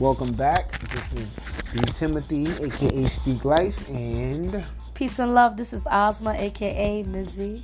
Welcome 0.00 0.32
back. 0.32 0.76
This 0.90 1.12
is 1.12 1.36
B. 1.72 1.80
Timothy, 1.92 2.48
aka 2.64 3.06
Speak 3.06 3.44
Life, 3.44 3.88
and 3.88 4.64
Peace 4.92 5.20
and 5.20 5.34
love. 5.34 5.56
This 5.56 5.72
is 5.72 5.86
Ozma, 5.88 6.32
aka 6.32 7.04
Mizzy. 7.04 7.62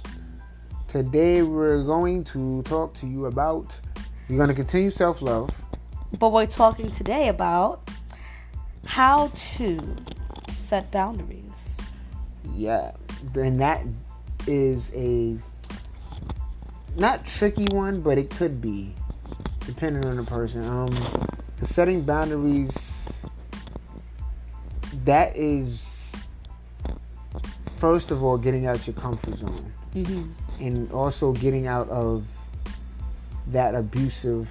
today 0.87 1.42
we're 1.42 1.82
going 1.82 2.22
to 2.24 2.62
talk 2.62 2.94
to 2.94 3.08
you 3.08 3.26
about. 3.26 3.76
We're 4.28 4.37
going 4.37 4.48
to 4.48 4.54
continue 4.54 4.90
self 4.90 5.22
love. 5.22 5.51
But 6.21 6.30
we're 6.30 6.46
talking 6.46 6.92
today 6.92 7.28
about 7.28 7.90
how 8.85 9.33
to 9.35 9.97
set 10.53 10.88
boundaries. 10.92 11.81
Yeah, 12.54 12.92
and 13.35 13.60
that 13.60 13.85
is 14.47 14.92
a 14.94 15.37
not 16.97 17.26
tricky 17.26 17.64
one, 17.72 18.00
but 18.00 18.18
it 18.18 18.30
could 18.30 18.60
be 18.60 18.94
depending 19.66 20.04
on 20.04 20.16
the 20.16 20.22
person. 20.22 20.62
Um, 20.64 21.26
setting 21.62 22.02
boundaries. 22.02 23.09
That 25.05 25.37
is 25.37 26.12
first 27.77 28.10
of 28.10 28.23
all 28.23 28.37
getting 28.37 28.66
out 28.66 28.87
your 28.87 28.95
comfort 28.95 29.37
zone. 29.37 29.73
Mm-hmm. 29.95 30.30
and 30.65 30.92
also 30.92 31.32
getting 31.32 31.66
out 31.66 31.88
of 31.88 32.24
that 33.48 33.74
abusive 33.74 34.48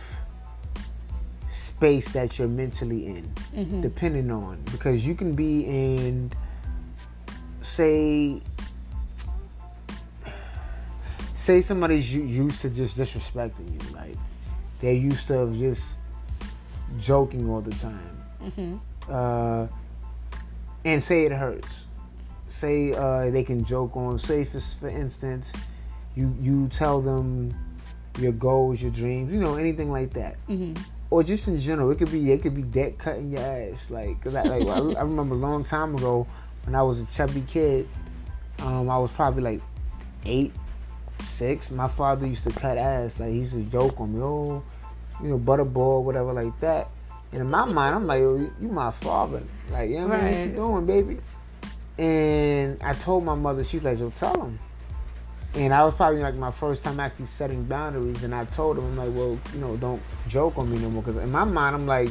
space 1.47 2.09
that 2.11 2.37
you're 2.37 2.49
mentally 2.49 3.05
in 3.05 3.23
Mm-hmm. 3.55 3.79
depending 3.79 4.31
on 4.31 4.61
because 4.69 5.05
you 5.07 5.15
can 5.15 5.33
be 5.33 5.61
in 5.65 6.29
say 7.61 8.41
say 11.33 11.61
somebody's 11.61 12.13
used 12.13 12.59
to 12.61 12.69
just 12.69 12.97
disrespecting 12.97 13.71
you 13.71 13.95
like 13.95 14.17
they're 14.81 14.93
used 14.93 15.27
to 15.27 15.51
just 15.57 15.95
joking 16.97 17.49
all 17.49 17.61
the 17.61 17.71
time 17.71 18.15
Mm-hmm. 18.43 18.77
uh, 19.09 19.67
and 20.85 21.03
say 21.03 21.25
it 21.25 21.31
hurts. 21.33 21.85
Say 22.47 22.93
uh, 22.93 23.29
they 23.31 23.43
can 23.43 23.63
joke 23.65 23.95
on. 23.97 24.17
Say 24.17 24.43
for, 24.45 24.59
for 24.59 24.87
instance, 24.87 25.51
you 26.15 26.33
you 26.39 26.67
tell 26.69 27.01
them 27.01 27.53
your 28.17 28.31
goals, 28.31 28.81
your 28.81 28.91
dreams, 28.91 29.31
you 29.33 29.39
know, 29.41 29.55
anything 29.55 29.91
like 29.91 30.13
that, 30.13 30.37
Mm-hmm. 30.47 30.81
or 31.09 31.21
just 31.23 31.47
in 31.49 31.59
general. 31.59 31.91
It 31.91 31.97
could 31.97 32.11
be 32.11 32.31
it 32.31 32.41
could 32.41 32.55
be 32.55 32.61
debt 32.63 32.97
cutting 32.97 33.29
your 33.31 33.41
ass. 33.41 33.91
Like, 33.91 34.21
'cause 34.23 34.33
I, 34.35 34.43
like 34.43 34.67
I, 34.67 34.77
I 34.99 35.01
remember 35.03 35.35
a 35.35 35.37
long 35.37 35.63
time 35.65 35.95
ago 35.95 36.25
when 36.65 36.75
I 36.75 36.81
was 36.81 36.99
a 37.01 37.05
chubby 37.07 37.41
kid. 37.45 37.87
Um, 38.59 38.89
I 38.89 38.97
was 38.97 39.11
probably 39.11 39.43
like 39.43 39.61
eight, 40.25 40.53
six. 41.25 41.71
My 41.71 41.87
father 41.89 42.25
used 42.25 42.45
to 42.45 42.51
cut 42.51 42.77
ass. 42.77 43.19
Like 43.19 43.31
he 43.31 43.39
used 43.39 43.53
to 43.53 43.63
joke 43.63 43.99
on 43.99 44.15
me, 44.15 44.21
oh, 44.23 44.63
you 45.21 45.29
know, 45.29 45.39
butterball, 45.39 46.03
whatever, 46.03 46.33
like 46.33 46.57
that. 46.61 46.89
And 47.31 47.41
in 47.41 47.49
my 47.49 47.65
mind, 47.65 47.95
I'm 47.95 48.07
like, 48.07 48.21
oh, 48.21 48.49
you 48.59 48.67
my 48.67 48.91
father. 48.91 49.43
Like, 49.71 49.89
yeah, 49.89 50.07
man, 50.07 50.25
what 50.25 50.47
you 50.47 50.53
doing, 50.53 50.85
baby? 50.85 51.17
And 51.97 52.81
I 52.81 52.93
told 52.93 53.23
my 53.23 53.35
mother, 53.35 53.63
she's 53.63 53.83
like, 53.83 53.99
yo, 53.99 54.09
tell 54.09 54.41
him. 54.41 54.59
And 55.53 55.73
I 55.73 55.83
was 55.83 55.93
probably 55.93 56.21
like 56.21 56.35
my 56.35 56.51
first 56.51 56.83
time 56.83 56.99
actually 56.99 57.25
setting 57.25 57.65
boundaries. 57.65 58.23
And 58.23 58.33
I 58.33 58.45
told 58.45 58.77
him, 58.77 58.85
I'm 58.85 58.97
like, 58.97 59.13
well, 59.13 59.37
you 59.53 59.59
know, 59.59 59.77
don't 59.77 60.01
joke 60.27 60.57
on 60.57 60.71
me 60.71 60.79
no 60.79 60.89
more. 60.89 61.03
Because 61.03 61.21
in 61.21 61.31
my 61.31 61.43
mind, 61.43 61.75
I'm 61.75 61.85
like, 61.87 62.09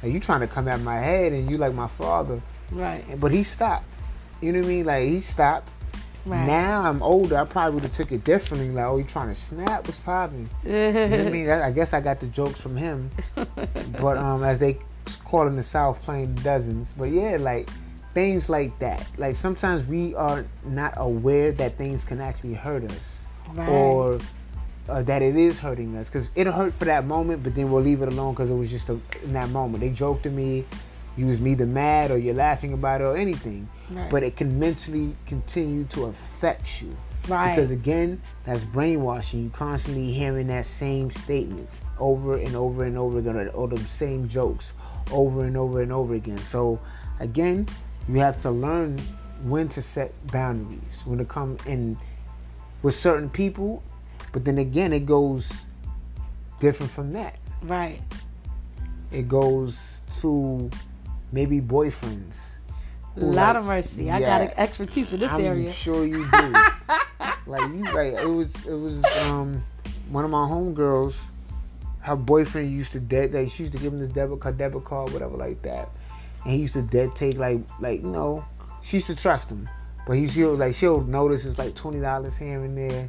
hey, 0.00 0.10
you 0.10 0.20
trying 0.20 0.40
to 0.40 0.46
come 0.46 0.68
at 0.68 0.80
my 0.80 0.98
head 0.98 1.32
and 1.32 1.50
you 1.50 1.56
like 1.56 1.74
my 1.74 1.88
father. 1.88 2.40
Right. 2.70 3.04
But 3.18 3.32
he 3.32 3.42
stopped. 3.42 3.88
You 4.40 4.52
know 4.52 4.60
what 4.60 4.66
I 4.66 4.68
mean? 4.68 4.86
Like, 4.86 5.08
he 5.08 5.20
stopped. 5.20 5.70
Right. 6.26 6.46
Now 6.46 6.82
I'm 6.82 7.02
older. 7.02 7.36
I 7.36 7.44
probably 7.44 7.74
would 7.74 7.82
have 7.82 7.92
took 7.92 8.12
it 8.12 8.24
differently. 8.24 8.70
Like, 8.70 8.86
oh, 8.86 8.96
you 8.96 9.04
trying 9.04 9.28
to 9.28 9.34
snap? 9.34 9.86
What's 9.86 10.00
popping? 10.00 10.48
You 10.64 10.70
know 10.72 11.24
I 11.26 11.30
mean? 11.30 11.50
I 11.50 11.66
I 11.66 11.70
guess 11.70 11.92
I 11.92 12.00
got 12.00 12.20
the 12.20 12.26
jokes 12.28 12.60
from 12.60 12.76
him. 12.76 13.10
But 14.00 14.16
um, 14.16 14.42
as 14.42 14.58
they 14.58 14.78
call 15.24 15.46
in 15.46 15.56
the 15.56 15.62
South, 15.62 16.00
playing 16.02 16.34
dozens. 16.36 16.92
But 16.92 17.04
yeah, 17.10 17.36
like 17.38 17.68
things 18.14 18.48
like 18.48 18.78
that. 18.78 19.06
Like 19.18 19.36
sometimes 19.36 19.84
we 19.84 20.14
are 20.14 20.46
not 20.64 20.94
aware 20.96 21.52
that 21.52 21.76
things 21.76 22.04
can 22.04 22.20
actually 22.20 22.54
hurt 22.54 22.84
us, 22.84 23.24
right. 23.52 23.68
or 23.68 24.18
uh, 24.88 25.02
that 25.02 25.22
it 25.22 25.36
is 25.36 25.58
hurting 25.58 25.96
us. 25.96 26.08
Because 26.08 26.30
it'll 26.34 26.52
hurt 26.52 26.72
for 26.72 26.86
that 26.86 27.06
moment, 27.06 27.42
but 27.42 27.54
then 27.54 27.70
we'll 27.70 27.82
leave 27.82 28.02
it 28.02 28.08
alone 28.08 28.34
because 28.34 28.50
it 28.50 28.54
was 28.54 28.70
just 28.70 28.88
a, 28.88 28.98
in 29.22 29.32
that 29.32 29.50
moment. 29.50 29.80
They 29.80 29.90
joked 29.90 30.22
to 30.24 30.30
me. 30.30 30.64
You 31.16 31.26
was 31.26 31.44
either 31.46 31.66
mad 31.66 32.10
or 32.10 32.18
you're 32.18 32.34
laughing 32.34 32.72
about 32.72 33.00
it 33.00 33.04
or 33.04 33.16
anything, 33.16 33.68
Right. 33.94 34.10
but 34.10 34.22
it 34.22 34.36
can 34.36 34.58
mentally 34.58 35.14
continue 35.26 35.84
to 35.84 36.06
affect 36.06 36.82
you. 36.82 36.96
right. 37.28 37.54
Because 37.54 37.70
again, 37.70 38.20
that's 38.44 38.64
brainwashing. 38.64 39.44
You 39.44 39.50
constantly 39.50 40.12
hearing 40.12 40.48
that 40.48 40.66
same 40.66 41.10
statements 41.10 41.82
over 41.98 42.36
and 42.38 42.54
over 42.56 42.84
and 42.84 42.98
over 42.98 43.18
again, 43.18 43.36
or, 43.36 43.48
or 43.48 43.68
the 43.68 43.78
same 43.84 44.28
jokes 44.28 44.72
over 45.10 45.44
and 45.44 45.56
over 45.56 45.82
and 45.82 45.92
over 45.92 46.14
again. 46.14 46.38
So 46.38 46.80
again, 47.20 47.66
you 48.08 48.16
have 48.16 48.40
to 48.42 48.50
learn 48.50 48.98
when 49.44 49.68
to 49.68 49.82
set 49.82 50.12
boundaries 50.28 51.02
when 51.04 51.18
to 51.18 51.24
come 51.24 51.56
in 51.66 51.96
with 52.82 52.94
certain 52.94 53.28
people. 53.28 53.82
But 54.32 54.44
then 54.44 54.58
again, 54.58 54.92
it 54.92 55.06
goes 55.06 55.52
different 56.60 56.90
from 56.90 57.12
that. 57.12 57.36
right. 57.62 58.00
It 59.12 59.28
goes 59.28 60.00
to 60.22 60.68
maybe 61.30 61.60
boyfriends. 61.60 62.53
Who, 63.14 63.26
Lot 63.26 63.54
like, 63.54 63.56
of 63.56 63.64
mercy. 63.64 64.10
I 64.10 64.18
yeah. 64.18 64.46
got 64.46 64.58
expertise 64.58 65.12
in 65.12 65.20
this 65.20 65.32
I'm 65.32 65.44
area. 65.44 65.72
sure 65.72 66.04
you 66.04 66.28
do. 66.30 66.54
like 67.46 67.70
you, 67.72 67.84
like 67.92 68.14
it 68.14 68.28
was, 68.28 68.66
it 68.66 68.74
was 68.74 69.04
um 69.20 69.62
one 70.10 70.24
of 70.24 70.30
my 70.30 70.46
homegirls. 70.46 71.16
Her 72.00 72.16
boyfriend 72.16 72.72
used 72.72 72.92
to 72.92 73.00
dead. 73.00 73.32
Like 73.32 73.50
she 73.50 73.62
used 73.62 73.72
to 73.74 73.78
give 73.78 73.92
him 73.92 74.00
this 74.00 74.08
debit 74.08 74.40
card, 74.40 74.58
debit 74.58 74.84
card, 74.84 75.12
whatever, 75.12 75.36
like 75.36 75.62
that. 75.62 75.90
And 76.44 76.52
he 76.52 76.58
used 76.58 76.74
to 76.74 76.82
dead 76.82 77.14
take 77.14 77.38
like, 77.38 77.60
like 77.80 78.02
you 78.02 78.08
know, 78.08 78.44
she 78.82 78.96
used 78.96 79.06
to 79.06 79.16
trust 79.16 79.48
him, 79.48 79.68
but 80.06 80.16
he 80.16 80.26
she'll 80.26 80.54
like 80.54 80.74
she'll 80.74 81.02
notice 81.02 81.44
it's 81.44 81.58
like 81.58 81.74
twenty 81.74 82.00
dollars 82.00 82.36
here 82.36 82.58
and 82.58 82.76
there. 82.76 83.08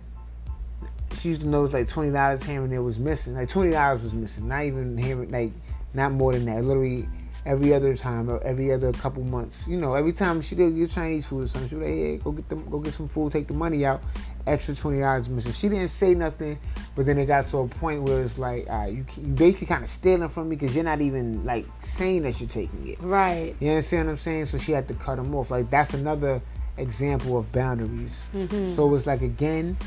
She 1.14 1.30
used 1.30 1.42
to 1.42 1.48
notice 1.48 1.74
like 1.74 1.88
twenty 1.88 2.12
dollars 2.12 2.44
here 2.44 2.62
and 2.62 2.72
there 2.72 2.84
was 2.84 3.00
missing. 3.00 3.34
Like 3.34 3.50
twenty 3.50 3.72
dollars 3.72 4.04
was 4.04 4.14
missing. 4.14 4.48
Not 4.48 4.66
even 4.66 4.98
here, 4.98 5.18
like 5.26 5.52
not 5.96 6.12
more 6.12 6.34
than 6.34 6.46
that. 6.46 6.64
Literally 6.64 7.08
every 7.46 7.74
other 7.74 7.96
time 7.96 8.30
or 8.30 8.42
every 8.44 8.72
other 8.72 8.92
couple 8.94 9.24
months. 9.24 9.68
You 9.68 9.78
know, 9.78 9.94
every 9.94 10.14
time 10.14 10.42
she 10.42 10.56
go 10.56 10.70
get 10.70 10.90
Chinese 10.90 11.26
food 11.28 11.44
or 11.44 11.48
something, 11.48 11.70
she 11.70 11.76
would 11.76 11.86
like, 11.86 11.94
hey, 11.94 12.18
go 12.18 12.32
get 12.32 12.50
them, 12.50 12.68
go 12.70 12.80
get 12.80 12.94
some 12.94 13.08
food, 13.08 13.32
take 13.32 13.48
the 13.48 13.54
money 13.54 13.86
out. 13.86 14.02
Extra 14.48 14.76
twenty 14.76 15.00
dollars 15.00 15.28
missing. 15.28 15.54
She 15.54 15.70
didn't 15.70 15.88
say 15.88 16.14
nothing, 16.14 16.60
but 16.96 17.08
then 17.08 17.18
it 17.18 17.26
got 17.26 17.48
to 17.48 17.58
a 17.60 17.68
point 17.68 18.04
where 18.04 18.22
it's 18.22 18.38
like, 18.38 18.70
uh, 18.70 18.86
you 18.86 19.04
you 19.18 19.28
basically 19.28 19.68
kind 19.68 19.84
of 19.84 19.90
stealing 19.90 20.30
from 20.30 20.50
me 20.50 20.56
because 20.56 20.76
you're 20.76 20.84
not 20.84 21.02
even 21.02 21.44
like 21.46 21.66
saying 21.80 22.24
that 22.24 22.40
you're 22.40 22.50
taking 22.50 22.88
it. 22.88 23.02
Right. 23.02 23.56
You 23.60 23.70
understand 23.70 24.06
what 24.06 24.12
I'm 24.12 24.18
saying? 24.18 24.46
So 24.46 24.60
she 24.60 24.72
had 24.72 24.88
to 24.90 24.94
cut 24.94 25.18
him 25.18 25.34
off. 25.34 25.50
Like 25.50 25.72
that's 25.72 25.96
another 25.96 26.42
example 26.78 27.40
of 27.40 27.52
boundaries. 27.52 28.24
Mm-hmm. 28.36 28.76
So 28.76 28.94
it's 28.94 29.08
like 29.08 29.22
again, 29.22 29.78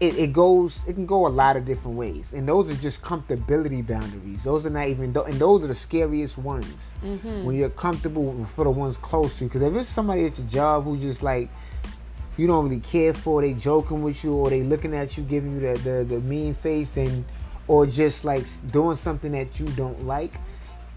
it, 0.00 0.16
it 0.16 0.32
goes 0.32 0.82
it 0.88 0.94
can 0.94 1.06
go 1.06 1.26
a 1.26 1.28
lot 1.28 1.56
of 1.56 1.64
different 1.64 1.96
ways. 1.96 2.32
And 2.32 2.48
those 2.48 2.68
are 2.68 2.74
just 2.74 3.02
comfortability 3.02 3.86
boundaries. 3.86 4.44
Those 4.44 4.66
are 4.66 4.70
not 4.70 4.88
even 4.88 5.04
and 5.16 5.34
those 5.34 5.64
are 5.64 5.68
the 5.68 5.74
scariest 5.74 6.36
ones. 6.38 6.90
Mm-hmm. 7.02 7.44
When 7.44 7.56
you're 7.56 7.70
comfortable 7.70 8.44
for 8.54 8.64
the 8.64 8.70
ones 8.70 8.96
close 8.98 9.38
to 9.38 9.44
you. 9.44 9.50
Because 9.50 9.62
if 9.62 9.74
it's 9.74 9.88
somebody 9.88 10.26
at 10.26 10.38
your 10.38 10.48
job 10.48 10.84
who 10.84 10.98
just 10.98 11.22
like 11.22 11.48
you 12.36 12.46
don't 12.46 12.64
really 12.64 12.80
care 12.80 13.14
for, 13.14 13.42
they 13.42 13.52
joking 13.54 14.02
with 14.02 14.24
you 14.24 14.34
or 14.34 14.50
they 14.50 14.62
looking 14.62 14.94
at 14.94 15.16
you, 15.16 15.22
giving 15.22 15.60
you 15.60 15.74
the, 15.74 15.78
the, 15.80 16.04
the 16.04 16.20
mean 16.20 16.54
face, 16.54 16.96
and 16.96 17.24
or 17.68 17.86
just 17.86 18.24
like 18.24 18.44
doing 18.72 18.96
something 18.96 19.32
that 19.32 19.58
you 19.60 19.66
don't 19.68 20.04
like, 20.04 20.34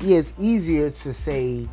yeah, 0.01 0.17
it's 0.17 0.33
easier 0.39 0.89
to 0.89 1.13
say, 1.13 1.67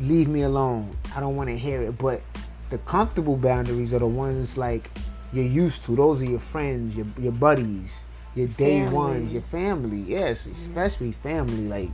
leave 0.00 0.28
me 0.28 0.42
alone. 0.42 0.94
I 1.14 1.20
don't 1.20 1.36
want 1.36 1.48
to 1.48 1.56
hear 1.56 1.82
it. 1.82 1.96
But 1.96 2.22
the 2.70 2.78
comfortable 2.78 3.36
boundaries 3.36 3.94
are 3.94 3.98
the 4.00 4.06
ones 4.06 4.56
like 4.56 4.90
you're 5.32 5.44
used 5.44 5.84
to. 5.84 5.96
Those 5.96 6.22
are 6.22 6.26
your 6.26 6.40
friends, 6.40 6.96
your 6.96 7.06
your 7.18 7.32
buddies, 7.32 8.02
your 8.34 8.48
day 8.48 8.80
Family. 8.80 8.94
ones, 8.94 9.32
your 9.32 9.42
family. 9.42 9.98
Yes, 10.00 10.46
especially 10.46 11.12
family. 11.12 11.68
Like 11.68 11.90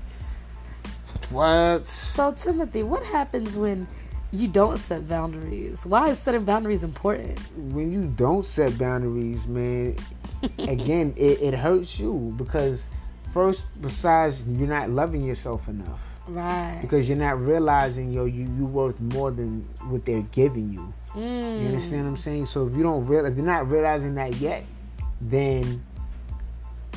what? 1.31 1.87
So 1.87 2.32
Timothy, 2.32 2.82
what 2.82 3.05
happens 3.05 3.56
when 3.56 3.87
you 4.32 4.49
don't 4.49 4.78
set 4.78 5.08
boundaries? 5.08 5.87
Why 5.87 6.08
is 6.08 6.19
setting 6.19 6.44
boundaries 6.44 6.84
important? 6.84 7.38
When 7.56 7.93
you 7.93 8.05
don't 8.16 8.44
set 8.44 8.76
boundaries, 8.78 9.46
man, 9.46 9.96
again, 10.58 11.14
it, 11.16 11.40
it 11.43 11.55
hurts 11.55 11.99
you 11.99 12.34
because 12.37 12.82
first, 13.32 13.66
besides 13.81 14.46
you're 14.46 14.69
not 14.69 14.90
loving 14.90 15.25
yourself 15.25 15.69
enough. 15.69 16.00
Right. 16.28 16.78
because 16.81 17.08
you're 17.08 17.19
not 17.19 17.40
realizing 17.40 18.12
yo 18.12 18.25
you 18.25 18.43
you 18.58 18.67
worth 18.67 18.99
more 19.00 19.31
than 19.31 19.61
what 19.88 20.05
they're 20.05 20.23
giving 20.32 20.73
you. 20.73 20.93
Mm. 21.14 21.61
You 21.61 21.69
understand 21.69 22.02
what 22.02 22.08
I'm 22.08 22.17
saying? 22.17 22.46
So 22.46 22.67
if 22.67 22.76
you 22.76 22.82
don't 22.82 23.06
real 23.06 23.25
if 23.26 23.37
you're 23.37 23.46
not 23.46 23.70
realizing 23.70 24.14
that 24.17 24.37
yet, 24.37 24.64
then 25.20 25.84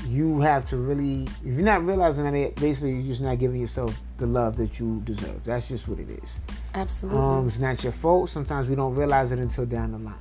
you 0.07 0.39
have 0.39 0.65
to 0.69 0.77
really 0.77 1.23
if 1.23 1.53
you're 1.53 1.61
not 1.61 1.85
realizing 1.85 2.23
that 2.23 2.55
basically 2.55 2.93
you're 2.93 3.07
just 3.07 3.21
not 3.21 3.37
giving 3.37 3.61
yourself 3.61 3.99
the 4.17 4.25
love 4.25 4.57
that 4.57 4.79
you 4.79 5.01
deserve. 5.05 5.43
That's 5.43 5.67
just 5.69 5.87
what 5.87 5.99
it 5.99 6.09
is. 6.09 6.39
Absolutely. 6.73 7.19
Um, 7.19 7.47
it's 7.47 7.59
not 7.59 7.83
your 7.83 7.93
fault. 7.93 8.29
Sometimes 8.29 8.67
we 8.67 8.75
don't 8.75 8.95
realize 8.95 9.31
it 9.31 9.39
until 9.39 9.65
down 9.65 9.91
the 9.91 9.99
line. 9.99 10.15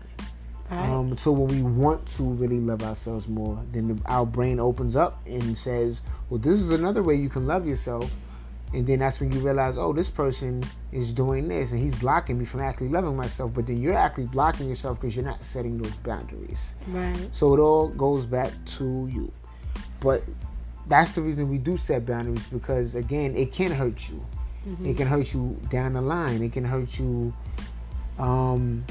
Right. 0.70 0.88
Um, 0.90 1.16
so 1.16 1.32
when 1.32 1.48
we 1.48 1.62
want 1.62 2.06
to 2.16 2.24
really 2.24 2.60
love 2.60 2.82
ourselves 2.82 3.26
more, 3.26 3.58
then 3.72 3.88
the, 3.88 4.02
our 4.04 4.26
brain 4.26 4.60
opens 4.60 4.96
up 4.96 5.18
and 5.26 5.56
says, 5.56 6.02
"Well, 6.28 6.38
this 6.38 6.58
is 6.58 6.70
another 6.70 7.02
way 7.02 7.14
you 7.14 7.30
can 7.30 7.46
love 7.46 7.66
yourself." 7.66 8.12
And 8.74 8.86
then 8.86 8.98
that's 8.98 9.18
when 9.18 9.32
you 9.32 9.40
realize, 9.40 9.78
oh, 9.78 9.92
this 9.94 10.10
person 10.10 10.62
is 10.92 11.12
doing 11.12 11.48
this, 11.48 11.72
and 11.72 11.80
he's 11.80 11.94
blocking 11.94 12.38
me 12.38 12.44
from 12.44 12.60
actually 12.60 12.88
loving 12.88 13.16
myself. 13.16 13.54
But 13.54 13.66
then 13.66 13.80
you're 13.80 13.94
actually 13.94 14.26
blocking 14.26 14.68
yourself 14.68 15.00
because 15.00 15.16
you're 15.16 15.24
not 15.24 15.42
setting 15.42 15.78
those 15.78 15.96
boundaries. 15.98 16.74
right. 16.88 17.28
So 17.32 17.54
it 17.54 17.60
all 17.60 17.88
goes 17.88 18.26
back 18.26 18.52
to 18.76 19.08
you. 19.10 19.32
But 20.00 20.22
that's 20.86 21.12
the 21.12 21.22
reason 21.22 21.48
we 21.48 21.58
do 21.58 21.76
set 21.76 22.06
boundaries 22.06 22.46
because 22.48 22.94
again, 22.94 23.36
it 23.36 23.52
can 23.52 23.70
hurt 23.70 24.08
you. 24.08 24.24
It 24.84 24.96
can 24.96 25.06
hurt 25.06 25.32
you 25.32 25.58
down 25.70 25.94
the 25.94 26.00
line. 26.00 26.42
It 26.42 26.52
can 26.52 26.64
hurt 26.64 26.98
you. 26.98 27.32
Um, 28.18 28.84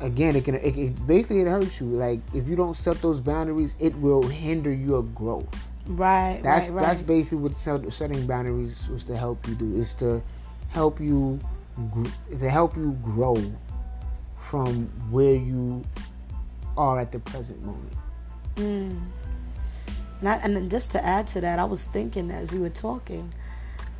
again, 0.00 0.36
it 0.36 0.44
can. 0.44 0.54
It, 0.54 0.76
it 0.78 1.06
basically 1.06 1.40
it 1.40 1.48
hurts 1.48 1.80
you. 1.80 1.86
Like 1.86 2.20
if 2.32 2.48
you 2.48 2.56
don't 2.56 2.74
set 2.74 3.00
those 3.02 3.20
boundaries, 3.20 3.74
it 3.78 3.94
will 3.96 4.22
hinder 4.22 4.72
your 4.72 5.02
growth. 5.02 5.69
Right. 5.86 6.40
That's 6.42 6.68
right, 6.68 6.76
right. 6.76 6.86
that's 6.86 7.02
basically 7.02 7.38
what 7.38 7.56
setting 7.56 8.26
boundaries 8.26 8.88
was 8.88 9.04
to 9.04 9.16
help 9.16 9.46
you 9.48 9.54
do. 9.54 9.76
Is 9.78 9.94
to 9.94 10.22
help 10.68 11.00
you 11.00 11.40
to 12.38 12.50
help 12.50 12.76
you 12.76 12.96
grow 13.02 13.36
from 14.40 14.86
where 15.10 15.34
you 15.34 15.84
are 16.76 17.00
at 17.00 17.12
the 17.12 17.18
present 17.20 17.62
moment. 17.64 17.92
Mm. 18.56 19.00
And, 20.20 20.28
I, 20.28 20.34
and 20.36 20.56
then 20.56 20.68
just 20.68 20.90
to 20.92 21.04
add 21.04 21.26
to 21.28 21.40
that, 21.40 21.58
I 21.58 21.64
was 21.64 21.84
thinking 21.84 22.30
as 22.30 22.52
you 22.52 22.60
were 22.60 22.68
talking, 22.68 23.32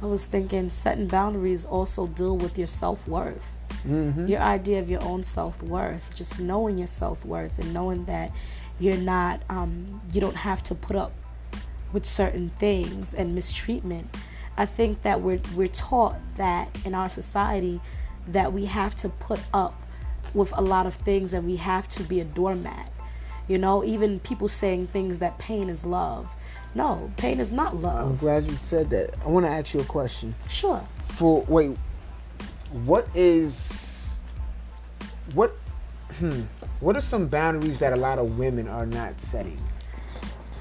I 0.03 0.07
was 0.07 0.27
thinking 0.27 0.71
setting 0.71 1.07
boundaries 1.07 1.65
also 1.65 2.07
deal 2.07 2.37
with 2.37 2.59
your 2.59 2.67
self 2.67 3.07
worth. 3.07 3.47
Mm-hmm. 3.87 4.27
Your 4.27 4.41
idea 4.41 4.81
of 4.81 4.91
your 4.91 5.03
own 5.03 5.23
self 5.23 5.63
worth, 5.63 6.15
just 6.15 6.41
knowing 6.41 6.79
your 6.79 6.87
self 6.87 7.25
worth 7.25 7.59
and 7.59 7.73
knowing 7.73 8.05
that 8.07 8.33
you're 8.79 8.97
not, 8.97 9.43
um, 9.49 10.01
you 10.13 10.21
don't 10.21 10.37
have 10.37 10.63
to 10.65 10.75
put 10.75 10.97
up 10.97 11.13
with 11.93 12.07
certain 12.07 12.51
things 12.51 13.15
and 13.15 13.35
mistreatment. 13.35 14.15
I 14.57 14.67
think 14.67 15.03
that 15.03 15.21
we're 15.21 15.41
we're 15.55 15.69
taught 15.69 16.19
that 16.37 16.69
in 16.85 16.95
our 16.95 17.09
society 17.09 17.81
that 18.29 18.53
we 18.53 18.67
have 18.67 18.95
to 18.97 19.09
put 19.09 19.41
up 19.53 19.81
with 20.35 20.53
a 20.57 20.61
lot 20.61 20.87
of 20.87 20.95
things 20.95 21.33
and 21.33 21.47
we 21.47 21.57
have 21.57 21.89
to 21.89 22.03
be 22.03 22.21
a 22.21 22.25
doormat. 22.25 22.93
You 23.49 23.59
know, 23.59 23.85
even 23.85 24.21
people 24.21 24.49
saying 24.49 24.89
things 24.89 25.19
that 25.19 25.39
pain 25.39 25.69
is 25.69 25.85
love. 25.85 26.29
No, 26.75 27.11
pain 27.17 27.41
is 27.41 27.51
not 27.51 27.77
love. 27.77 28.11
I'm 28.11 28.17
glad 28.17 28.45
you 28.45 28.55
said 28.55 28.91
that. 28.91 29.15
I 29.25 29.29
want 29.29 29.45
to 29.45 29.51
ask 29.51 29.75
you 29.75 29.81
a 29.81 29.85
question. 29.85 30.35
Sure. 30.49 30.87
For 31.05 31.43
wait, 31.49 31.77
what 32.85 33.09
is 33.15 34.21
what? 35.35 35.57
Hmm, 36.19 36.43
what 36.81 36.97
are 36.97 37.01
some 37.01 37.27
boundaries 37.27 37.79
that 37.79 37.93
a 37.93 37.97
lot 37.97 38.19
of 38.19 38.39
women 38.39 38.69
are 38.69 38.87
not 38.87 39.21
setting? 39.21 39.59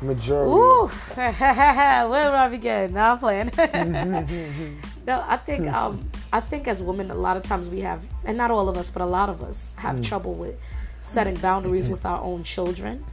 Majority. 0.02 0.52
Ooh, 0.52 0.88
where 1.16 2.08
would 2.08 2.16
I 2.16 2.48
begin? 2.50 2.94
Now 2.94 3.14
I'm 3.14 3.20
playing. 3.20 3.52
no, 5.08 5.24
I 5.28 5.38
think 5.38 5.68
um, 5.68 6.10
I 6.32 6.40
think 6.40 6.68
as 6.68 6.82
women, 6.82 7.12
a 7.12 7.16
lot 7.16 7.36
of 7.36 7.44
times 7.44 7.68
we 7.70 7.82
have, 7.82 8.08
and 8.26 8.38
not 8.38 8.50
all 8.52 8.70
of 8.70 8.78
us, 8.78 8.90
but 8.90 9.02
a 9.02 9.06
lot 9.06 9.30
of 9.30 9.44
us 9.44 9.74
have 9.78 10.02
trouble 10.02 10.34
with 10.34 10.60
setting 11.02 11.36
boundaries 11.36 11.90
with 11.90 12.06
our 12.06 12.22
own 12.22 12.44
children, 12.44 13.04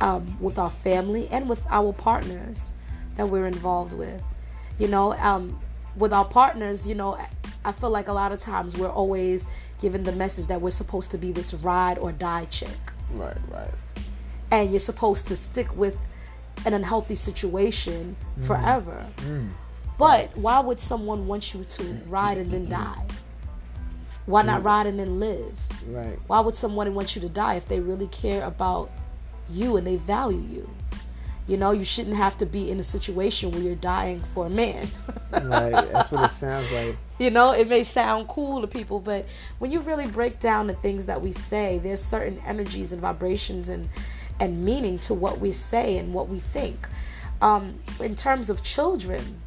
um, 0.00 0.36
with 0.40 0.58
our 0.58 0.70
family, 0.70 1.28
and 1.28 1.48
with 1.48 1.64
our 1.70 1.92
partners 1.92 2.72
that 3.16 3.26
we're 3.26 3.46
involved 3.46 3.92
with. 3.94 4.22
You 4.78 4.88
know, 4.88 5.12
um, 5.14 5.58
with 5.96 6.12
our 6.12 6.24
partners, 6.24 6.86
you 6.86 6.94
know, 6.94 7.18
I 7.64 7.72
feel 7.72 7.90
like 7.90 8.08
a 8.08 8.12
lot 8.12 8.32
of 8.32 8.38
times 8.38 8.76
we're 8.76 8.90
always 8.90 9.46
given 9.80 10.02
the 10.02 10.12
message 10.12 10.46
that 10.48 10.60
we're 10.60 10.70
supposed 10.70 11.10
to 11.12 11.18
be 11.18 11.32
this 11.32 11.54
ride 11.54 11.98
or 11.98 12.12
die 12.12 12.46
chick 12.46 12.68
Right, 13.12 13.36
right. 13.50 13.70
And 14.62 14.70
you're 14.70 14.80
supposed 14.80 15.26
to 15.28 15.36
stick 15.36 15.74
with 15.76 15.98
an 16.64 16.74
unhealthy 16.74 17.14
situation 17.14 18.16
mm. 18.38 18.46
forever. 18.46 19.06
Mm. 19.18 19.50
But 19.98 20.36
why 20.36 20.60
would 20.60 20.80
someone 20.80 21.26
want 21.26 21.54
you 21.54 21.64
to 21.64 21.82
ride 22.06 22.38
and 22.38 22.50
then 22.50 22.68
die? 22.68 23.04
Why 24.26 24.42
not 24.42 24.62
mm. 24.62 24.64
ride 24.64 24.86
and 24.86 24.98
then 24.98 25.20
live? 25.20 25.54
Right. 25.88 26.18
Why 26.26 26.40
would 26.40 26.56
someone 26.56 26.92
want 26.94 27.14
you 27.14 27.22
to 27.22 27.28
die 27.28 27.54
if 27.54 27.68
they 27.68 27.80
really 27.80 28.08
care 28.08 28.44
about 28.44 28.90
you 29.50 29.76
and 29.76 29.86
they 29.86 29.96
value 29.96 30.44
you? 30.50 30.70
You 31.46 31.58
know, 31.58 31.72
you 31.72 31.84
shouldn't 31.84 32.16
have 32.16 32.38
to 32.38 32.46
be 32.46 32.70
in 32.70 32.80
a 32.80 32.84
situation 32.84 33.50
where 33.50 33.60
you're 33.60 33.74
dying 33.74 34.22
for 34.32 34.46
a 34.46 34.50
man. 34.50 34.88
Right. 35.30 35.72
That's 35.92 36.10
what 36.10 36.30
it 36.30 36.34
sounds 36.34 36.70
like. 36.72 36.96
you 37.18 37.30
know, 37.30 37.52
it 37.52 37.68
may 37.68 37.82
sound 37.82 38.28
cool 38.28 38.62
to 38.62 38.66
people, 38.66 38.98
but 38.98 39.26
when 39.58 39.70
you 39.70 39.80
really 39.80 40.06
break 40.06 40.40
down 40.40 40.66
the 40.68 40.74
things 40.74 41.04
that 41.04 41.20
we 41.20 41.32
say, 41.32 41.78
there's 41.78 42.02
certain 42.02 42.40
energies 42.46 42.92
and 42.92 43.02
vibrations 43.02 43.68
and 43.68 43.90
and 44.40 44.64
meaning 44.64 44.98
to 45.00 45.14
what 45.14 45.40
we 45.40 45.52
say 45.52 45.98
and 45.98 46.12
what 46.12 46.28
we 46.28 46.40
think. 46.40 46.88
Um, 47.40 47.80
in 48.00 48.16
terms 48.16 48.50
of 48.50 48.62
children, 48.62 49.40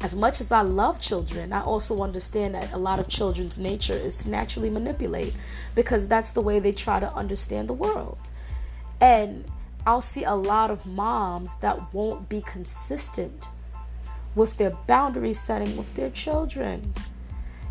as 0.00 0.14
much 0.14 0.40
as 0.40 0.52
I 0.52 0.60
love 0.60 1.00
children, 1.00 1.52
I 1.52 1.62
also 1.62 2.02
understand 2.02 2.54
that 2.54 2.72
a 2.72 2.76
lot 2.76 3.00
of 3.00 3.08
children's 3.08 3.58
nature 3.58 3.94
is 3.94 4.16
to 4.18 4.28
naturally 4.28 4.70
manipulate 4.70 5.34
because 5.74 6.06
that's 6.06 6.32
the 6.32 6.42
way 6.42 6.58
they 6.58 6.72
try 6.72 7.00
to 7.00 7.12
understand 7.14 7.68
the 7.68 7.74
world. 7.74 8.30
And 9.00 9.44
I'll 9.86 10.00
see 10.00 10.24
a 10.24 10.34
lot 10.34 10.70
of 10.70 10.84
moms 10.84 11.54
that 11.56 11.94
won't 11.94 12.28
be 12.28 12.42
consistent 12.42 13.48
with 14.34 14.56
their 14.58 14.70
boundary 14.86 15.32
setting 15.32 15.76
with 15.76 15.94
their 15.94 16.10
children. 16.10 16.92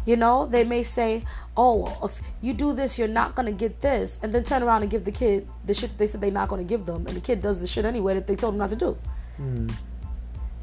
You 0.06 0.16
know, 0.16 0.46
they 0.46 0.64
may 0.64 0.84
say, 0.84 1.24
"Oh, 1.58 1.98
if 2.04 2.22
you 2.42 2.54
do 2.54 2.74
this, 2.74 3.00
you're 3.00 3.08
not 3.08 3.36
gonna 3.36 3.52
get 3.52 3.82
this," 3.82 4.20
and 4.22 4.32
then 4.32 4.44
turn 4.44 4.64
around 4.64 4.84
and 4.84 4.92
give 4.92 5.04
the 5.04 5.12
kid 5.12 5.48
the 5.66 5.74
shit 5.74 5.98
they 5.98 6.08
said 6.08 6.22
they're 6.22 6.32
not 6.32 6.48
gonna 6.48 6.64
give 6.64 6.86
them, 6.86 7.08
and 7.08 7.16
the 7.16 7.22
kid 7.22 7.42
does 7.42 7.60
the 7.60 7.68
shit 7.68 7.86
anyway 7.86 8.14
that 8.14 8.28
they 8.28 8.36
told 8.36 8.54
him 8.54 8.60
not 8.60 8.70
to 8.70 8.76
do. 8.76 8.98
Hmm. 9.38 9.68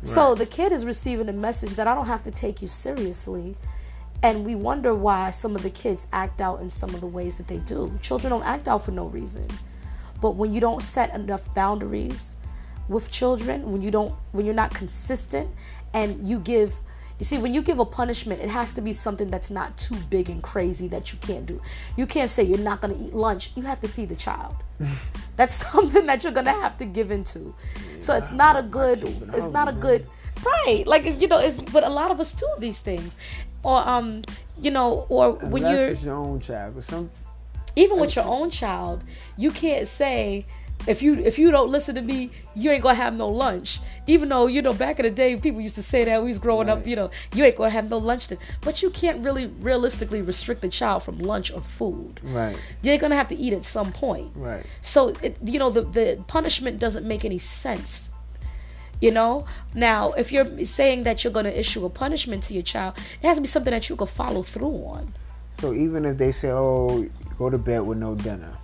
So 0.04 0.34
the 0.34 0.46
kid 0.46 0.72
is 0.72 0.84
receiving 0.84 1.28
a 1.28 1.32
message 1.32 1.74
that 1.76 1.86
I 1.86 1.94
don't 1.94 2.06
have 2.06 2.22
to 2.24 2.30
take 2.30 2.60
you 2.60 2.68
seriously. 2.68 3.56
And 4.24 4.44
we 4.44 4.54
wonder 4.54 4.94
why 4.94 5.30
some 5.30 5.56
of 5.56 5.62
the 5.62 5.70
kids 5.70 6.06
act 6.12 6.40
out 6.40 6.60
in 6.60 6.70
some 6.70 6.90
of 6.90 7.00
the 7.00 7.06
ways 7.06 7.36
that 7.38 7.48
they 7.48 7.58
do. 7.58 7.98
Children 8.00 8.30
don't 8.30 8.44
act 8.44 8.68
out 8.68 8.84
for 8.84 8.92
no 8.92 9.06
reason. 9.06 9.46
But 10.20 10.36
when 10.36 10.54
you 10.54 10.60
don't 10.60 10.82
set 10.82 11.12
enough 11.14 11.52
boundaries 11.54 12.36
with 12.88 13.10
children, 13.10 13.70
when 13.72 13.82
you 13.82 13.90
don't 13.90 14.14
when 14.30 14.44
you're 14.44 14.54
not 14.54 14.72
consistent 14.72 15.48
and 15.92 16.26
you 16.26 16.38
give 16.38 16.74
you 17.22 17.24
see, 17.24 17.38
when 17.38 17.54
you 17.54 17.62
give 17.62 17.78
a 17.78 17.84
punishment, 17.84 18.42
it 18.42 18.50
has 18.50 18.72
to 18.72 18.80
be 18.80 18.92
something 18.92 19.30
that's 19.30 19.48
not 19.48 19.78
too 19.78 19.94
big 20.10 20.28
and 20.28 20.42
crazy 20.42 20.88
that 20.88 21.12
you 21.12 21.20
can't 21.20 21.46
do. 21.46 21.62
You 21.96 22.04
can't 22.04 22.28
say 22.28 22.42
you're 22.42 22.58
not 22.58 22.80
going 22.80 22.96
to 22.96 23.00
eat 23.00 23.14
lunch. 23.14 23.52
You 23.54 23.62
have 23.62 23.78
to 23.82 23.86
feed 23.86 24.08
the 24.08 24.16
child. 24.16 24.64
that's 25.36 25.54
something 25.70 26.04
that 26.06 26.24
you're 26.24 26.32
going 26.32 26.46
to 26.46 26.52
have 26.52 26.76
to 26.78 26.84
give 26.84 27.12
into. 27.12 27.54
So 28.00 28.16
it's 28.16 28.32
not 28.32 28.56
a 28.56 28.62
good. 28.64 29.04
It's 29.34 29.46
not 29.50 29.68
a 29.68 29.72
good. 29.72 30.04
Right, 30.44 30.84
like 30.84 31.04
you 31.20 31.28
know, 31.28 31.38
it's 31.38 31.58
but 31.58 31.84
a 31.84 31.88
lot 31.88 32.10
of 32.10 32.18
us 32.18 32.32
do 32.32 32.48
these 32.58 32.80
things, 32.80 33.14
or 33.62 33.88
um, 33.88 34.22
you 34.60 34.72
know, 34.72 35.06
or 35.08 35.34
when 35.34 35.62
you're 35.62 35.92
your 35.92 36.16
own 36.16 36.40
child, 36.40 36.74
but 36.74 36.82
some 36.82 37.08
even 37.76 38.00
with 38.00 38.16
your 38.16 38.24
own 38.24 38.50
child, 38.50 39.04
you 39.36 39.52
can't 39.52 39.86
say 39.86 40.44
if 40.86 41.00
you 41.02 41.14
if 41.14 41.38
you 41.38 41.50
don't 41.50 41.70
listen 41.70 41.94
to 41.94 42.02
me, 42.02 42.30
you 42.54 42.70
ain't 42.70 42.82
gonna 42.82 42.94
have 42.96 43.14
no 43.14 43.28
lunch. 43.28 43.80
Even 44.06 44.28
though 44.28 44.46
you 44.46 44.62
know 44.62 44.72
back 44.72 44.98
in 44.98 45.04
the 45.04 45.10
day, 45.10 45.36
people 45.36 45.60
used 45.60 45.76
to 45.76 45.82
say 45.82 46.04
that 46.04 46.22
we 46.22 46.28
was 46.28 46.38
growing 46.38 46.68
up. 46.68 46.86
You 46.86 46.96
know, 46.96 47.10
you 47.34 47.44
ain't 47.44 47.56
gonna 47.56 47.70
have 47.70 47.88
no 47.88 47.98
lunch. 47.98 48.28
Then. 48.28 48.38
But 48.60 48.82
you 48.82 48.90
can't 48.90 49.22
really 49.22 49.46
realistically 49.46 50.22
restrict 50.22 50.60
the 50.62 50.68
child 50.68 51.02
from 51.04 51.18
lunch 51.18 51.52
or 51.52 51.60
food. 51.60 52.20
right, 52.22 52.58
They're 52.82 52.98
gonna 52.98 53.14
have 53.16 53.28
to 53.28 53.36
eat 53.36 53.52
at 53.52 53.64
some 53.64 53.92
point. 53.92 54.32
right. 54.34 54.64
So 54.80 55.08
it, 55.22 55.36
you 55.44 55.58
know 55.58 55.70
the 55.70 55.82
the 55.82 56.24
punishment 56.26 56.78
doesn't 56.78 57.06
make 57.06 57.24
any 57.24 57.38
sense. 57.38 58.10
You 59.00 59.10
know, 59.10 59.46
now 59.74 60.12
if 60.12 60.30
you're 60.30 60.64
saying 60.64 61.02
that 61.04 61.24
you're 61.24 61.32
to 61.32 61.58
issue 61.58 61.84
a 61.84 61.90
punishment 61.90 62.44
to 62.44 62.54
your 62.54 62.62
child, 62.62 62.94
it 63.20 63.26
has 63.26 63.36
to 63.36 63.40
be 63.40 63.48
something 63.48 63.72
that 63.72 63.88
you 63.88 63.96
can 63.96 64.06
follow 64.06 64.44
through 64.44 64.84
on. 64.84 65.14
So 65.54 65.74
even 65.74 66.04
if 66.04 66.18
they 66.18 66.30
say, 66.32 66.50
"Oh, 66.50 67.08
go 67.36 67.50
to 67.50 67.58
bed 67.58 67.80
with 67.80 67.98
no 67.98 68.14
dinner," 68.14 68.56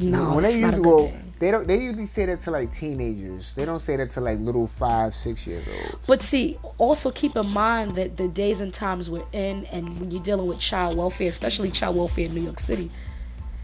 No, 0.00 0.34
when 0.34 0.44
they 0.44 0.60
not 0.60 0.74
a 0.74 0.76
usually 0.76 0.82
go, 0.82 1.06
thing. 1.06 1.34
they 1.38 1.50
don't. 1.50 1.66
They 1.66 1.78
usually 1.82 2.06
say 2.06 2.26
that 2.26 2.42
to 2.42 2.50
like 2.50 2.72
teenagers. 2.74 3.54
They 3.54 3.64
don't 3.64 3.80
say 3.80 3.96
that 3.96 4.10
to 4.10 4.20
like 4.20 4.38
little 4.40 4.66
five, 4.66 5.14
six 5.14 5.46
years 5.46 5.64
old. 5.68 5.98
But 6.06 6.22
see, 6.22 6.58
also 6.78 7.10
keep 7.10 7.36
in 7.36 7.46
mind 7.48 7.96
that 7.96 8.16
the 8.16 8.28
days 8.28 8.60
and 8.60 8.72
times 8.72 9.10
we're 9.10 9.24
in, 9.32 9.66
and 9.66 10.00
when 10.00 10.10
you're 10.10 10.22
dealing 10.22 10.46
with 10.46 10.58
child 10.58 10.96
welfare, 10.96 11.28
especially 11.28 11.70
child 11.70 11.96
welfare 11.96 12.26
in 12.26 12.34
New 12.34 12.42
York 12.42 12.60
City, 12.60 12.90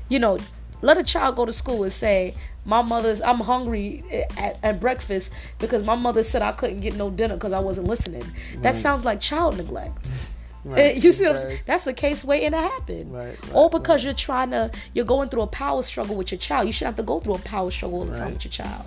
you 0.09 0.19
know, 0.19 0.39
let 0.83 0.99
a 0.99 1.05
child 1.05 1.37
go 1.37 1.47
to 1.47 1.53
school 1.53 1.83
and 1.83 1.93
say, 1.93 2.35
"My 2.65 2.83
mother's, 2.83 3.21
I'm 3.23 3.41
hungry 3.41 4.05
at, 4.37 4.59
at 4.63 4.81
breakfast 4.81 5.33
because 5.59 5.83
my 5.83 5.95
mother 5.95 6.23
said 6.23 6.43
I 6.43 6.53
couldn't 6.53 6.81
get 6.81 6.95
no 6.97 7.11
dinner 7.11 7.35
because 7.35 7.53
I 7.53 7.61
wasn't 7.61 7.89
listening." 7.89 8.25
That 8.63 8.75
sounds 8.75 9.05
like 9.05 9.21
child 9.21 9.57
neglect. 9.57 10.07
Right. 10.67 11.03
you 11.03 11.13
see 11.13 11.25
what 11.25 11.37
I'm 11.37 11.39
saying? 11.43 11.61
That's 11.65 11.87
a 11.87 11.93
case 11.93 12.25
waiting 12.25 12.51
to 12.51 12.61
happen. 12.61 13.13
Right, 13.13 13.27
right, 13.27 13.53
All 13.55 13.69
because 13.69 14.03
you're 14.03 14.15
trying 14.15 14.51
to, 14.51 14.73
you're 14.95 15.05
going 15.05 15.29
through 15.29 15.43
a 15.43 15.47
power 15.47 15.81
struggle 15.83 16.17
with 16.17 16.33
your 16.33 16.41
child. 16.41 16.67
You 16.67 16.73
shouldn't 16.73 16.97
have 16.97 17.05
to 17.05 17.07
go 17.07 17.21
through 17.21 17.35
a 17.35 17.39
power 17.39 17.71
struggle 17.71 18.01
all 18.01 18.05
the 18.05 18.17
time 18.17 18.33
with 18.33 18.45
your 18.45 18.51
child. 18.51 18.85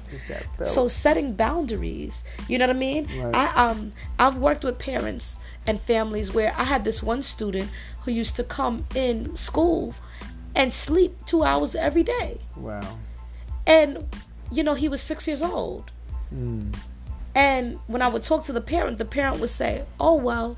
So 0.63 0.89
setting 0.89 1.33
boundaries, 1.33 2.23
you 2.49 2.57
know 2.57 2.67
what 2.67 2.75
I 2.75 2.79
mean? 2.79 3.07
Right. 3.17 3.33
I 3.33 3.67
um 3.67 3.93
I've 4.19 4.37
worked 4.37 4.65
with 4.65 4.77
parents 4.77 5.39
and 5.65 5.79
families 5.79 6.33
where 6.33 6.53
I 6.57 6.65
had 6.65 6.83
this 6.83 7.01
one 7.01 7.21
student 7.21 7.69
who 8.01 8.11
used 8.11 8.35
to 8.35 8.43
come 8.43 8.85
in 8.95 9.35
school 9.35 9.95
and 10.55 10.73
sleep 10.73 11.15
two 11.25 11.43
hours 11.43 11.75
every 11.75 12.03
day. 12.03 12.39
Wow. 12.57 12.97
And, 13.65 14.07
you 14.51 14.63
know, 14.63 14.73
he 14.73 14.89
was 14.89 15.01
six 15.01 15.27
years 15.27 15.41
old. 15.41 15.91
Mm. 16.33 16.75
And 17.35 17.79
when 17.87 18.01
I 18.01 18.07
would 18.07 18.23
talk 18.23 18.43
to 18.45 18.53
the 18.53 18.61
parent, 18.61 18.97
the 18.97 19.05
parent 19.05 19.39
would 19.39 19.49
say, 19.49 19.83
Oh, 19.99 20.15
well, 20.15 20.57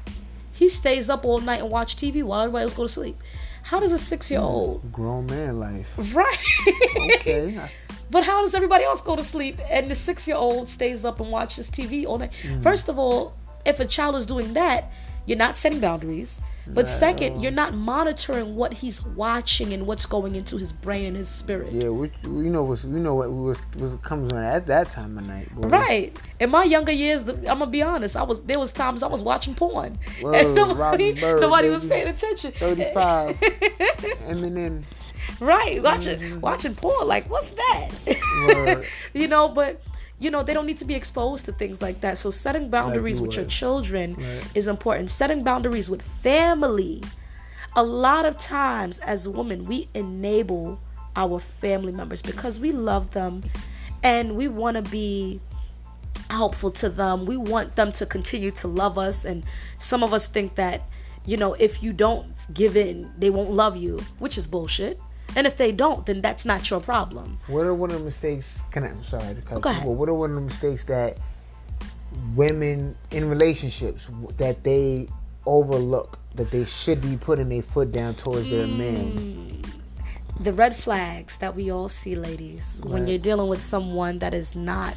he 0.62 0.70
stays 0.70 1.10
up 1.10 1.26
all 1.26 1.40
night 1.40 1.60
and 1.60 1.72
watch 1.72 1.96
TV 1.96 2.22
while 2.22 2.42
everybody 2.42 2.66
else 2.66 2.76
go 2.76 2.84
to 2.84 2.90
sleep. 2.90 3.18
How 3.64 3.80
does 3.80 3.92
a 3.92 3.98
six 3.98 4.30
year 4.30 4.42
old? 4.42 4.82
Hmm, 4.82 4.90
grown 4.92 5.26
man 5.26 5.60
life. 5.60 5.90
Right. 6.14 6.38
Okay. 7.16 7.60
But 8.12 8.26
how 8.26 8.42
does 8.42 8.54
everybody 8.54 8.84
else 8.84 9.00
go 9.00 9.16
to 9.16 9.24
sleep 9.24 9.58
and 9.70 9.90
the 9.90 9.96
six 9.96 10.28
year 10.28 10.36
old 10.36 10.70
stays 10.70 11.06
up 11.06 11.22
and 11.22 11.32
watches 11.32 11.72
TV 11.72 12.06
all 12.06 12.20
night? 12.20 12.34
Hmm. 12.44 12.62
First 12.62 12.90
of 12.90 13.00
all, 13.00 13.38
if 13.66 13.80
a 13.80 13.86
child 13.86 14.18
is 14.18 14.26
doing 14.26 14.54
that, 14.54 14.92
you're 15.26 15.38
not 15.38 15.56
setting 15.58 15.80
boundaries. 15.80 16.40
But 16.68 16.88
second, 16.88 17.42
you're 17.42 17.50
um, 17.50 17.56
not 17.56 17.74
monitoring 17.74 18.56
what 18.56 18.74
he's 18.74 19.04
watching 19.04 19.74
and 19.74 19.88
what's 19.88 20.06
going 20.06 20.36
into 20.36 20.58
his 20.58 20.72
brain 20.72 21.08
and 21.08 21.18
his 21.18 21.28
spirit. 21.28 21.72
Yeah, 21.72 21.90
we, 21.90 22.12
we 22.24 22.50
know 22.50 22.64
what's 22.64 22.84
we 22.84 23.00
know 23.00 23.16
what 23.16 23.32
was 23.32 23.60
was 23.76 23.96
comes 24.04 24.32
on 24.32 24.44
at 24.44 24.68
that 24.68 24.90
time 24.90 25.18
of 25.18 25.26
night. 25.26 25.54
boy. 25.54 25.68
Right. 25.68 26.20
In 26.40 26.52
my 26.52 26.64
younger 26.64 26.92
years, 26.92 27.24
the, 27.24 27.34
I'm 27.34 27.60
gonna 27.60 27.68
be 27.68 27.82
honest. 27.82 28.16
I 28.16 28.24
was 28.24 28.42
there 28.44 28.60
was 28.60 28.72
times 28.72 29.02
I 29.02 29.08
was 29.08 29.24
watching 29.24 29.56
porn, 29.56 29.98
Word, 30.22 30.36
and 30.36 30.56
nobody, 30.56 31.20
Bird, 31.20 31.42
nobody 31.42 31.70
was 31.70 31.84
paying 31.84 32.08
attention. 32.08 32.52
Thirty 32.52 32.94
five. 32.94 33.40
Eminem. 33.40 34.84
right, 35.40 35.82
watching 35.82 36.20
mm-hmm. 36.20 36.40
watching 36.42 36.76
porn. 36.76 37.08
Like, 37.08 37.30
what's 37.30 37.52
that? 37.52 37.90
You 39.14 39.28
know, 39.28 39.50
but 39.50 39.82
you 40.22 40.30
know 40.30 40.44
they 40.44 40.54
don't 40.54 40.68
need 40.68 40.78
to 40.78 40.86
be 40.86 40.94
exposed 40.94 41.46
to 41.46 41.52
things 41.52 41.82
like 41.82 42.02
that. 42.02 42.18
So 42.18 42.30
setting 42.30 42.70
boundaries 42.70 43.20
with 43.20 43.36
your 43.36 43.46
children 43.46 44.16
Right. 44.16 44.44
is 44.54 44.68
important. 44.68 45.10
Setting 45.10 45.44
boundaries 45.44 45.90
with 45.90 46.04
family. 46.24 47.02
A 47.76 47.84
lot 47.84 48.26
of 48.26 48.38
times, 48.38 49.00
as 49.00 49.28
women, 49.28 49.64
we 49.64 49.88
enable 49.96 50.80
our 51.16 51.40
family 51.40 51.92
members 51.92 52.22
because 52.22 52.60
we 52.60 52.72
love 52.72 53.12
them 53.12 53.44
and 54.04 54.36
we 54.36 54.48
want 54.48 54.76
to 54.76 54.84
be 54.92 55.40
helpful 56.30 56.70
to 56.72 56.90
them. 56.90 57.26
We 57.26 57.38
want 57.38 57.76
them 57.76 57.92
to 57.94 58.06
continue 58.06 58.52
to 58.52 58.68
love 58.68 58.98
us. 58.98 59.26
And 59.26 59.44
some 59.80 60.04
of 60.04 60.14
us 60.14 60.28
think 60.28 60.56
that, 60.56 60.84
you 61.26 61.38
know, 61.38 61.54
if 61.54 61.82
you 61.82 61.94
don't 61.94 62.28
give 62.54 62.78
in, 62.78 63.12
they 63.18 63.30
won't 63.30 63.52
love 63.52 63.76
you, 63.76 64.00
which 64.20 64.38
is 64.38 64.48
bullshit. 64.48 65.00
And 65.36 65.48
if 65.48 65.56
they 65.58 65.72
don't, 65.72 66.06
then 66.06 66.22
that's 66.22 66.46
not 66.46 66.70
your 66.70 66.80
problem. 66.82 67.40
What 67.48 67.66
are 67.66 67.74
one 67.74 67.92
of 67.92 68.00
the 68.00 68.06
mistakes? 68.06 68.62
Can 68.72 68.84
I? 68.84 68.90
I'm 68.90 69.04
sorry 69.04 69.36
to 69.36 69.42
cut 69.42 69.62
Go 69.62 69.70
you 69.70 69.76
ahead. 69.76 69.88
off. 69.88 69.96
What 69.96 70.10
are 70.10 70.14
one 70.14 70.30
of 70.32 70.36
the 70.36 70.42
mistakes 70.42 70.84
that 70.86 71.18
women 72.36 72.96
in 73.12 73.30
relationships 73.30 74.08
that 74.38 74.64
they 74.64 75.08
overlook 75.46 76.20
that 76.36 76.52
they 76.52 76.66
should 76.66 77.02
be 77.02 77.18
putting 77.18 77.50
their 77.50 77.62
foot 77.62 77.92
down 77.92 78.14
towards 78.16 78.48
their 78.50 78.66
Mm. 78.68 78.78
man? 78.78 79.62
the 80.40 80.54
red 80.54 80.76
flags 80.76 81.38
that 81.38 81.56
we 81.56 81.70
all 81.70 81.88
see, 81.88 82.16
ladies, 82.16 82.82
when 82.84 83.06
you're 83.06 83.20
dealing 83.20 83.48
with 83.48 83.62
someone 83.62 84.18
that 84.20 84.34
is 84.34 84.56
not 84.56 84.96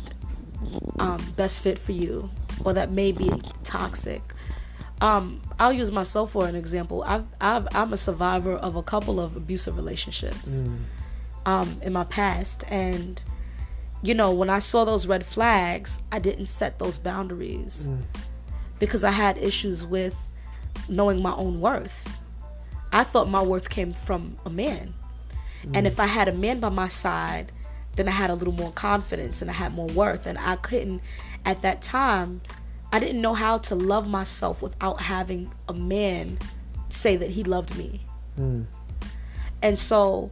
um, 0.99 1.19
best 1.37 1.61
fit 1.61 1.79
for 1.79 1.93
you 1.93 2.31
or 2.65 2.73
that 2.73 2.91
may 2.91 3.13
be 3.13 3.31
toxic. 3.63 4.23
Um, 5.01 5.41
I'll 5.59 5.73
use 5.73 5.91
myself 5.91 6.33
for 6.33 6.47
an 6.47 6.55
example. 6.55 7.03
I've, 7.03 7.27
I've, 7.41 7.67
I'm 7.75 7.93
a 7.93 7.97
survivor 7.97 8.53
of 8.55 8.77
a 8.77 8.83
couple 8.83 9.21
of 9.21 9.37
abusive 9.37 9.77
relationships 9.77 10.63
um, 11.47 11.77
in 11.83 11.93
my 11.93 12.05
past, 12.05 12.65
and 12.69 13.21
you 14.03 14.15
know, 14.15 14.33
when 14.33 14.51
I 14.51 14.59
saw 14.59 14.85
those 14.85 15.07
red 15.07 15.25
flags, 15.25 15.99
I 16.13 16.19
didn't 16.19 16.47
set 16.47 16.79
those 16.79 16.99
boundaries 16.99 17.89
because 18.79 19.03
I 19.03 19.11
had 19.13 19.39
issues 19.39 19.87
with 19.87 20.15
knowing 20.89 21.23
my 21.23 21.35
own 21.35 21.61
worth. 21.61 22.07
I 22.93 23.03
thought 23.05 23.29
my 23.29 23.43
worth 23.43 23.69
came 23.71 23.93
from 23.93 24.37
a 24.45 24.51
man. 24.51 24.95
And 25.73 25.87
if 25.87 25.99
I 25.99 26.07
had 26.07 26.29
a 26.29 26.33
man 26.33 26.61
by 26.61 26.69
my 26.69 26.89
side, 26.89 27.51
then 27.97 28.07
I 28.07 28.11
had 28.11 28.29
a 28.29 28.35
little 28.35 28.53
more 28.53 28.73
confidence 28.73 29.41
and 29.41 29.51
I 29.51 29.55
had 29.55 29.73
more 29.73 29.87
worth. 29.89 30.27
And 30.27 30.37
I 30.39 30.57
couldn't, 30.57 31.01
at 31.47 31.63
that 31.63 31.81
time, 31.81 32.43
I 32.95 33.01
didn't 33.01 33.21
know 33.21 33.35
how 33.35 33.59
to 33.59 33.75
love 33.75 34.07
myself 34.07 34.63
without 34.63 35.01
having 35.01 35.53
a 35.69 35.75
man 35.75 36.39
say 36.91 37.17
that 37.17 37.31
he 37.31 37.43
loved 37.43 37.77
me. 37.77 38.01
And 38.37 39.77
so, 39.79 40.31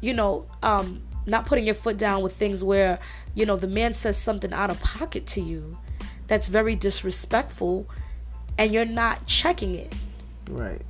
you 0.00 0.12
know, 0.12 0.46
um, 0.62 1.02
not 1.26 1.46
putting 1.46 1.66
your 1.66 1.76
foot 1.76 1.96
down 1.98 2.22
with 2.22 2.34
things 2.34 2.64
where, 2.64 2.98
you 3.34 3.46
know, 3.46 3.56
the 3.56 3.68
man 3.68 3.94
says 3.94 4.16
something 4.16 4.52
out 4.52 4.70
of 4.72 4.80
pocket 4.80 5.24
to 5.28 5.40
you 5.40 5.78
that's 6.26 6.48
very 6.48 6.74
disrespectful 6.74 7.88
and 8.58 8.72
you're 8.72 8.84
not 8.84 9.26
checking 9.26 9.76
it 9.76 9.94
Right. 10.48 10.82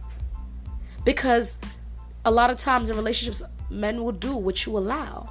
because 1.04 1.58
a 2.24 2.30
lot 2.30 2.48
of 2.48 2.56
times 2.56 2.88
in 2.88 2.96
relationships 2.96 3.42
men 3.68 4.02
will 4.02 4.12
do 4.12 4.34
what 4.34 4.64
you 4.64 4.76
allow 4.78 5.30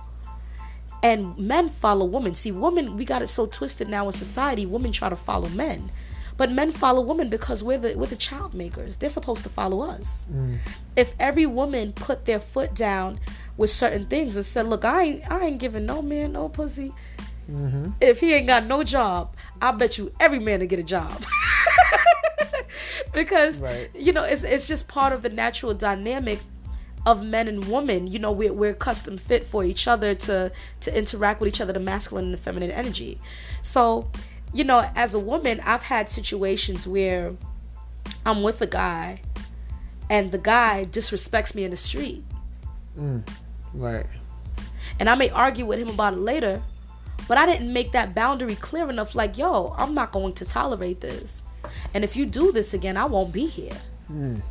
and 1.04 1.38
men 1.38 1.70
follow 1.70 2.06
women. 2.06 2.36
See 2.36 2.52
women 2.52 2.98
we 2.98 3.06
got 3.06 3.22
it 3.22 3.28
so 3.28 3.46
twisted 3.46 3.88
now 3.90 4.06
in 4.08 4.12
society 4.14 4.66
women 4.66 4.92
try 4.92 5.10
to 5.10 5.16
follow 5.16 5.50
men. 5.50 5.92
But 6.38 6.52
men 6.52 6.72
follow 6.72 7.02
women 7.02 7.28
because 7.30 7.64
we're 7.64 7.78
the 7.78 7.98
we're 7.98 8.06
the 8.08 8.16
child 8.16 8.54
makers. 8.54 8.98
They're 8.98 9.10
supposed 9.10 9.44
to 9.44 9.50
follow 9.50 9.82
us. 9.82 10.28
Mm. 10.32 10.58
If 10.96 11.14
every 11.20 11.46
woman 11.46 11.92
put 11.94 12.26
their 12.26 12.40
foot 12.40 12.74
down 12.74 13.20
with 13.58 13.70
certain 13.70 14.06
things 14.06 14.38
and 14.38 14.46
said 14.46 14.66
look 14.68 14.86
i 14.86 15.04
ain't 15.04 15.32
i 15.32 15.46
ain't 15.46 15.60
giving 15.60 15.86
no 15.86 16.02
man 16.02 16.34
no 16.34 16.48
pussy. 16.50 16.94
Mm-hmm. 17.52 17.92
If 18.00 18.20
he 18.20 18.34
ain't 18.34 18.48
got 18.48 18.66
no 18.66 18.84
job 18.84 19.36
i 19.62 19.72
bet 19.72 19.98
you 19.98 20.12
every 20.20 20.40
man 20.40 20.60
to 20.60 20.68
get 20.68 20.80
a 20.80 20.84
job. 20.84 21.24
Because 23.14 23.58
Right. 23.58 23.90
you 23.96 24.14
know 24.14 24.24
it's 24.24 24.44
it's 24.44 24.68
just 24.68 24.88
part 24.88 25.14
of 25.14 25.24
the 25.24 25.30
natural 25.30 25.74
dynamic 25.74 26.40
of 27.12 27.24
men 27.24 27.48
and 27.48 27.66
women 27.66 28.08
you 28.08 28.20
know 28.20 28.32
we're, 28.32 28.54
we're 28.54 28.74
custom 28.74 29.18
fit 29.18 29.46
for 29.46 29.64
each 29.64 29.88
other 29.88 30.14
to 30.14 30.52
to 30.80 30.98
interact 30.98 31.40
with 31.42 31.48
each 31.48 31.62
other 31.62 31.74
the 31.74 31.80
masculine 31.80 32.26
and 32.26 32.34
the 32.34 32.38
feminine 32.38 32.72
energy 32.72 33.20
so 33.62 34.10
you 34.54 34.64
know 34.64 34.90
as 34.96 35.14
a 35.14 35.20
woman 35.20 35.60
i've 35.62 35.84
had 35.84 36.10
situations 36.10 36.86
where 36.88 37.34
i'm 38.26 38.44
with 38.44 38.62
a 38.62 38.68
guy 38.68 39.22
and 40.10 40.32
the 40.32 40.38
guy 40.38 40.88
disrespects 40.92 41.54
me 41.54 41.64
in 41.64 41.72
the 41.72 41.78
street 41.78 42.24
mm, 42.98 43.22
Right. 43.74 44.06
and 45.00 45.10
I 45.10 45.16
may 45.16 45.30
argue 45.30 45.66
with 45.68 45.78
him 45.80 45.90
about 45.90 46.14
it 46.14 46.20
later, 46.20 46.62
but 47.28 47.38
I 47.38 47.46
didn't 47.46 47.72
make 47.72 47.92
that 47.92 48.16
boundary 48.16 48.56
clear 48.56 48.90
enough. 48.90 49.14
Like, 49.14 49.38
yo, 49.38 49.76
I'm 49.78 49.94
not 49.94 50.12
going 50.12 50.34
to 50.34 50.46
tolerate 50.46 51.00
this, 51.02 51.44
and 51.94 52.04
if 52.04 52.16
you 52.16 52.26
do 52.26 52.52
this 52.52 52.74
again, 52.74 52.98
I 52.98 53.06
won't 53.06 53.32
be 53.32 53.46
here. 53.46 53.78
Mm, 54.12 54.42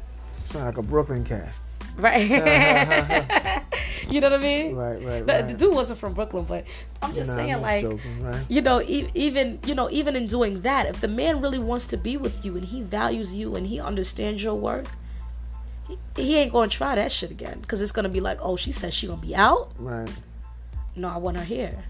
sound 0.44 0.66
like 0.66 0.76
a 0.76 0.82
Brooklyn 0.82 1.24
cat. 1.24 1.52
Right? 1.98 2.20
you 4.08 4.20
know 4.20 4.30
what 4.30 4.38
I 4.38 4.42
mean? 4.42 4.74
Right. 4.76 5.02
Right. 5.04 5.26
The, 5.26 5.32
Right. 5.32 5.48
the 5.48 5.54
dude 5.54 5.74
wasn't 5.74 5.98
from 5.98 6.14
Brooklyn, 6.14 6.44
but 6.44 6.64
I'm 7.02 7.12
just 7.14 7.34
saying, 7.34 7.52
I'm 7.52 7.60
like, 7.62 7.82
joking, 7.82 8.22
right? 8.22 8.44
you 8.48 8.62
know, 8.62 8.80
e- 8.80 9.10
even 9.14 9.58
you 9.66 9.74
know, 9.74 9.90
even 9.90 10.14
in 10.16 10.26
doing 10.26 10.60
that, 10.62 10.86
if 10.86 11.00
the 11.00 11.08
man 11.08 11.40
really 11.40 11.58
wants 11.58 11.86
to 11.86 11.96
be 11.96 12.16
with 12.16 12.44
you 12.44 12.56
and 12.56 12.64
he 12.66 12.82
values 12.82 13.34
you 13.34 13.54
and 13.54 13.66
he 13.66 13.80
understands 13.80 14.42
your 14.42 14.54
worth, 14.54 14.90
he, 15.88 15.98
he 16.16 16.36
ain't 16.36 16.52
gonna 16.52 16.68
try 16.68 16.94
that 16.94 17.10
shit 17.12 17.30
again 17.30 17.58
because 17.60 17.80
it's 17.82 17.92
gonna 17.92 18.08
be 18.08 18.20
like, 18.20 18.38
oh, 18.40 18.56
she 18.56 18.70
said 18.72 18.94
she 18.94 19.06
gonna 19.06 19.20
be 19.20 19.34
out. 19.34 19.72
Right. 19.78 20.08
no, 20.96 21.08
I 21.08 21.16
want 21.18 21.36
her 21.36 21.44
here. 21.44 21.84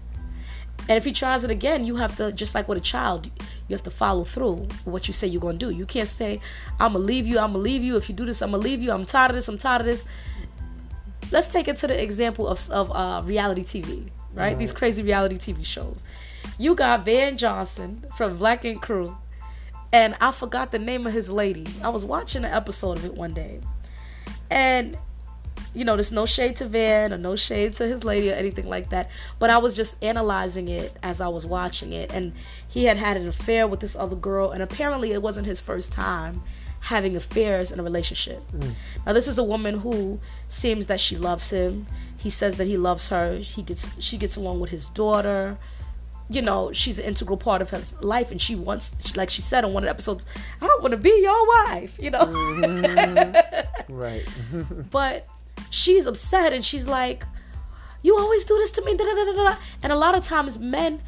And 0.87 0.97
if 0.97 1.05
he 1.05 1.11
tries 1.11 1.43
it 1.43 1.51
again, 1.51 1.83
you 1.83 1.95
have 1.97 2.17
to 2.17 2.31
just 2.31 2.55
like 2.55 2.67
with 2.67 2.77
a 2.77 2.81
child, 2.81 3.29
you 3.67 3.75
have 3.75 3.83
to 3.83 3.91
follow 3.91 4.23
through 4.23 4.67
what 4.85 5.07
you 5.07 5.13
say 5.13 5.27
you're 5.27 5.41
gonna 5.41 5.57
do. 5.57 5.69
You 5.69 5.85
can't 5.85 6.09
say, 6.09 6.41
"I'm 6.79 6.93
gonna 6.93 7.05
leave 7.05 7.27
you. 7.27 7.37
I'm 7.37 7.51
gonna 7.51 7.63
leave 7.63 7.83
you. 7.83 7.95
If 7.95 8.09
you 8.09 8.15
do 8.15 8.25
this, 8.25 8.41
I'm 8.41 8.51
gonna 8.51 8.63
leave 8.63 8.81
you. 8.81 8.91
I'm 8.91 9.05
tired 9.05 9.31
of 9.31 9.35
this. 9.35 9.47
I'm 9.47 9.57
tired 9.57 9.81
of 9.81 9.87
this." 9.87 10.05
Let's 11.31 11.47
take 11.47 11.67
it 11.67 11.77
to 11.77 11.87
the 11.87 12.01
example 12.01 12.47
of 12.47 12.69
of 12.71 12.91
uh, 12.91 13.21
reality 13.23 13.63
TV, 13.63 14.09
right? 14.33 14.57
These 14.57 14.71
crazy 14.71 15.03
reality 15.03 15.37
TV 15.37 15.63
shows. 15.63 16.03
You 16.57 16.73
got 16.75 17.05
Van 17.05 17.37
Johnson 17.37 18.05
from 18.17 18.37
Black 18.37 18.65
Ink 18.65 18.81
Crew, 18.81 19.15
and 19.91 20.15
I 20.19 20.31
forgot 20.31 20.71
the 20.71 20.79
name 20.79 21.05
of 21.05 21.13
his 21.13 21.29
lady. 21.29 21.67
I 21.83 21.89
was 21.89 22.03
watching 22.03 22.45
an 22.45 22.51
episode 22.51 22.97
of 22.97 23.05
it 23.05 23.13
one 23.13 23.33
day, 23.33 23.59
and 24.49 24.97
you 25.73 25.85
know, 25.85 25.95
there's 25.95 26.11
no 26.11 26.25
shade 26.25 26.55
to 26.57 26.65
Van 26.65 27.13
or 27.13 27.17
no 27.17 27.35
shade 27.35 27.73
to 27.73 27.87
his 27.87 28.03
lady 28.03 28.31
or 28.31 28.35
anything 28.35 28.67
like 28.67 28.89
that. 28.89 29.09
But 29.37 29.49
I 29.49 29.57
was 29.59 29.73
just 29.73 29.95
analyzing 30.03 30.67
it 30.67 30.95
as 31.03 31.21
I 31.21 31.27
was 31.27 31.45
watching 31.45 31.93
it. 31.93 32.11
And 32.11 32.33
he 32.67 32.85
had 32.85 32.97
had 32.97 33.17
an 33.17 33.27
affair 33.27 33.67
with 33.67 33.79
this 33.79 33.95
other 33.95 34.15
girl. 34.15 34.51
And 34.51 34.63
apparently 34.63 35.11
it 35.11 35.21
wasn't 35.21 35.45
his 35.45 35.61
first 35.61 35.91
time 35.91 36.41
having 36.81 37.15
affairs 37.15 37.71
in 37.71 37.79
a 37.79 37.83
relationship. 37.83 38.41
Mm. 38.51 38.73
Now, 39.05 39.13
this 39.13 39.27
is 39.27 39.37
a 39.37 39.43
woman 39.43 39.79
who 39.79 40.19
seems 40.47 40.87
that 40.87 40.99
she 40.99 41.15
loves 41.17 41.49
him. 41.49 41.85
He 42.17 42.29
says 42.29 42.55
that 42.55 42.65
he 42.65 42.77
loves 42.77 43.09
her. 43.09 43.37
He 43.37 43.61
gets, 43.61 43.87
she 44.01 44.17
gets 44.17 44.35
along 44.35 44.59
with 44.59 44.71
his 44.71 44.87
daughter. 44.89 45.57
You 46.31 46.41
know, 46.41 46.71
she's 46.73 46.99
an 46.99 47.05
integral 47.05 47.37
part 47.37 47.61
of 47.61 47.69
his 47.69 47.93
life. 48.01 48.31
And 48.31 48.41
she 48.41 48.55
wants, 48.55 49.15
like 49.15 49.29
she 49.29 49.41
said 49.41 49.65
on 49.65 49.73
one 49.73 49.83
of 49.83 49.87
the 49.87 49.91
episodes, 49.91 50.25
I 50.61 50.65
want 50.81 50.91
to 50.91 50.97
be 50.97 51.19
your 51.21 51.47
wife, 51.47 51.93
you 51.99 52.09
know? 52.09 52.25
Mm-hmm. 52.25 53.93
Right. 53.93 54.25
but 54.91 55.27
she's 55.69 56.05
upset 56.05 56.53
and 56.53 56.65
she's 56.65 56.87
like 56.87 57.25
you 58.01 58.17
always 58.17 58.45
do 58.45 58.55
this 58.57 58.71
to 58.71 58.83
me 58.83 58.95
da, 58.95 59.03
da, 59.03 59.13
da, 59.13 59.25
da, 59.25 59.49
da." 59.49 59.55
and 59.83 59.91
a 59.91 59.95
lot 59.95 60.15
of 60.15 60.23
times 60.23 60.57
men 60.57 61.01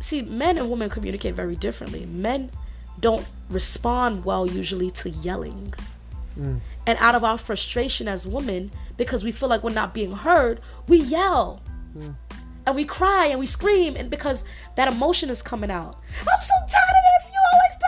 see 0.00 0.22
men 0.22 0.58
and 0.58 0.70
women 0.70 0.88
communicate 0.90 1.34
very 1.34 1.56
differently 1.56 2.06
men 2.06 2.50
don't 3.00 3.26
respond 3.50 4.24
well 4.24 4.46
usually 4.46 4.90
to 4.90 5.10
yelling 5.10 5.72
Mm. 6.38 6.60
And 6.86 6.98
out 7.00 7.14
of 7.14 7.24
our 7.24 7.38
frustration 7.38 8.08
as 8.08 8.26
women, 8.26 8.70
because 8.96 9.24
we 9.24 9.32
feel 9.32 9.48
like 9.48 9.62
we're 9.62 9.70
not 9.70 9.94
being 9.94 10.12
heard, 10.12 10.60
we 10.86 10.98
yell. 10.98 11.62
Mm. 11.96 12.14
And 12.66 12.74
we 12.74 12.84
cry 12.84 13.26
and 13.26 13.38
we 13.38 13.46
scream, 13.46 13.96
and 13.96 14.10
because 14.10 14.44
that 14.76 14.92
emotion 14.92 15.30
is 15.30 15.40
coming 15.40 15.70
out. 15.70 16.00
I'm 16.20 16.42
so 16.42 16.54
tired 16.58 16.96
of 16.98 17.04
this. 17.14 17.30
You 17.32 17.40
always 17.52 17.76
do 17.78 17.86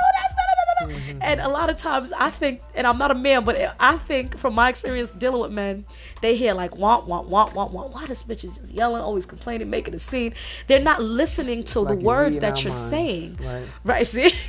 Mm-hmm. 0.82 1.18
And 1.22 1.40
a 1.40 1.48
lot 1.48 1.70
of 1.70 1.76
times, 1.76 2.12
I 2.12 2.30
think, 2.30 2.60
and 2.74 2.86
I'm 2.86 2.98
not 2.98 3.10
a 3.10 3.14
man, 3.14 3.44
but 3.44 3.74
I 3.80 3.96
think 3.98 4.38
from 4.38 4.54
my 4.54 4.68
experience 4.68 5.12
dealing 5.12 5.40
with 5.40 5.50
men, 5.50 5.84
they 6.20 6.36
hear 6.36 6.54
like 6.54 6.76
want, 6.76 7.06
want, 7.06 7.28
want, 7.28 7.54
want, 7.54 7.72
want. 7.72 7.92
Why 7.92 8.06
this 8.06 8.22
bitch 8.22 8.44
is 8.44 8.56
just 8.58 8.72
yelling, 8.72 9.02
always 9.02 9.26
complaining, 9.26 9.70
making 9.70 9.94
a 9.94 9.98
scene. 9.98 10.34
They're 10.66 10.78
not 10.80 11.02
listening 11.02 11.64
to 11.64 11.80
Like 11.80 11.98
the 11.98 12.04
words 12.04 12.38
that 12.40 12.62
you're 12.62 12.72
minds, 12.72 12.90
saying. 12.90 13.38
right. 13.42 13.64
Right, 13.84 14.06
see? 14.06 14.32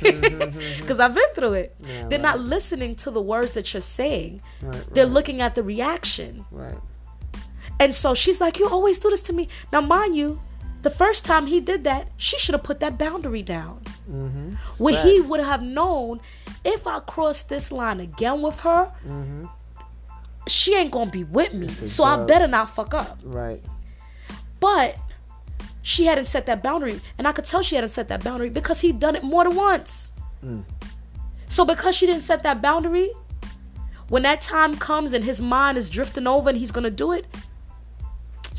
Because 0.80 1.00
I've 1.00 1.14
been 1.14 1.32
through 1.34 1.54
it. 1.54 1.74
Yeah, 1.80 2.08
They're 2.08 2.18
right. 2.18 2.22
not 2.22 2.40
listening 2.40 2.94
to 2.96 3.10
the 3.10 3.20
words 3.22 3.52
that 3.52 3.72
you're 3.72 3.80
saying. 3.80 4.40
Right, 4.62 4.84
They're 4.94 5.06
looking 5.06 5.40
at 5.40 5.54
the 5.54 5.62
reaction. 5.62 6.44
Right. 6.50 6.78
And 7.78 7.94
so 7.94 8.14
she's 8.14 8.40
like, 8.40 8.58
You 8.58 8.68
always 8.68 8.98
do 8.98 9.10
this 9.10 9.22
to 9.24 9.32
me. 9.32 9.48
Now, 9.72 9.80
mind 9.80 10.14
you, 10.14 10.40
the 10.82 10.90
first 10.90 11.24
time 11.24 11.46
he 11.46 11.60
did 11.60 11.84
that, 11.84 12.08
she 12.16 12.38
should 12.38 12.54
have 12.54 12.62
put 12.62 12.80
that 12.80 12.96
boundary 12.98 13.42
down. 13.42 13.82
Mm-hmm. 14.10 14.50
Where 14.78 15.02
he 15.02 15.20
would 15.20 15.40
have 15.40 15.62
known 15.62 16.20
if 16.64 16.86
I 16.86 17.00
cross 17.00 17.42
this 17.42 17.70
line 17.72 18.00
again 18.00 18.42
with 18.42 18.60
her, 18.60 18.90
Mm-hmm. 19.06 19.46
she 20.46 20.74
ain't 20.74 20.90
gonna 20.90 21.10
be 21.10 21.24
with 21.24 21.52
me. 21.54 21.68
So 21.68 22.04
I 22.04 22.24
better 22.24 22.46
not 22.46 22.70
fuck 22.74 22.94
up. 22.94 23.18
Right. 23.22 23.62
But 24.58 24.96
she 25.82 26.06
hadn't 26.06 26.26
set 26.26 26.46
that 26.46 26.62
boundary. 26.62 27.00
And 27.18 27.26
I 27.26 27.32
could 27.32 27.44
tell 27.44 27.62
she 27.62 27.74
hadn't 27.76 27.90
set 27.90 28.08
that 28.08 28.22
boundary 28.22 28.50
because 28.50 28.80
he'd 28.80 28.98
done 28.98 29.16
it 29.16 29.22
more 29.22 29.44
than 29.44 29.54
once. 29.56 30.12
Mm. 30.44 30.64
So 31.48 31.64
because 31.64 31.94
she 31.96 32.06
didn't 32.06 32.22
set 32.22 32.42
that 32.42 32.60
boundary, 32.62 33.10
when 34.08 34.22
that 34.22 34.40
time 34.40 34.76
comes 34.76 35.12
and 35.12 35.24
his 35.24 35.40
mind 35.40 35.78
is 35.78 35.88
drifting 35.88 36.26
over 36.26 36.48
and 36.48 36.58
he's 36.58 36.70
gonna 36.70 36.90
do 36.90 37.12
it, 37.12 37.26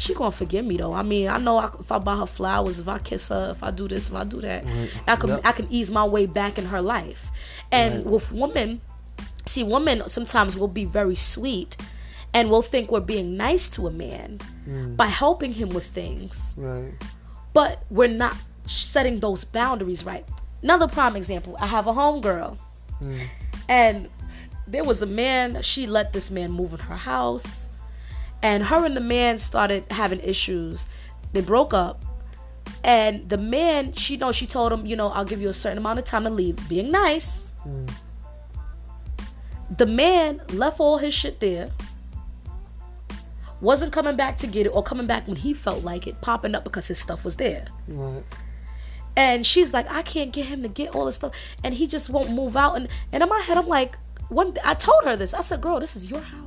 she 0.02 0.16
gonna 0.16 0.32
forgive 0.32 0.66
me 0.66 0.78
though. 0.78 0.94
I 0.94 1.04
mean, 1.04 1.28
I 1.30 1.38
know 1.38 1.58
I, 1.58 1.70
if 1.80 1.92
I 1.92 2.00
buy 2.00 2.18
her 2.18 2.26
flowers, 2.26 2.80
if 2.80 2.88
I 2.88 2.98
kiss 2.98 3.30
her, 3.30 3.52
if 3.52 3.62
I 3.62 3.70
do 3.70 3.88
this, 3.88 4.10
if 4.10 4.16
I 4.16 4.24
do 4.24 4.42
that, 4.42 4.66
I 5.08 5.16
can 5.16 5.30
Yep. 5.30 5.42
I 5.46 5.52
can 5.52 5.68
ease 5.70 5.92
my 5.92 6.04
way 6.04 6.26
back 6.26 6.58
in 6.58 6.66
her 6.66 6.82
life. 6.82 7.30
And 7.72 7.98
Right. 7.98 8.06
with 8.06 8.32
women, 8.32 8.82
see, 9.46 9.64
women 9.64 10.02
sometimes 10.08 10.58
will 10.58 10.68
be 10.68 10.86
very 10.86 11.14
sweet, 11.16 11.78
and 12.34 12.50
will 12.50 12.64
think 12.64 12.90
we're 12.92 13.00
being 13.00 13.38
nice 13.38 13.70
to 13.70 13.86
a 13.86 13.92
man 13.92 14.40
mm. 14.68 14.98
by 14.98 15.06
helping 15.06 15.54
him 15.54 15.70
with 15.70 15.86
things 15.86 16.54
Right. 16.58 16.94
but 17.54 17.84
we're 17.92 18.08
not 18.08 18.36
setting 18.66 19.20
those 19.20 19.44
boundaries 19.44 20.04
right. 20.04 20.26
Another 20.64 20.88
prime 20.88 21.16
example 21.16 21.56
I 21.60 21.68
have 21.68 21.86
a 21.86 21.94
homegirl, 21.94 22.58
mm. 23.04 23.20
and 23.70 24.10
there 24.68 24.84
was 24.84 25.02
a 25.04 25.06
man, 25.06 25.62
she 25.62 25.86
let 25.86 26.14
this 26.14 26.32
man 26.32 26.52
move 26.52 26.74
in 26.74 26.80
her 26.80 26.96
house, 26.96 27.68
and 28.42 28.64
her 28.64 28.86
and 28.86 28.96
the 28.96 29.02
man 29.02 29.38
started 29.38 29.86
having 29.92 30.20
issues. 30.20 30.88
They 31.34 31.42
broke 31.42 31.74
up, 31.74 32.04
and 32.84 33.30
the 33.30 33.38
man, 33.38 33.94
she 33.94 34.18
know, 34.18 34.32
she 34.32 34.46
told 34.46 34.74
him, 34.74 34.86
you 34.86 34.96
know, 34.96 35.10
I'll 35.10 35.26
give 35.26 35.42
you 35.42 35.50
a 35.50 35.54
certain 35.54 35.78
amount 35.78 36.00
of 36.00 36.06
time 36.06 36.24
to 36.24 36.30
leave, 36.30 36.58
being 36.68 36.92
nice. 36.92 37.54
Mm. 37.66 37.92
The 39.78 39.86
man 39.86 40.42
left 40.50 40.80
all 40.80 40.98
his 40.98 41.14
shit 41.14 41.40
there 41.40 41.72
wasn't 43.62 43.94
coming 43.94 44.16
back 44.16 44.38
to 44.38 44.48
get 44.48 44.66
it 44.66 44.70
or 44.70 44.84
coming 44.84 45.08
back 45.08 45.28
when 45.28 45.38
he 45.38 45.54
felt 45.54 45.84
like 45.84 46.08
it, 46.08 46.20
popping 46.22 46.56
up 46.56 46.64
because 46.64 46.88
his 46.88 47.00
stuff 47.00 47.24
was 47.24 47.38
there. 47.38 47.68
Right. 47.88 48.24
And 49.16 49.46
she's 49.46 49.74
like, 49.74 49.90
I 49.90 50.02
can't 50.02 50.32
get 50.32 50.48
him 50.48 50.64
to 50.64 50.68
get 50.68 50.96
all 50.96 51.06
this 51.06 51.16
stuff, 51.16 51.34
and 51.64 51.74
he 51.74 51.86
just 51.86 52.10
won't 52.10 52.32
move 52.32 52.58
out. 52.58 52.76
And 52.76 52.88
and 53.12 53.22
in 53.22 53.30
my 53.30 53.40
head, 53.40 53.58
I'm 53.58 53.68
like, 53.68 53.98
one. 54.30 54.58
I 54.64 54.74
told 54.74 55.04
her 55.04 55.16
this. 55.16 55.34
I 55.34 55.42
said, 55.42 55.62
girl, 55.62 55.80
this 55.80 55.96
is 55.96 56.10
your 56.10 56.22
house. 56.22 56.41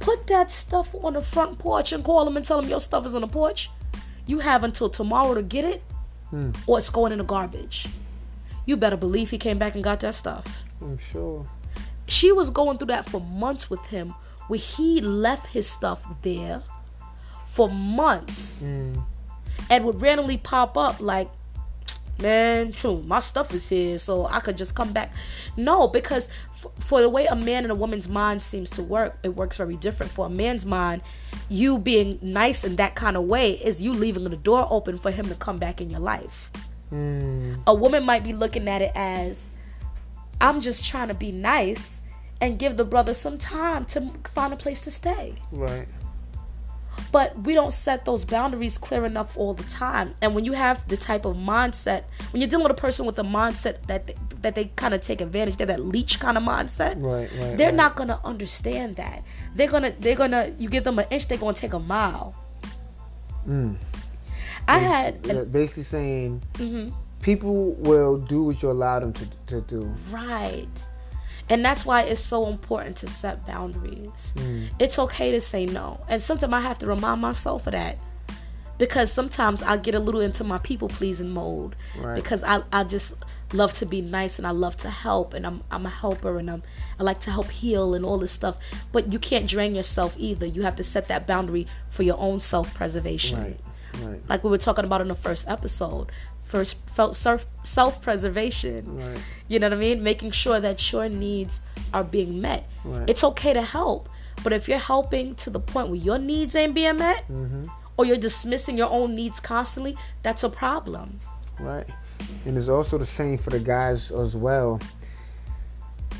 Put 0.00 0.26
that 0.28 0.50
stuff 0.50 0.94
on 1.02 1.14
the 1.14 1.22
front 1.22 1.58
porch 1.58 1.92
and 1.92 2.04
call 2.04 2.26
him 2.26 2.36
and 2.36 2.44
tell 2.46 2.58
him 2.60 2.68
your 2.68 2.80
stuff 2.80 3.04
is 3.06 3.14
on 3.14 3.20
the 3.22 3.26
porch. 3.28 3.70
You 4.26 4.38
have 4.40 4.62
until 4.64 4.88
tomorrow 4.90 5.34
to 5.34 5.42
get 5.42 5.64
it, 5.64 5.82
Hmm. 6.30 6.50
or 6.66 6.78
it's 6.78 6.90
going 6.90 7.12
in 7.12 7.18
the 7.18 7.24
garbage. 7.24 7.86
You 8.66 8.76
better 8.76 8.96
believe 8.98 9.30
he 9.30 9.38
came 9.38 9.58
back 9.58 9.74
and 9.74 9.82
got 9.82 10.00
that 10.00 10.14
stuff 10.14 10.62
I'm 10.82 10.98
sure. 10.98 11.46
she 12.06 12.32
was 12.32 12.50
going 12.50 12.76
through 12.76 12.88
that 12.88 13.08
for 13.08 13.18
months 13.20 13.70
with 13.70 13.80
him 13.86 14.14
where 14.48 14.58
he 14.58 15.00
left 15.00 15.46
his 15.46 15.66
stuff 15.66 16.02
there 16.22 16.62
for 17.50 17.70
months 17.70 18.60
Mm. 18.62 19.02
and 19.70 19.84
would 19.86 20.02
randomly 20.02 20.36
pop 20.36 20.76
up 20.76 21.00
like 21.00 21.30
man 22.20 22.72
phew, 22.72 23.02
my 23.06 23.20
stuff 23.20 23.52
is 23.54 23.68
here 23.68 23.98
so 23.98 24.26
i 24.26 24.40
could 24.40 24.56
just 24.56 24.74
come 24.74 24.92
back 24.92 25.12
no 25.56 25.86
because 25.88 26.28
f- 26.54 26.66
for 26.80 27.00
the 27.00 27.08
way 27.08 27.26
a 27.26 27.36
man 27.36 27.62
and 27.64 27.70
a 27.70 27.74
woman's 27.74 28.08
mind 28.08 28.42
seems 28.42 28.70
to 28.70 28.82
work 28.82 29.16
it 29.22 29.30
works 29.36 29.56
very 29.56 29.76
different 29.76 30.10
for 30.10 30.26
a 30.26 30.30
man's 30.30 30.66
mind 30.66 31.00
you 31.48 31.78
being 31.78 32.18
nice 32.22 32.64
in 32.64 32.76
that 32.76 32.94
kind 32.94 33.16
of 33.16 33.24
way 33.24 33.52
is 33.52 33.82
you 33.82 33.92
leaving 33.92 34.24
the 34.24 34.36
door 34.36 34.66
open 34.70 34.98
for 34.98 35.10
him 35.10 35.26
to 35.28 35.34
come 35.36 35.58
back 35.58 35.80
in 35.80 35.90
your 35.90 36.00
life 36.00 36.50
Mm. 36.90 37.60
a 37.66 37.74
woman 37.74 38.02
might 38.04 38.24
be 38.24 38.32
looking 38.32 38.66
at 38.66 38.80
it 38.80 38.92
as 38.94 39.52
I'm 40.40 40.62
just 40.62 40.86
trying 40.86 41.08
to 41.08 41.14
be 41.14 41.32
nice 41.32 42.00
and 42.40 42.58
give 42.58 42.78
the 42.78 42.84
brother 42.84 43.12
some 43.12 43.36
time 43.36 43.84
to 43.86 44.10
find 44.32 44.54
a 44.54 44.56
place 44.56 44.80
to 44.82 44.90
stay. 44.90 45.34
Right. 45.52 45.86
But 47.12 47.38
we 47.40 47.54
don't 47.54 47.72
set 47.72 48.04
those 48.04 48.24
boundaries 48.24 48.76
clear 48.78 49.04
enough 49.04 49.36
all 49.36 49.54
the 49.54 49.64
time. 49.64 50.14
And 50.20 50.34
when 50.34 50.44
you 50.44 50.52
have 50.52 50.86
the 50.88 50.96
type 50.96 51.24
of 51.24 51.36
mindset, 51.36 52.04
when 52.32 52.40
you're 52.40 52.50
dealing 52.50 52.64
with 52.64 52.72
a 52.72 52.80
person 52.80 53.06
with 53.06 53.18
a 53.18 53.22
mindset 53.22 53.86
that 53.86 54.06
they, 54.06 54.14
that 54.42 54.54
they 54.54 54.66
kind 54.76 54.94
of 54.94 55.00
take 55.00 55.20
advantage, 55.20 55.56
they're 55.56 55.66
that 55.68 55.80
leech 55.84 56.20
kind 56.20 56.36
of 56.36 56.42
mindset. 56.44 56.94
Right. 57.02 57.30
Right. 57.40 57.56
They're 57.56 57.68
right. 57.68 57.74
not 57.74 57.96
gonna 57.96 58.20
understand 58.24 58.96
that. 58.96 59.24
They're 59.54 59.68
gonna 59.68 59.92
they're 60.00 60.16
gonna 60.16 60.52
you 60.58 60.68
give 60.68 60.84
them 60.84 60.98
an 60.98 61.06
inch, 61.10 61.28
they're 61.28 61.38
gonna 61.38 61.54
take 61.54 61.72
a 61.72 61.78
mile. 61.78 62.34
Mm. 63.48 63.76
I 64.66 64.78
had 64.78 65.22
basically 65.50 65.82
saying 65.84 66.42
Mhm. 66.54 66.92
people 67.22 67.72
will 67.76 68.18
do 68.18 68.44
what 68.44 68.62
you 68.62 68.70
allow 68.70 68.98
them 69.00 69.12
to, 69.14 69.24
to 69.46 69.60
do. 69.62 69.90
Right. 70.10 70.68
And 71.50 71.64
that's 71.64 71.84
why 71.86 72.02
it's 72.02 72.20
so 72.20 72.46
important 72.46 72.96
to 72.98 73.06
set 73.08 73.46
boundaries. 73.46 74.32
Mm. 74.36 74.68
It's 74.78 74.98
okay 74.98 75.30
to 75.32 75.40
say 75.40 75.66
no. 75.66 76.00
And 76.08 76.22
sometimes 76.22 76.52
I 76.52 76.60
have 76.60 76.78
to 76.80 76.86
remind 76.86 77.20
myself 77.20 77.66
of 77.66 77.72
that. 77.72 77.98
Because 78.76 79.12
sometimes 79.12 79.60
I 79.62 79.76
get 79.76 79.94
a 79.96 79.98
little 79.98 80.20
into 80.20 80.44
my 80.44 80.58
people 80.58 80.88
pleasing 80.88 81.30
mode. 81.30 81.74
Right. 81.98 82.14
Because 82.14 82.44
I, 82.44 82.62
I 82.72 82.84
just 82.84 83.14
love 83.52 83.72
to 83.74 83.86
be 83.86 84.00
nice 84.00 84.38
and 84.38 84.46
I 84.46 84.50
love 84.50 84.76
to 84.76 84.90
help 84.90 85.32
and 85.34 85.46
I'm 85.46 85.62
I'm 85.70 85.86
a 85.86 85.88
helper 85.88 86.38
and 86.38 86.50
I'm 86.50 86.62
I 87.00 87.02
like 87.02 87.18
to 87.20 87.30
help 87.30 87.48
heal 87.50 87.94
and 87.94 88.04
all 88.04 88.18
this 88.18 88.30
stuff. 88.30 88.56
But 88.92 89.12
you 89.12 89.18
can't 89.18 89.48
drain 89.48 89.74
yourself 89.74 90.14
either. 90.18 90.46
You 90.46 90.62
have 90.62 90.76
to 90.76 90.84
set 90.84 91.08
that 91.08 91.26
boundary 91.26 91.66
for 91.90 92.04
your 92.04 92.18
own 92.18 92.38
self 92.40 92.72
preservation 92.74 93.40
Right. 93.42 93.60
Right. 94.02 94.20
like 94.28 94.44
we 94.44 94.50
were 94.50 94.58
talking 94.58 94.84
about 94.84 95.00
in 95.00 95.08
the 95.08 95.14
first 95.16 95.48
episode 95.48 96.12
first 96.48 96.76
felt 96.90 97.14
self 97.16 98.02
preservation 98.02 98.96
Right. 98.98 99.18
you 99.48 99.58
know 99.58 99.66
what 99.68 99.74
i 99.76 99.80
mean 99.80 100.02
making 100.02 100.30
sure 100.32 100.58
that 100.60 100.92
your 100.92 101.08
needs 101.08 101.60
are 101.92 102.04
being 102.04 102.40
met 102.40 102.68
Right. 102.84 103.08
it's 103.08 103.22
okay 103.24 103.52
to 103.52 103.62
help 103.62 104.08
but 104.42 104.52
if 104.52 104.68
you're 104.68 104.78
helping 104.78 105.34
to 105.36 105.50
the 105.50 105.60
point 105.60 105.88
where 105.88 105.98
your 105.98 106.18
needs 106.18 106.54
ain't 106.56 106.74
being 106.74 106.96
met 106.96 107.24
Mm-hmm. 107.28 107.62
or 107.96 108.04
you're 108.06 108.16
dismissing 108.16 108.78
your 108.78 108.90
own 108.90 109.14
needs 109.14 109.40
constantly 109.40 109.96
that's 110.22 110.42
a 110.42 110.48
problem 110.48 111.20
Right. 111.60 111.86
And 112.46 112.56
it's 112.56 112.68
also 112.68 112.98
the 112.98 113.06
same 113.06 113.36
for 113.36 113.50
the 113.50 113.58
guys 113.58 114.10
as 114.12 114.36
well. 114.36 114.78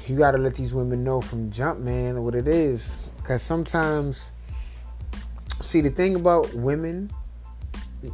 You 0.08 0.16
got 0.16 0.32
to 0.32 0.38
let 0.38 0.54
these 0.56 0.74
women 0.74 1.04
know 1.04 1.20
from 1.20 1.48
jump, 1.50 1.78
man, 1.80 2.24
what 2.24 2.34
it 2.34 2.48
is. 2.48 3.08
Because 3.18 3.40
sometimes, 3.42 4.32
see, 5.60 5.80
the 5.80 5.90
thing 5.90 6.16
about 6.16 6.52
women, 6.54 7.08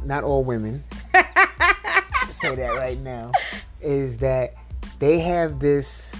not 0.03 0.23
all 0.23 0.43
women, 0.43 0.83
say 2.39 2.55
that 2.55 2.75
right 2.75 2.99
now, 2.99 3.31
is 3.81 4.17
that 4.19 4.53
they 4.99 5.19
have 5.19 5.59
this 5.59 6.15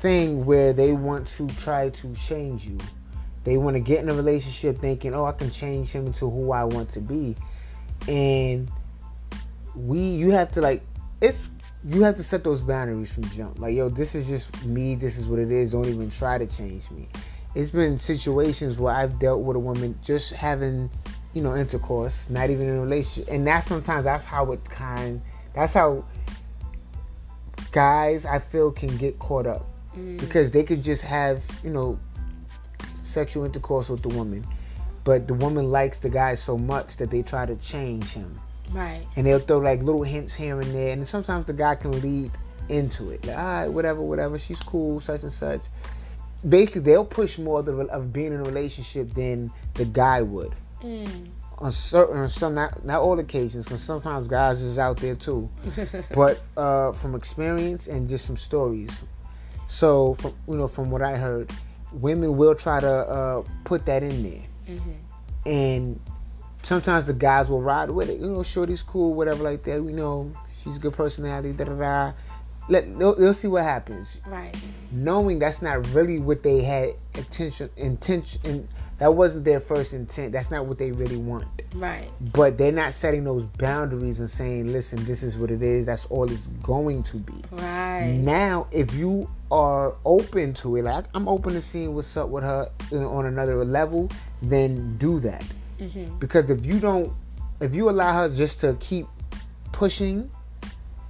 thing 0.00 0.44
where 0.44 0.72
they 0.72 0.92
want 0.92 1.28
to 1.28 1.46
try 1.48 1.90
to 1.90 2.14
change 2.14 2.66
you. 2.66 2.78
They 3.44 3.56
want 3.56 3.74
to 3.74 3.80
get 3.80 4.02
in 4.02 4.10
a 4.10 4.14
relationship 4.14 4.78
thinking, 4.78 5.14
oh, 5.14 5.24
I 5.24 5.32
can 5.32 5.50
change 5.50 5.90
him 5.92 6.06
into 6.06 6.28
who 6.28 6.52
I 6.52 6.64
want 6.64 6.90
to 6.90 7.00
be. 7.00 7.36
And 8.08 8.70
we 9.74 10.00
you 10.00 10.30
have 10.30 10.50
to 10.52 10.60
like 10.60 10.82
it's 11.20 11.50
you 11.84 12.02
have 12.02 12.16
to 12.16 12.22
set 12.22 12.44
those 12.44 12.60
boundaries 12.60 13.12
from 13.12 13.24
jump. 13.30 13.58
Like, 13.58 13.74
yo, 13.74 13.88
this 13.88 14.14
is 14.14 14.28
just 14.28 14.64
me, 14.66 14.94
this 14.94 15.16
is 15.16 15.26
what 15.26 15.38
it 15.38 15.50
is. 15.50 15.72
Don't 15.72 15.86
even 15.86 16.10
try 16.10 16.36
to 16.36 16.46
change 16.46 16.90
me. 16.90 17.08
It's 17.54 17.70
been 17.70 17.98
situations 17.98 18.78
where 18.78 18.94
I've 18.94 19.18
dealt 19.18 19.42
with 19.42 19.56
a 19.56 19.60
woman 19.60 19.98
just 20.04 20.32
having, 20.32 20.90
you 21.32 21.42
know, 21.42 21.56
intercourse, 21.56 22.28
not 22.28 22.50
even 22.50 22.68
in 22.68 22.76
a 22.76 22.80
relationship. 22.80 23.32
And 23.32 23.46
that's 23.46 23.66
sometimes 23.66 24.04
that's 24.04 24.24
how 24.24 24.52
it 24.52 24.64
kind 24.64 25.20
that's 25.54 25.72
how 25.74 26.04
guys 27.72 28.26
I 28.26 28.38
feel 28.38 28.70
can 28.70 28.96
get 28.96 29.18
caught 29.18 29.46
up. 29.46 29.66
Mm. 29.96 30.18
Because 30.20 30.50
they 30.50 30.62
could 30.62 30.82
just 30.82 31.02
have, 31.02 31.42
you 31.64 31.70
know, 31.70 31.98
sexual 33.02 33.44
intercourse 33.44 33.88
with 33.88 34.02
the 34.02 34.08
woman. 34.08 34.46
But 35.04 35.26
the 35.26 35.34
woman 35.34 35.70
likes 35.70 35.98
the 35.98 36.10
guy 36.10 36.34
so 36.34 36.58
much 36.58 36.96
that 36.98 37.10
they 37.10 37.22
try 37.22 37.46
to 37.46 37.56
change 37.56 38.12
him 38.12 38.38
right 38.72 39.04
and 39.16 39.26
they'll 39.26 39.40
throw 39.40 39.58
like 39.58 39.82
little 39.82 40.04
hints 40.04 40.32
here 40.32 40.60
and 40.60 40.72
there 40.72 40.92
and 40.92 41.08
sometimes 41.08 41.44
the 41.44 41.52
guy 41.52 41.74
can 41.74 41.90
lead 42.02 42.30
into 42.70 43.10
it. 43.10 43.24
Like, 43.26 43.36
all 43.36 43.44
right, 43.44 43.68
whatever, 43.68 44.00
whatever. 44.00 44.38
She's 44.38 44.60
cool, 44.60 45.00
such 45.00 45.22
and 45.22 45.32
such. 45.32 45.66
Basically, 46.48 46.80
they'll 46.80 47.04
push 47.04 47.36
more 47.36 47.60
of, 47.60 47.66
the, 47.66 47.76
of 47.88 48.12
being 48.12 48.32
in 48.32 48.40
a 48.40 48.44
relationship 48.44 49.12
than 49.14 49.50
the 49.74 49.84
guy 49.84 50.22
would. 50.22 50.54
Mm. 50.82 51.28
On 51.58 51.70
certain, 51.72 52.16
on 52.16 52.30
some, 52.30 52.54
not 52.54 52.84
not 52.86 53.00
all 53.02 53.18
occasions, 53.18 53.66
because 53.66 53.82
sometimes 53.82 54.26
guys 54.28 54.62
is 54.62 54.78
out 54.78 54.96
there 54.96 55.14
too. 55.14 55.48
but 56.14 56.40
uh, 56.56 56.92
from 56.92 57.14
experience 57.14 57.86
and 57.86 58.08
just 58.08 58.26
from 58.26 58.36
stories. 58.38 58.90
So, 59.68 60.14
from 60.14 60.34
you 60.48 60.56
know, 60.56 60.68
from 60.68 60.90
what 60.90 61.02
I 61.02 61.16
heard, 61.16 61.50
women 61.92 62.36
will 62.36 62.54
try 62.54 62.80
to 62.80 62.88
uh, 62.90 63.42
put 63.64 63.84
that 63.86 64.02
in 64.02 64.22
there, 64.22 64.42
Mm-hmm. 64.68 65.48
and 65.48 66.00
sometimes 66.62 67.04
the 67.06 67.12
guys 67.12 67.50
will 67.50 67.60
ride 67.62 67.90
with 67.90 68.08
it. 68.08 68.18
You 68.20 68.26
know, 68.30 68.42
shorty's 68.42 68.82
cool, 68.82 69.14
whatever 69.14 69.42
like 69.42 69.62
that. 69.64 69.82
We 69.82 69.92
know, 69.92 70.32
she's 70.62 70.76
a 70.78 70.80
good 70.80 70.94
personality. 70.94 71.52
Da 71.52 71.64
da 71.64 71.74
da. 71.74 72.12
Let 72.68 72.98
they'll, 72.98 73.16
they'll 73.16 73.34
see 73.34 73.48
what 73.48 73.64
happens. 73.64 74.20
Right. 74.26 74.54
Knowing 74.92 75.38
that's 75.40 75.60
not 75.60 75.86
really 75.88 76.18
what 76.20 76.42
they 76.42 76.62
had 76.62 76.94
intention 77.14 77.68
intention 77.76 78.66
that 79.00 79.14
wasn't 79.14 79.44
their 79.44 79.60
first 79.60 79.94
intent. 79.94 80.30
That's 80.30 80.50
not 80.50 80.66
what 80.66 80.78
they 80.78 80.92
really 80.92 81.16
want. 81.16 81.46
Right. 81.74 82.08
But 82.32 82.58
they're 82.58 82.70
not 82.70 82.92
setting 82.92 83.24
those 83.24 83.44
boundaries 83.44 84.20
and 84.20 84.30
saying, 84.30 84.70
"Listen, 84.72 85.04
this 85.06 85.22
is 85.22 85.38
what 85.38 85.50
it 85.50 85.62
is. 85.62 85.86
That's 85.86 86.06
all 86.06 86.30
it's 86.30 86.48
going 86.62 87.02
to 87.04 87.16
be." 87.16 87.42
Right. 87.50 88.12
Now, 88.12 88.66
if 88.70 88.94
you 88.94 89.28
are 89.50 89.96
open 90.04 90.52
to 90.54 90.76
it, 90.76 90.82
like 90.82 91.06
I'm 91.14 91.28
open 91.28 91.54
to 91.54 91.62
seeing 91.62 91.94
what's 91.94 92.14
up 92.16 92.28
with 92.28 92.44
her 92.44 92.70
on 92.92 93.26
another 93.26 93.64
level, 93.64 94.10
then 94.42 94.98
do 94.98 95.18
that. 95.20 95.44
Mm-hmm. 95.80 96.18
Because 96.18 96.50
if 96.50 96.66
you 96.66 96.78
don't, 96.78 97.10
if 97.60 97.74
you 97.74 97.88
allow 97.88 98.12
her 98.12 98.28
just 98.28 98.60
to 98.60 98.76
keep 98.80 99.06
pushing 99.72 100.30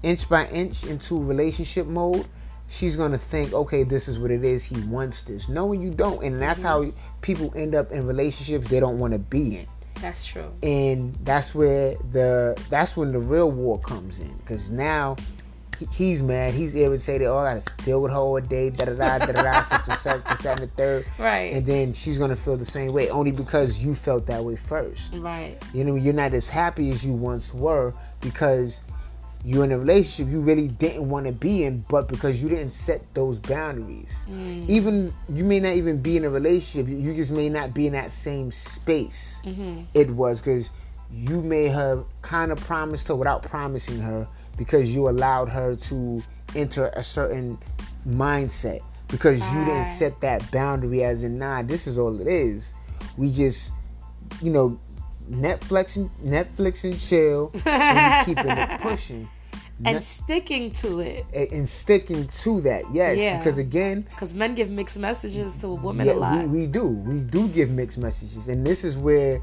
inch 0.05 0.29
by 0.29 0.46
inch 0.46 0.85
into 0.85 1.20
relationship 1.20 1.87
mode, 1.88 2.26
she's 2.70 2.96
gonna 2.96 3.18
think, 3.18 3.52
okay, 3.52 3.83
this 3.83 4.09
is 4.09 4.18
what 4.18 4.30
it 4.30 4.44
is. 4.44 4.62
He 4.64 4.80
wants 4.83 5.22
this, 5.22 5.48
knowing 5.48 5.83
you 5.83 5.90
don't, 5.90 6.22
and 6.24 6.40
that's 6.40 6.62
how 6.62 6.83
mm-hmm. 6.85 6.96
people 7.20 7.52
end 7.56 7.74
up 7.74 7.90
in 7.92 8.06
relationships 8.06 8.68
they 8.68 8.80
don't 8.80 8.98
want 8.98 9.12
to 9.12 9.18
be 9.18 9.59
in 9.59 9.66
That's 10.00 10.24
true. 10.24 10.50
and 10.62 11.14
that's 11.24 11.54
where 11.54 11.94
the 12.12 12.56
that's 12.70 12.96
when 12.96 13.12
the 13.12 13.18
real 13.18 13.50
war 13.50 13.78
comes 13.80 14.18
in 14.18 14.35
because 14.38 14.70
now 14.70 15.16
he- 15.78 15.87
he's 15.92 16.22
mad 16.22 16.54
he's 16.54 16.74
irritated 16.74 17.26
oh 17.26 17.37
i 17.38 17.54
gotta 17.54 17.85
deal 17.85 18.00
with 18.00 18.12
her 18.12 18.18
all 18.18 18.40
day 18.40 18.70
da 18.70 18.87
da 18.87 18.94
da 18.94 19.18
da 19.18 19.33
da 19.33 19.42
da 19.42 19.62
such 19.62 19.88
and 19.88 19.98
such 19.98 20.24
this 20.24 20.38
that 20.38 20.61
and 20.61 20.70
the 20.70 20.74
third 20.76 21.06
Right. 21.18 21.52
and 21.52 21.66
then 21.66 21.92
she's 21.92 22.16
gonna 22.18 22.37
feel 22.37 22.56
the 22.56 22.64
same 22.64 22.92
way 22.92 23.11
only 23.11 23.30
because 23.33 23.78
you 23.85 23.94
felt 23.94 24.26
that 24.26 24.42
way 24.42 24.56
first 24.56 25.12
right. 25.16 25.56
you 25.74 25.85
know 25.85 25.96
you're 25.96 26.14
not 26.14 26.33
as 26.35 26.48
happy 26.48 26.90
as 26.90 27.04
you 27.04 27.12
once 27.12 27.52
were 27.52 27.92
because 28.20 28.80
you're 29.44 29.64
in 29.64 29.72
a 29.72 29.79
relationship 29.79 30.31
you 30.31 30.40
really 30.40 30.68
didn't 30.68 31.09
want 31.09 31.24
to 31.26 31.33
be 31.33 31.64
in 31.64 31.83
but 31.88 32.09
because 32.09 32.42
you 32.42 32.48
didn't 32.48 32.72
set 32.72 33.00
those 33.14 33.38
boundaries 33.38 34.24
Mm. 34.29 34.68
even 34.68 35.14
you 35.33 35.44
may 35.44 35.61
not 35.61 35.74
even 35.76 35.96
be 36.03 36.16
in 36.18 36.24
a 36.24 36.31
relationship 36.31 36.88
you- 36.88 37.14
just 37.14 37.33
may 37.33 37.48
not 37.48 37.72
be 37.72 37.87
in 37.87 37.94
that 37.94 38.12
same 38.12 38.50
space 38.53 39.40
Mm-hmm. 39.44 39.83
it 39.94 40.11
was 40.11 40.40
because 40.40 40.70
you 41.12 41.40
may 41.42 41.66
have 41.68 42.05
kind 42.22 42.53
of 42.53 42.61
promised 42.61 43.09
her 43.09 43.16
without 43.16 43.42
promising 43.42 43.98
her 44.00 44.26
because 44.59 44.90
you 44.90 45.09
allowed 45.09 45.48
her 45.48 45.74
to 45.74 46.22
enter 46.55 46.88
a 46.94 47.03
certain 47.03 47.57
mindset 48.07 48.81
because 49.09 49.40
you 49.40 49.64
didn't 49.64 49.87
set 49.87 50.20
that 50.20 50.48
boundary 50.53 51.03
as 51.05 51.22
in 51.22 51.38
nah 51.38 51.62
this 51.62 51.87
is 51.87 51.98
all 51.98 52.18
it 52.20 52.26
is 52.29 52.74
we 53.16 53.31
just 53.33 53.72
you 54.42 54.50
know 54.50 54.79
netflix 55.31 55.97
and 55.97 56.11
netflix 56.25 56.85
and 56.85 56.99
chill 56.99 57.53
and 57.64 58.27
keeping 58.27 58.51
it 58.51 58.81
pushing 58.81 59.29
And 59.85 60.03
sticking 60.03 60.71
to 60.73 61.01
it. 61.01 61.25
and, 61.33 61.49
and 61.53 61.69
sticking 61.69 62.27
to 62.43 62.61
that 62.62 62.83
yes 62.93 63.19
Yeah. 63.19 63.38
because 63.38 63.57
again 63.59 64.03
Because 64.11 64.35
men 64.35 64.55
give 64.55 64.69
mixed 64.71 64.99
messages 64.99 65.57
to 65.59 65.69
women 65.69 66.07
yeah, 66.07 66.12
a 66.12 66.14
lot. 66.14 66.49
We, 66.49 66.61
we 66.62 66.66
do. 66.66 66.88
We 66.88 67.21
do 67.21 67.49
give 67.49 67.71
mixed 67.71 67.97
messages. 67.99 68.49
And 68.49 68.66
this 68.66 68.85
is 68.85 68.99
where 68.99 69.40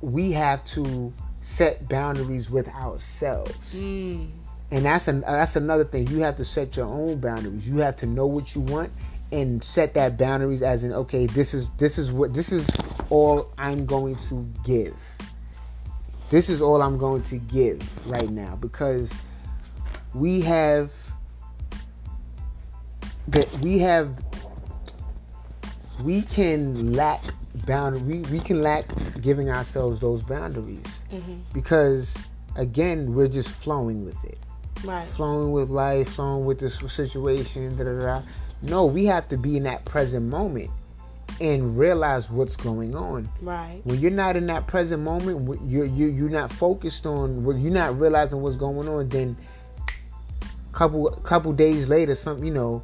we 0.00 0.32
have 0.32 0.64
to 0.76 1.12
set 1.40 1.88
boundaries 1.88 2.50
with 2.50 2.68
ourselves. 2.68 3.74
Mm. 3.76 4.30
And 4.70 4.84
that's 4.84 5.06
an, 5.08 5.20
that's 5.20 5.56
another 5.56 5.84
thing. 5.84 6.06
You 6.08 6.18
have 6.20 6.36
to 6.36 6.44
set 6.44 6.76
your 6.76 6.86
own 6.86 7.20
boundaries. 7.20 7.68
You 7.68 7.78
have 7.78 7.96
to 7.96 8.06
know 8.06 8.26
what 8.26 8.54
you 8.54 8.60
want 8.62 8.90
and 9.32 9.62
set 9.62 9.94
that 9.94 10.16
boundaries 10.16 10.62
as 10.62 10.82
in 10.84 10.92
okay, 10.92 11.26
this 11.26 11.54
is 11.54 11.70
this 11.78 11.98
is 11.98 12.10
what 12.10 12.32
this 12.34 12.52
is 12.52 12.68
all 13.10 13.50
I'm 13.58 13.84
going 13.86 14.16
to 14.16 14.46
give. 14.64 14.96
This 16.30 16.48
is 16.48 16.60
all 16.60 16.82
I'm 16.82 16.98
going 16.98 17.22
to 17.22 17.36
give 17.38 17.80
right 18.06 18.28
now 18.30 18.56
because 18.56 19.12
we 20.14 20.40
have 20.42 20.90
that 23.28 23.50
we 23.60 23.78
have 23.78 24.16
we 26.02 26.22
can 26.22 26.92
lack 26.92 27.22
bound 27.66 28.06
we, 28.06 28.20
we 28.30 28.40
can 28.40 28.62
lack 28.62 28.86
giving 29.20 29.50
ourselves 29.50 30.00
those 30.00 30.22
boundaries 30.22 31.02
Mhm. 31.12 31.40
because 31.52 32.16
again 32.56 33.14
we're 33.14 33.28
just 33.28 33.50
flowing 33.50 34.04
with 34.04 34.22
it 34.24 34.38
Right. 34.84 35.08
flowing 35.08 35.50
with 35.52 35.70
life 35.70 36.10
flowing 36.10 36.44
with 36.46 36.60
this 36.60 36.78
situation 36.92 37.76
da, 37.76 37.84
da, 37.84 37.92
da. 38.00 38.22
No 38.62 38.86
we 38.86 39.04
have 39.04 39.28
to 39.28 39.36
be 39.36 39.56
in 39.56 39.62
that 39.64 39.84
present 39.84 40.26
moment 40.26 40.70
and 41.40 41.78
realize 41.78 42.28
what's 42.30 42.56
going 42.56 42.96
on 42.96 43.28
Right. 43.40 43.80
when 43.84 44.00
you're 44.00 44.10
not 44.10 44.34
in 44.36 44.46
that 44.46 44.66
present 44.66 45.02
moment 45.02 45.60
you're, 45.68 45.84
you 45.84 46.06
you're 46.08 46.30
not 46.30 46.50
focused 46.52 47.06
on 47.06 47.44
what 47.44 47.56
you're 47.56 47.72
not 47.72 47.98
realizing 47.98 48.40
what's 48.42 48.56
going 48.56 48.88
on 48.88 49.08
then 49.08 49.36
couple 50.72 51.10
couple 51.24 51.52
days 51.52 51.88
later 51.88 52.14
some 52.14 52.42
you 52.44 52.52
know 52.52 52.82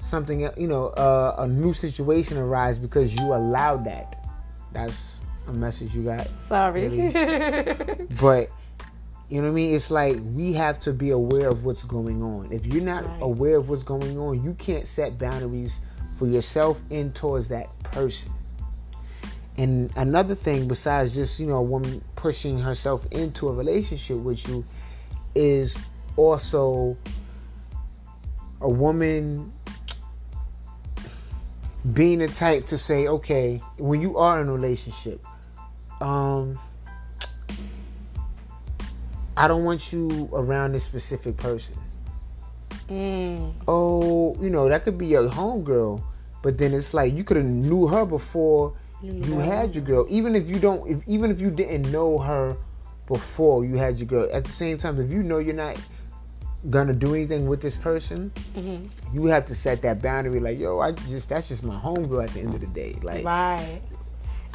something 0.00 0.40
you 0.56 0.66
know 0.66 0.88
uh, 0.88 1.36
a 1.38 1.46
new 1.46 1.72
situation 1.72 2.36
arises 2.36 2.78
because 2.78 3.12
you 3.14 3.32
allowed 3.34 3.84
that 3.84 4.24
that's 4.72 5.20
a 5.48 5.52
message 5.52 5.94
you 5.94 6.02
got 6.04 6.28
Sorry. 6.40 6.88
but 8.20 8.48
you 9.32 9.38
know 9.40 9.44
what 9.46 9.52
I 9.52 9.54
mean? 9.54 9.74
It's 9.74 9.90
like 9.90 10.18
we 10.34 10.52
have 10.52 10.78
to 10.82 10.92
be 10.92 11.08
aware 11.08 11.48
of 11.48 11.64
what's 11.64 11.84
going 11.84 12.22
on. 12.22 12.52
If 12.52 12.66
you're 12.66 12.84
not 12.84 13.06
Right. 13.06 13.22
aware 13.22 13.56
of 13.56 13.70
what's 13.70 13.82
going 13.82 14.18
on, 14.18 14.44
you 14.44 14.52
can't 14.58 14.86
set 14.86 15.16
boundaries 15.16 15.80
for 16.12 16.26
yourself 16.26 16.82
and 16.90 17.14
towards 17.14 17.48
that 17.48 17.70
person. 17.82 18.30
And 19.56 19.90
another 19.96 20.34
thing, 20.34 20.68
besides 20.68 21.14
just 21.14 21.40
you 21.40 21.46
know 21.46 21.56
a 21.56 21.62
woman 21.62 22.04
pushing 22.14 22.58
herself 22.58 23.06
into 23.10 23.48
a 23.48 23.54
relationship 23.54 24.18
with 24.18 24.46
you, 24.48 24.66
is 25.34 25.78
also 26.16 26.94
a 28.60 28.68
woman 28.68 29.50
being 31.94 32.18
the 32.18 32.28
type 32.28 32.66
to 32.66 32.76
say, 32.76 33.08
okay, 33.08 33.58
when 33.78 34.02
you 34.02 34.18
are 34.18 34.42
in 34.42 34.48
a 34.50 34.52
relationship, 34.52 35.24
um, 36.02 36.58
I 39.36 39.48
don't 39.48 39.64
want 39.64 39.92
you 39.92 40.28
around 40.32 40.72
this 40.72 40.84
specific 40.84 41.36
person. 41.36 41.74
mm. 42.88 43.52
Oh, 43.68 44.36
you 44.40 44.50
know, 44.50 44.68
that 44.68 44.84
could 44.84 44.98
be 44.98 45.06
your 45.06 45.28
homegirl, 45.28 46.02
but 46.42 46.58
then 46.58 46.74
it's 46.74 46.92
like 46.94 47.14
you 47.14 47.24
could 47.24 47.36
have 47.36 47.46
knew 47.46 47.86
her 47.86 48.04
before 48.04 48.74
You 49.02 49.12
you 49.14 49.38
had 49.38 49.74
your 49.74 49.84
girl. 49.84 50.06
Even 50.08 50.36
if 50.36 50.48
you 50.50 50.58
don't, 50.58 50.86
if, 50.88 50.98
even 51.08 51.30
if 51.30 51.40
you 51.40 51.50
didn't 51.50 51.90
know 51.90 52.18
her 52.18 52.56
before 53.08 53.64
you 53.64 53.76
had 53.76 53.98
your 53.98 54.06
girl, 54.06 54.28
at 54.32 54.44
the 54.44 54.52
same 54.52 54.78
time, 54.78 55.00
if 55.00 55.10
you 55.10 55.22
know 55.22 55.38
you're 55.38 55.54
not 55.54 55.76
gonna 56.70 56.92
do 56.94 57.14
anything 57.14 57.48
with 57.48 57.60
this 57.60 57.76
person, 57.76 58.30
Mhm. 58.54 58.86
you 59.12 59.24
have 59.26 59.44
to 59.46 59.54
set 59.54 59.82
that 59.82 60.00
boundary. 60.00 60.38
Like, 60.38 60.58
yo, 60.60 60.78
I 60.78 60.92
just 60.92 61.28
that's 61.28 61.48
just 61.48 61.64
my 61.64 61.74
homegirl 61.78 62.22
at 62.22 62.30
the 62.34 62.40
end 62.40 62.54
of 62.54 62.60
the 62.60 62.68
day. 62.68 62.94
Like, 63.02 63.24
Right. 63.24 63.80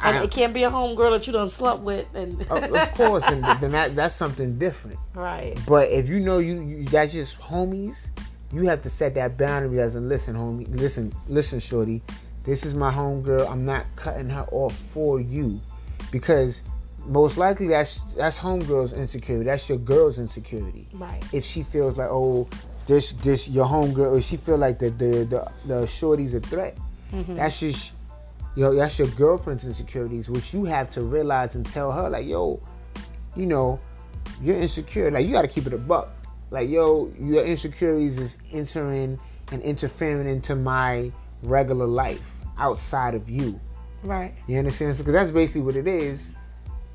And 0.00 0.16
I- 0.18 0.22
it 0.24 0.30
can't 0.30 0.54
be 0.54 0.62
a 0.64 0.70
homegirl 0.70 1.10
that 1.18 1.26
you 1.26 1.32
don't 1.32 1.50
slept 1.50 1.80
with. 1.80 2.06
And 2.14 2.40
of, 2.50 2.92
course, 2.94 3.24
and 3.24 3.44
then 3.60 3.72
that 3.72 3.94
that's 3.96 4.14
something 4.14 4.58
different. 4.58 4.98
right. 5.14 5.58
But 5.66 5.90
if 5.90 6.08
you 6.08 6.20
know 6.20 6.38
you, 6.38 6.62
you 6.62 6.84
that's 6.84 7.12
just 7.12 7.38
homies, 7.40 8.08
you 8.52 8.62
have 8.68 8.82
to 8.84 8.90
set 8.90 9.14
that 9.14 9.36
boundary 9.36 9.80
as 9.80 9.94
a 9.96 10.00
listen, 10.00 10.34
homie. 10.36 10.66
Listen, 10.74 11.12
listen, 11.28 11.60
shorty. 11.60 12.00
This 12.44 12.64
is 12.64 12.74
my 12.74 12.90
homegirl. 12.92 13.50
I'm 13.50 13.64
not 13.64 13.84
cutting 13.96 14.30
her 14.30 14.46
off 14.52 14.74
for 14.74 15.20
you, 15.20 15.60
because 16.12 16.62
most 17.04 17.36
likely 17.38 17.66
that's 17.68 18.00
that's 18.16 18.38
homegirl's 18.38 18.92
insecurity. 18.92 19.44
That's 19.44 19.68
your 19.68 19.78
girl's 19.78 20.18
insecurity. 20.18 20.86
Right. 20.94 21.22
If 21.32 21.44
she 21.44 21.62
feels 21.62 21.98
like 21.98 22.08
oh, 22.10 22.48
this 22.86 23.12
this 23.24 23.48
your 23.48 23.66
homegirl, 23.66 24.12
or 24.16 24.20
she 24.20 24.36
feel 24.38 24.56
like 24.58 24.78
the 24.78 24.90
the 24.90 25.24
the, 25.24 25.52
the 25.66 25.86
shorty's 25.86 26.34
a 26.34 26.40
threat. 26.40 26.76
Mhm. 27.12 27.36
That's 27.36 27.58
just 27.60 27.92
you 28.58 28.64
know 28.64 28.74
that's 28.74 28.98
your 28.98 29.06
girlfriend's 29.10 29.64
insecurities, 29.64 30.28
which 30.28 30.52
you 30.52 30.64
have 30.64 30.90
to 30.90 31.02
realize 31.02 31.54
and 31.54 31.64
tell 31.64 31.92
her 31.92 32.08
like 32.08 32.26
yo, 32.26 32.60
you 33.36 33.46
know, 33.46 33.78
you're 34.42 34.58
insecure. 34.58 35.12
Like 35.12 35.26
you 35.26 35.32
got 35.32 35.42
to 35.42 35.48
keep 35.48 35.68
it 35.68 35.72
a 35.72 35.78
buck. 35.78 36.08
Like 36.50 36.68
yo, 36.68 37.08
your 37.20 37.44
insecurities 37.44 38.18
is 38.18 38.38
entering 38.50 39.16
and 39.52 39.62
interfering 39.62 40.28
into 40.28 40.56
my 40.56 41.12
regular 41.44 41.86
life 41.86 42.28
outside 42.58 43.14
of 43.14 43.30
you. 43.30 43.60
Right. 44.02 44.34
You 44.48 44.58
understand? 44.58 44.98
Because 44.98 45.12
that's 45.12 45.30
basically 45.30 45.60
what 45.60 45.76
it 45.76 45.86
is. 45.86 46.32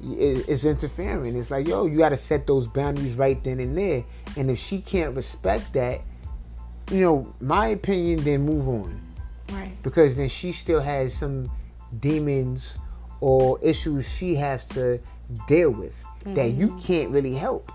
It's 0.02 0.66
interfering. 0.66 1.34
It's 1.38 1.50
like, 1.50 1.66
yo, 1.66 1.86
you 1.86 1.98
got 1.98 2.10
to 2.10 2.18
set 2.18 2.46
those 2.46 2.68
boundaries 2.68 3.16
right 3.16 3.42
then 3.42 3.62
and 3.62 3.78
there. 3.78 4.04
And 4.36 4.52
if 4.52 4.60
she 4.60 4.82
can't 4.82 5.16
respect 5.16 5.72
that, 5.76 6.02
you 6.92 7.00
know, 7.00 7.34
my 7.40 7.68
opinion, 7.68 8.22
then 8.26 8.46
move 8.46 8.68
on. 8.68 9.03
Right. 9.84 9.92
Because 9.92 10.16
then 10.16 10.30
she 10.30 10.52
still 10.52 10.82
has 10.82 11.14
some 11.14 11.52
demons 12.00 12.78
or 13.20 13.60
issues 13.62 14.10
she 14.10 14.36
has 14.36 14.66
to 14.68 15.00
deal 15.48 15.70
with 15.70 15.94
mm-hmm. 16.04 16.36
that 16.36 16.52
you 16.52 16.76
can't 16.78 17.10
really 17.12 17.34
help. 17.34 17.72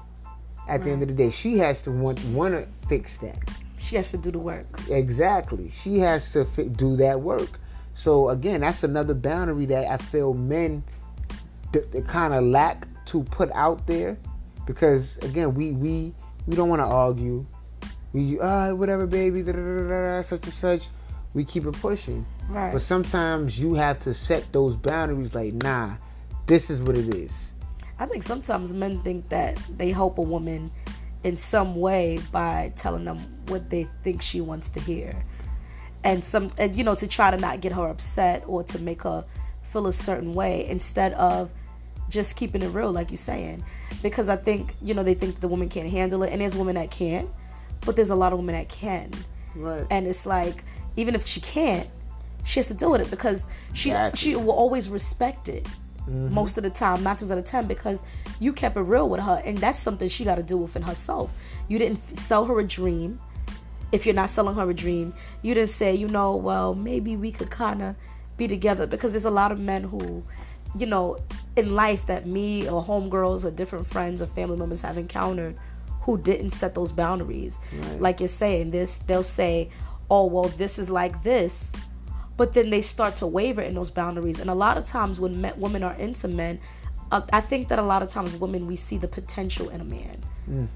At 0.66 0.72
right. 0.72 0.84
the 0.84 0.90
end 0.90 1.02
of 1.02 1.08
the 1.08 1.14
day, 1.14 1.30
she 1.30 1.58
has 1.58 1.82
to 1.82 1.90
want 1.90 2.22
want 2.26 2.54
to 2.54 2.66
fix 2.88 3.18
that. 3.18 3.38
She 3.78 3.96
has 3.96 4.10
to 4.10 4.18
do 4.18 4.30
the 4.30 4.38
work. 4.38 4.66
Exactly. 4.90 5.70
She 5.70 5.98
has 6.00 6.32
to 6.32 6.44
fi- 6.44 6.68
do 6.68 6.96
that 6.96 7.20
work. 7.20 7.58
So 7.94 8.28
again, 8.28 8.60
that's 8.60 8.82
another 8.84 9.14
boundary 9.14 9.66
that 9.66 9.90
I 9.90 9.96
feel 9.96 10.34
men 10.34 10.84
d- 11.72 11.80
kind 12.06 12.34
of 12.34 12.44
lack 12.44 12.86
to 13.06 13.22
put 13.24 13.50
out 13.52 13.86
there 13.86 14.18
because 14.66 15.16
again, 15.18 15.54
we 15.54 15.72
we 15.72 16.14
we 16.46 16.56
don't 16.56 16.68
want 16.68 16.80
to 16.80 16.86
argue. 16.86 17.46
We 18.12 18.38
ah 18.40 18.68
uh, 18.68 18.74
whatever, 18.74 19.06
baby, 19.06 19.42
da, 19.42 19.52
da, 19.52 19.88
da, 19.88 20.22
such 20.22 20.44
and 20.44 20.52
such. 20.52 20.88
We 21.34 21.44
keep 21.44 21.66
it 21.66 21.72
pushing. 21.74 22.24
Right. 22.48 22.72
But 22.72 22.82
sometimes 22.82 23.58
you 23.58 23.74
have 23.74 23.98
to 24.00 24.14
set 24.14 24.50
those 24.52 24.76
boundaries. 24.76 25.34
Like, 25.34 25.54
nah, 25.54 25.94
this 26.46 26.70
is 26.70 26.80
what 26.80 26.96
it 26.96 27.14
is. 27.14 27.52
I 27.98 28.06
think 28.06 28.22
sometimes 28.22 28.72
men 28.72 29.02
think 29.02 29.28
that 29.28 29.58
they 29.76 29.90
help 29.90 30.18
a 30.18 30.22
woman 30.22 30.70
in 31.24 31.36
some 31.36 31.76
way 31.76 32.20
by 32.30 32.72
telling 32.76 33.04
them 33.04 33.18
what 33.48 33.70
they 33.70 33.88
think 34.02 34.22
she 34.22 34.40
wants 34.40 34.70
to 34.70 34.80
hear 34.80 35.24
and 36.04 36.24
some 36.24 36.52
and 36.58 36.76
you 36.76 36.84
know 36.84 36.94
to 36.94 37.06
try 37.06 37.30
to 37.30 37.36
not 37.36 37.60
get 37.60 37.72
her 37.72 37.86
upset 37.86 38.42
or 38.46 38.62
to 38.62 38.78
make 38.78 39.02
her 39.02 39.24
feel 39.62 39.86
a 39.86 39.92
certain 39.92 40.34
way 40.34 40.66
instead 40.68 41.12
of 41.14 41.50
just 42.08 42.36
keeping 42.36 42.62
it 42.62 42.68
real 42.68 42.90
like 42.90 43.10
you're 43.10 43.16
saying 43.16 43.62
because 44.02 44.28
i 44.28 44.36
think 44.36 44.74
you 44.80 44.94
know 44.94 45.02
they 45.02 45.14
think 45.14 45.40
the 45.40 45.48
woman 45.48 45.68
can't 45.68 45.88
handle 45.88 46.22
it 46.22 46.32
and 46.32 46.40
there's 46.40 46.56
women 46.56 46.74
that 46.74 46.90
can't 46.90 47.28
but 47.84 47.96
there's 47.96 48.10
a 48.10 48.14
lot 48.14 48.32
of 48.32 48.38
women 48.38 48.54
that 48.54 48.68
can 48.68 49.10
right 49.56 49.86
and 49.90 50.06
it's 50.06 50.24
like 50.24 50.64
even 50.98 51.14
if 51.14 51.26
she 51.26 51.40
can't 51.40 51.88
she 52.44 52.58
has 52.60 52.66
to 52.66 52.74
deal 52.74 52.90
with 52.90 53.00
it 53.00 53.10
because 53.10 53.48
she 53.74 53.90
exactly. 53.90 54.18
she 54.18 54.36
will 54.36 54.52
always 54.52 54.88
respect 54.88 55.48
it 55.48 55.66
mm-hmm. 56.08 56.34
most 56.34 56.56
of 56.56 56.64
the 56.64 56.70
time, 56.70 57.02
nine 57.02 57.16
times 57.16 57.30
out 57.30 57.38
of 57.38 57.44
ten, 57.44 57.66
because 57.66 58.02
you 58.40 58.52
kept 58.52 58.76
it 58.76 58.80
real 58.80 59.08
with 59.08 59.20
her, 59.20 59.42
and 59.44 59.58
that's 59.58 59.78
something 59.78 60.08
she 60.08 60.24
got 60.24 60.36
to 60.36 60.42
deal 60.42 60.58
with 60.58 60.76
in 60.76 60.82
herself. 60.82 61.32
You 61.68 61.78
didn't 61.78 62.16
sell 62.16 62.44
her 62.46 62.58
a 62.58 62.64
dream. 62.64 63.20
If 63.90 64.04
you're 64.04 64.14
not 64.14 64.30
selling 64.30 64.54
her 64.54 64.68
a 64.68 64.74
dream, 64.74 65.14
you 65.42 65.54
didn't 65.54 65.70
say, 65.70 65.94
you 65.94 66.08
know, 66.08 66.36
well, 66.36 66.74
maybe 66.74 67.16
we 67.16 67.32
could 67.32 67.50
kind 67.50 67.82
of 67.82 67.96
be 68.36 68.46
together 68.46 68.86
because 68.86 69.12
there's 69.12 69.24
a 69.24 69.30
lot 69.30 69.50
of 69.50 69.58
men 69.58 69.82
who, 69.82 70.22
you 70.78 70.84
know, 70.86 71.18
in 71.56 71.74
life 71.74 72.04
that 72.06 72.26
me 72.26 72.68
or 72.68 72.84
homegirls 72.84 73.44
or 73.44 73.50
different 73.50 73.86
friends 73.86 74.20
or 74.20 74.26
family 74.26 74.58
members 74.58 74.82
have 74.82 74.98
encountered 74.98 75.56
who 76.02 76.18
didn't 76.18 76.50
set 76.50 76.74
those 76.74 76.92
boundaries. 76.92 77.60
Right. 77.72 78.00
Like 78.00 78.20
you're 78.20 78.28
saying, 78.28 78.70
this 78.72 78.98
they'll 79.06 79.22
say, 79.22 79.70
"Oh, 80.10 80.26
well, 80.26 80.44
this 80.44 80.78
is 80.78 80.90
like 80.90 81.22
this." 81.22 81.72
but 82.38 82.54
then 82.54 82.70
they 82.70 82.80
start 82.80 83.16
to 83.16 83.26
waver 83.26 83.60
in 83.60 83.74
those 83.74 83.90
boundaries. 83.90 84.38
And 84.38 84.48
a 84.48 84.54
lot 84.54 84.78
of 84.78 84.84
times 84.84 85.20
when 85.20 85.40
men, 85.40 85.52
women 85.58 85.82
are 85.82 85.94
into 85.94 86.28
men, 86.28 86.60
uh, 87.10 87.20
I 87.32 87.40
think 87.40 87.68
that 87.68 87.78
a 87.78 87.82
lot 87.82 88.02
of 88.02 88.08
times 88.08 88.34
women 88.36 88.66
we 88.66 88.76
see 88.76 88.96
the 88.96 89.08
potential 89.08 89.68
in 89.68 89.80
a 89.80 89.84
man. 89.84 90.22
Mm. 90.48 90.68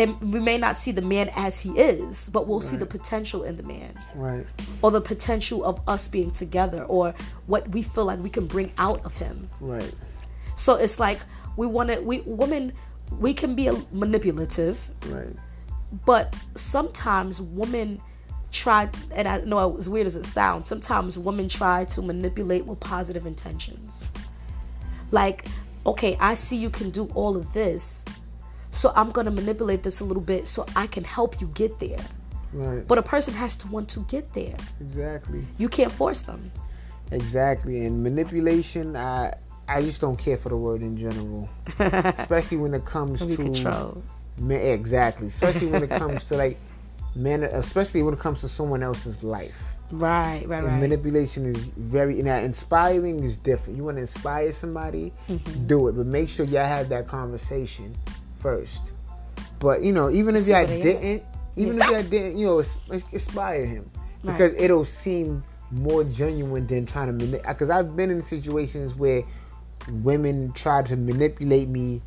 And 0.00 0.32
we 0.32 0.40
may 0.40 0.56
not 0.56 0.78
see 0.78 0.92
the 0.92 1.02
man 1.02 1.30
as 1.34 1.60
he 1.60 1.70
is, 1.78 2.30
but 2.30 2.46
we'll 2.46 2.60
right. 2.60 2.68
see 2.68 2.76
the 2.76 2.86
potential 2.86 3.42
in 3.42 3.56
the 3.56 3.64
man. 3.64 4.00
Right. 4.14 4.46
Or 4.80 4.90
the 4.90 5.00
potential 5.00 5.64
of 5.64 5.80
us 5.86 6.08
being 6.08 6.30
together 6.30 6.84
or 6.84 7.14
what 7.46 7.68
we 7.68 7.82
feel 7.82 8.06
like 8.06 8.20
we 8.20 8.30
can 8.30 8.46
bring 8.46 8.72
out 8.78 9.04
of 9.04 9.16
him. 9.18 9.48
Right. 9.60 9.92
So 10.56 10.76
it's 10.76 10.98
like 10.98 11.18
we 11.56 11.66
want 11.66 11.90
to 11.90 12.00
we 12.00 12.20
women 12.20 12.72
we 13.18 13.34
can 13.34 13.54
be 13.54 13.70
manipulative. 13.92 14.88
Right. 15.08 15.34
But 16.06 16.34
sometimes 16.54 17.42
women 17.42 18.00
try 18.50 18.88
and 19.12 19.28
I 19.28 19.38
know 19.40 19.76
as 19.76 19.88
weird 19.88 20.06
as 20.06 20.16
it 20.16 20.24
sounds, 20.24 20.66
sometimes 20.66 21.18
women 21.18 21.48
try 21.48 21.84
to 21.86 22.02
manipulate 22.02 22.64
with 22.66 22.80
positive 22.80 23.26
intentions. 23.26 24.06
Like, 25.10 25.46
okay, 25.86 26.16
I 26.20 26.34
see 26.34 26.56
you 26.56 26.70
can 26.70 26.90
do 26.90 27.10
all 27.14 27.36
of 27.36 27.52
this, 27.52 28.04
so 28.70 28.92
I'm 28.94 29.10
gonna 29.10 29.30
manipulate 29.30 29.82
this 29.82 30.00
a 30.00 30.04
little 30.04 30.22
bit 30.22 30.48
so 30.48 30.66
I 30.76 30.86
can 30.86 31.04
help 31.04 31.40
you 31.40 31.48
get 31.54 31.78
there. 31.78 32.04
Right. 32.52 32.86
But 32.86 32.98
a 32.98 33.02
person 33.02 33.34
has 33.34 33.54
to 33.56 33.68
want 33.68 33.88
to 33.90 34.00
get 34.08 34.32
there. 34.32 34.56
Exactly. 34.80 35.44
You 35.58 35.68
can't 35.68 35.92
force 35.92 36.22
them. 36.22 36.50
Exactly. 37.10 37.84
And 37.84 38.02
manipulation, 38.02 38.96
I 38.96 39.34
I 39.68 39.82
just 39.82 40.00
don't 40.00 40.16
care 40.16 40.38
for 40.38 40.48
the 40.48 40.56
word 40.56 40.80
in 40.80 40.96
general. 40.96 41.48
Especially 41.78 42.56
when 42.56 42.72
it 42.72 42.86
comes 42.86 43.24
to 43.24 43.36
control. 43.36 44.02
Exactly. 44.48 45.26
Especially 45.26 45.66
when 45.66 45.82
it 45.82 45.90
comes 45.90 46.24
to 46.24 46.36
like 46.36 46.58
man, 47.14 47.42
especially 47.42 48.02
when 48.02 48.14
it 48.14 48.20
comes 48.20 48.40
to 48.40 48.48
someone 48.48 48.82
else's 48.82 49.22
life. 49.22 49.56
Right, 49.90 50.46
right, 50.46 50.58
and 50.58 50.66
right. 50.66 50.80
Manipulation 50.80 51.46
is 51.46 51.56
very 51.56 52.20
now 52.22 52.36
inspiring 52.36 53.24
is 53.24 53.36
different. 53.36 53.78
You 53.78 53.84
want 53.84 53.96
to 53.96 54.02
inspire 54.02 54.52
somebody, 54.52 55.12
mm-hmm. 55.28 55.66
do 55.66 55.88
it, 55.88 55.92
but 55.92 56.06
make 56.06 56.28
sure 56.28 56.44
y'all 56.44 56.66
have 56.66 56.90
that 56.90 57.08
conversation 57.08 57.96
first. 58.38 58.82
But 59.60 59.82
you 59.82 59.92
know, 59.92 60.10
even 60.10 60.36
if 60.36 60.46
y'all 60.46 60.66
didn't, 60.66 61.24
even 61.56 61.78
yeah. 61.78 61.84
if 61.84 61.90
y'all 61.90 62.02
didn't, 62.02 62.38
you 62.38 62.46
know, 62.46 62.62
inspire 63.12 63.64
him 63.64 63.90
because 64.22 64.52
right. 64.52 64.60
it'll 64.60 64.84
seem 64.84 65.42
more 65.70 66.04
genuine 66.04 66.66
than 66.66 66.86
trying 66.86 67.06
to 67.06 67.12
manipulate. 67.12 67.46
Because 67.46 67.70
I've 67.70 67.96
been 67.96 68.10
in 68.10 68.20
situations 68.20 68.94
where 68.94 69.22
women 70.02 70.52
try 70.52 70.82
to 70.82 70.96
manipulate 70.96 71.68
me 71.68 72.02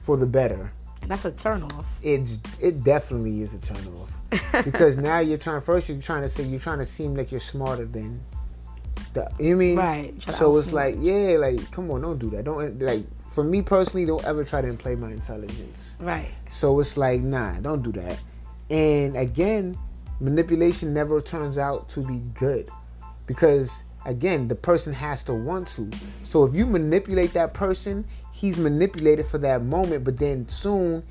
for 0.00 0.16
the 0.16 0.26
better. 0.26 0.72
And 1.02 1.10
that's 1.10 1.24
a 1.24 1.32
turn 1.32 1.62
off. 1.62 1.86
It's 2.02 2.38
it 2.60 2.84
definitely 2.84 3.42
is 3.42 3.54
a 3.54 3.60
turn 3.60 3.86
off. 4.00 4.12
Because 4.64 4.96
now 4.96 5.18
you're 5.18 5.38
trying 5.38 5.60
first 5.60 5.88
you're 5.88 6.00
trying 6.00 6.22
to 6.22 6.28
say 6.28 6.42
you're 6.42 6.60
trying 6.60 6.78
to 6.78 6.84
seem 6.84 7.14
like 7.14 7.30
you're 7.30 7.40
smarter 7.40 7.84
than 7.84 8.20
the 9.12 9.30
you 9.38 9.56
mean? 9.56 9.76
Right 9.76 10.14
so 10.22 10.56
it's 10.56 10.72
like 10.72 10.96
yeah 11.00 11.36
like 11.38 11.70
come 11.70 11.90
on 11.90 12.02
don't 12.02 12.18
do 12.18 12.30
that. 12.30 12.44
Don't 12.44 12.80
like 12.80 13.04
for 13.32 13.44
me 13.44 13.62
personally 13.62 14.06
don't 14.06 14.24
ever 14.24 14.44
try 14.44 14.60
to 14.60 14.72
play 14.74 14.94
my 14.94 15.10
intelligence. 15.10 15.96
Right. 15.98 16.28
So 16.50 16.78
it's 16.80 16.96
like 16.96 17.20
nah 17.20 17.54
don't 17.60 17.82
do 17.82 17.92
that. 17.92 18.20
And 18.70 19.16
again 19.16 19.76
manipulation 20.20 20.94
never 20.94 21.20
turns 21.20 21.58
out 21.58 21.88
to 21.90 22.00
be 22.02 22.18
good. 22.34 22.68
Because 23.26 23.82
again 24.06 24.48
the 24.48 24.54
person 24.54 24.92
has 24.92 25.24
to 25.24 25.34
want 25.34 25.68
to. 25.68 25.90
So 26.22 26.44
if 26.44 26.54
you 26.54 26.66
manipulate 26.66 27.32
that 27.32 27.52
person 27.52 28.04
he's 28.32 28.56
manipulated 28.56 29.26
for 29.26 29.38
that 29.38 29.62
moment 29.62 30.04
but 30.04 30.18
then 30.18 30.48
soon 30.48 31.02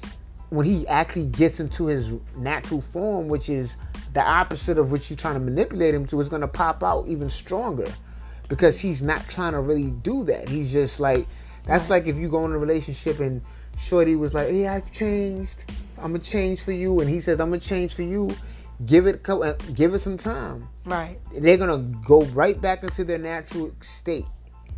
when 0.50 0.66
he 0.66 0.88
actually 0.88 1.26
gets 1.26 1.60
into 1.60 1.86
his 1.86 2.14
natural 2.36 2.82
form, 2.82 3.28
which 3.28 3.50
is 3.50 3.76
the 4.14 4.22
opposite 4.22 4.78
of 4.78 4.92
what 4.92 5.10
you're 5.10 5.18
trying 5.18 5.36
to 5.36 5.40
manipulate 5.40 5.94
him 5.94 6.06
to, 6.08 6.20
is 6.20 6.30
going 6.30 6.42
to 6.42 6.48
pop 6.48 6.84
out 6.84 7.08
even 7.08 7.30
stronger 7.30 7.86
because 8.48 8.80
he's 8.80 9.02
not 9.02 9.28
trying 9.30 9.54
to 9.54 9.60
really 9.60 9.92
do 9.92 10.24
that. 10.24 10.50
He's 10.50 10.72
just 10.72 11.00
like, 11.00 11.28
that's 11.66 11.84
right. 11.84 11.92
like 11.92 12.08
if 12.08 12.16
you 12.16 12.30
go 12.30 12.46
in 12.46 12.52
a 12.52 12.58
relationship 12.58 13.20
and 13.20 13.42
Shorty 13.78 14.16
was 14.16 14.34
like, 14.34 14.50
hey, 14.50 14.68
I've 14.68 14.92
changed. 14.92 15.66
I'm 15.98 16.12
going 16.12 16.22
to 16.22 16.30
change 16.30 16.62
for 16.62 16.72
you. 16.72 17.00
And 17.00 17.10
he 17.10 17.20
says, 17.20 17.40
I'm 17.40 17.50
going 17.50 17.60
to 17.60 17.68
change 17.68 17.94
for 17.94 18.04
you. 18.04 18.36
Give 18.86 19.08
it, 19.08 19.28
uh, 19.30 19.54
give 19.74 19.94
it 19.94 20.00
some 20.00 20.18
time. 20.18 20.68
Right. 20.86 21.20
They're 21.34 21.58
going 21.58 21.70
to 21.92 21.98
go 22.06 22.22
right 22.28 22.60
back 22.60 22.82
into 22.82 23.04
their 23.04 23.18
natural 23.18 23.72
state 23.82 24.26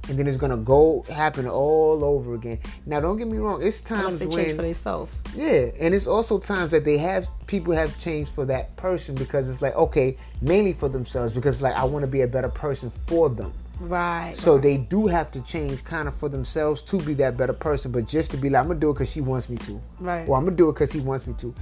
and 0.10 0.18
then 0.18 0.28
it's 0.28 0.38
gonna 0.38 0.58
go 0.58 1.06
happen 1.10 1.48
all 1.48 2.04
over 2.04 2.34
again. 2.34 2.60
Now, 2.86 3.00
don't 3.00 3.18
get 3.18 3.28
me 3.28 3.38
wrong. 3.38 3.62
It's 3.62 3.82
times 3.82 4.20
they 4.20 4.26
when 4.26 4.38
change 4.38 4.56
for 4.56 4.64
themselves. 4.64 5.16
Yeah, 5.36 5.70
and 5.80 5.94
it's 5.94 6.08
also 6.08 6.40
times 6.40 6.72
that 6.72 6.86
they 6.86 6.98
have 6.98 7.28
people 7.48 7.74
have 7.74 7.98
changed 8.00 8.32
for 8.32 8.46
that 8.46 8.76
person 8.78 9.16
because 9.16 9.50
it's 9.50 9.62
like 9.62 9.76
okay, 9.76 10.18
mainly 10.42 10.74
for 10.74 10.90
themselves 10.90 11.34
because 11.34 11.62
like 11.62 11.76
I 11.76 11.84
want 11.84 12.04
to 12.04 12.08
be 12.08 12.22
a 12.22 12.28
better 12.28 12.50
person 12.50 12.92
for 13.08 13.30
them. 13.30 13.54
Right. 13.80 14.38
So 14.38 14.58
they 14.58 14.78
do 14.78 15.08
have 15.08 15.32
to 15.32 15.42
change 15.42 15.84
kind 15.84 16.08
of 16.08 16.16
for 16.16 16.30
themselves 16.30 16.82
to 16.84 17.00
be 17.00 17.14
that 17.16 17.38
better 17.38 17.54
person, 17.54 17.92
but 17.92 18.08
just 18.08 18.32
to 18.32 18.38
be 18.38 18.50
like 18.50 18.62
I'm 18.62 18.68
gonna 18.68 18.80
do 18.80 18.92
it 18.92 18.94
because 18.94 19.12
she 19.12 19.22
wants 19.22 19.50
me 19.50 19.58
to. 19.58 19.82
Right. 20.00 20.28
Or 20.28 20.38
I'm 20.38 20.46
gonna 20.46 20.56
do 20.56 20.70
it 20.70 20.74
because 20.74 20.92
he 20.92 21.00
wants 21.00 21.26
me 21.28 21.34
to. 21.40 21.54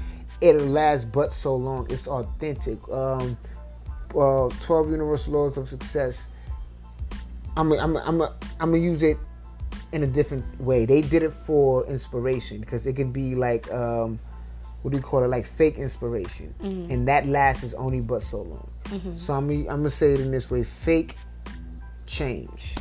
It'll 0.41 0.67
last 0.67 1.11
but 1.11 1.33
so 1.33 1.55
long. 1.55 1.87
It's 1.89 2.07
authentic. 2.07 2.79
Um, 2.89 3.37
uh, 4.15 4.49
Twelve 4.61 4.89
Universal 4.89 5.33
Laws 5.33 5.57
of 5.57 5.67
Success 5.67 6.27
I'm 7.57 7.71
a, 7.71 7.77
I'm 7.77 7.95
a, 7.95 7.99
I'm 7.99 8.21
a, 8.21 8.35
I'm 8.59 8.71
gonna 8.71 8.83
use 8.83 9.03
it 9.03 9.17
in 9.91 10.03
a 10.03 10.07
different 10.07 10.45
way. 10.59 10.85
They 10.85 11.01
did 11.01 11.23
it 11.23 11.33
for 11.45 11.85
inspiration 11.87 12.59
because 12.59 12.85
it 12.85 12.93
could 12.93 13.13
be 13.13 13.35
like 13.35 13.71
um, 13.71 14.19
what 14.81 14.91
do 14.91 14.97
you 14.97 15.03
call 15.03 15.23
it? 15.23 15.27
Like 15.27 15.45
fake 15.45 15.77
inspiration, 15.77 16.53
mm-hmm. 16.61 16.91
and 16.91 17.07
that 17.07 17.27
lasts 17.27 17.73
only 17.73 18.01
but 18.01 18.21
so 18.21 18.41
long. 18.41 18.71
Mm-hmm. 18.85 19.15
So 19.15 19.33
I'm 19.33 19.49
I'm 19.49 19.65
gonna 19.65 19.89
say 19.89 20.13
it 20.13 20.19
in 20.19 20.31
this 20.31 20.49
way: 20.49 20.63
fake 20.63 21.15
change. 22.05 22.75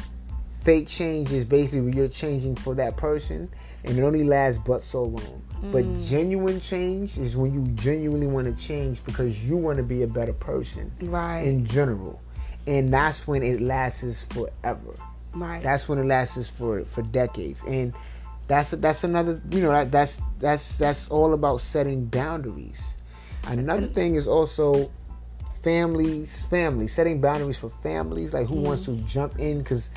Fake 0.62 0.86
change 0.86 1.32
is 1.32 1.44
basically 1.44 1.80
when 1.80 1.92
you're 1.94 2.08
changing 2.08 2.56
for 2.56 2.74
that 2.74 2.96
person, 2.96 3.48
and 3.84 3.98
it 3.98 4.02
only 4.02 4.24
lasts 4.24 4.60
but 4.64 4.82
so 4.82 5.04
long. 5.04 5.42
Mm. 5.62 5.72
But 5.72 6.06
genuine 6.06 6.60
change 6.60 7.16
is 7.16 7.36
when 7.36 7.54
you 7.54 7.66
genuinely 7.72 8.26
want 8.26 8.54
to 8.54 8.62
change 8.62 9.04
because 9.04 9.38
you 9.44 9.56
want 9.56 9.78
to 9.78 9.82
be 9.82 10.02
a 10.02 10.06
better 10.06 10.32
person, 10.32 10.92
right? 11.00 11.40
In 11.40 11.66
general 11.66 12.20
and 12.68 12.92
that's 12.92 13.26
when 13.26 13.42
it 13.42 13.60
lasts 13.60 14.24
forever. 14.30 14.94
Right. 15.34 15.62
That's 15.62 15.88
when 15.88 15.98
it 15.98 16.04
lasts 16.04 16.48
for 16.48 16.84
for 16.84 17.02
decades, 17.02 17.62
and 17.64 17.92
that's 18.46 18.70
that's 18.72 19.04
another 19.04 19.40
you 19.50 19.62
know 19.62 19.70
that, 19.72 19.90
that's 19.90 20.20
that's 20.38 20.78
that's 20.78 21.08
all 21.08 21.32
about 21.34 21.60
setting 21.60 22.04
boundaries. 22.06 22.94
Another 23.46 23.86
thing 23.86 24.14
is 24.14 24.26
also 24.28 24.90
families, 25.62 26.46
families 26.46 26.94
setting 26.94 27.20
boundaries 27.20 27.58
for 27.58 27.70
families. 27.82 28.34
Like 28.34 28.46
who 28.46 28.56
Mm-hmm. 28.56 28.64
wants 28.64 28.84
to 28.84 28.96
jump 29.08 29.38
in? 29.38 29.58
Because 29.58 29.90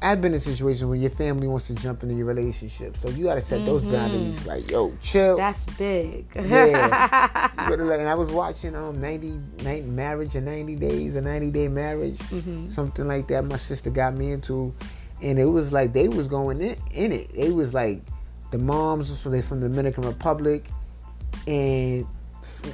I've 0.00 0.22
been 0.22 0.32
in 0.32 0.40
situations 0.40 0.84
where 0.84 0.96
your 0.96 1.10
family 1.10 1.48
wants 1.48 1.66
to 1.66 1.74
jump 1.74 2.02
into 2.04 2.14
your 2.14 2.26
relationship, 2.26 2.96
so 3.02 3.08
you 3.10 3.24
got 3.24 3.34
to 3.34 3.40
set 3.40 3.66
those 3.66 3.84
boundaries. 3.84 4.46
Like, 4.46 4.70
yo, 4.70 4.92
chill. 5.02 5.36
Mm-hmm. 5.36 5.38
That's 5.38 5.64
big. 5.64 6.26
Yeah. 6.34 7.48
And 7.68 8.08
I 8.08 8.14
was 8.14 8.30
watching 8.30 8.74
um 8.76 9.00
90, 9.00 9.40
90 9.64 9.88
marriage 9.90 10.34
in 10.36 10.44
90 10.44 10.76
days, 10.76 11.16
a 11.16 11.20
90 11.20 11.50
day 11.50 11.68
marriage, 11.68 12.18
Mm-hmm. 12.18 12.68
something 12.68 13.06
like 13.08 13.26
that. 13.28 13.44
My 13.44 13.56
sister 13.56 13.90
got 13.90 14.14
me 14.14 14.32
into, 14.32 14.72
and 15.20 15.38
it 15.38 15.44
was 15.46 15.72
like 15.72 15.92
they 15.92 16.08
was 16.08 16.28
going 16.28 16.60
in, 16.60 16.76
in 16.92 17.12
it. 17.12 17.30
It 17.34 17.54
was 17.54 17.74
like 17.74 18.00
the 18.52 18.58
moms 18.58 19.20
from 19.20 19.32
they 19.32 19.42
from 19.42 19.60
the 19.60 19.68
Dominican 19.68 20.04
Republic, 20.04 20.64
and 21.46 22.06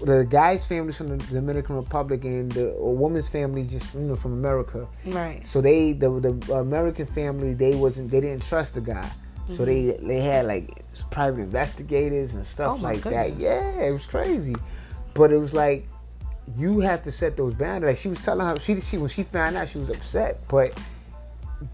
the 0.02 0.26
guy's 0.28 0.64
family 0.66 0.92
from 0.92 1.08
the 1.08 1.16
Dominican 1.26 1.76
Republic, 1.76 2.24
and 2.24 2.50
the 2.52 2.72
a 2.74 2.90
woman's 2.90 3.28
family 3.28 3.64
just 3.64 3.94
you 3.94 4.00
know 4.00 4.16
from 4.16 4.32
America. 4.32 4.88
right. 5.06 5.44
So 5.46 5.60
they 5.60 5.92
the 5.92 6.08
the 6.20 6.54
American 6.54 7.06
family 7.06 7.54
they 7.54 7.74
wasn't 7.74 8.10
they 8.10 8.20
didn't 8.20 8.42
trust 8.42 8.74
the 8.74 8.80
guy. 8.80 9.10
So 9.52 9.66
they 9.66 9.84
mm-hmm. 9.84 10.08
they 10.08 10.20
had 10.20 10.46
like 10.46 10.84
private 11.10 11.40
investigators 11.40 12.32
and 12.32 12.46
stuff 12.46 12.78
Oh 12.78 12.82
like 12.82 13.02
that. 13.02 13.28
goodness. 13.28 13.42
Yeah, 13.42 13.82
it 13.82 13.92
was 13.92 14.06
crazy. 14.06 14.54
But 15.12 15.32
it 15.32 15.36
was 15.36 15.52
like 15.52 15.86
you 16.56 16.80
have 16.80 17.02
to 17.02 17.12
set 17.12 17.36
those 17.36 17.54
boundaries. 17.54 17.96
Like 17.96 18.02
she 18.02 18.08
was 18.08 18.24
telling 18.24 18.46
her 18.46 18.58
she 18.58 18.80
she 18.80 18.96
when 18.96 19.08
she 19.10 19.22
found 19.24 19.56
out 19.56 19.68
she 19.68 19.78
was 19.78 19.90
upset, 19.90 20.46
but 20.48 20.78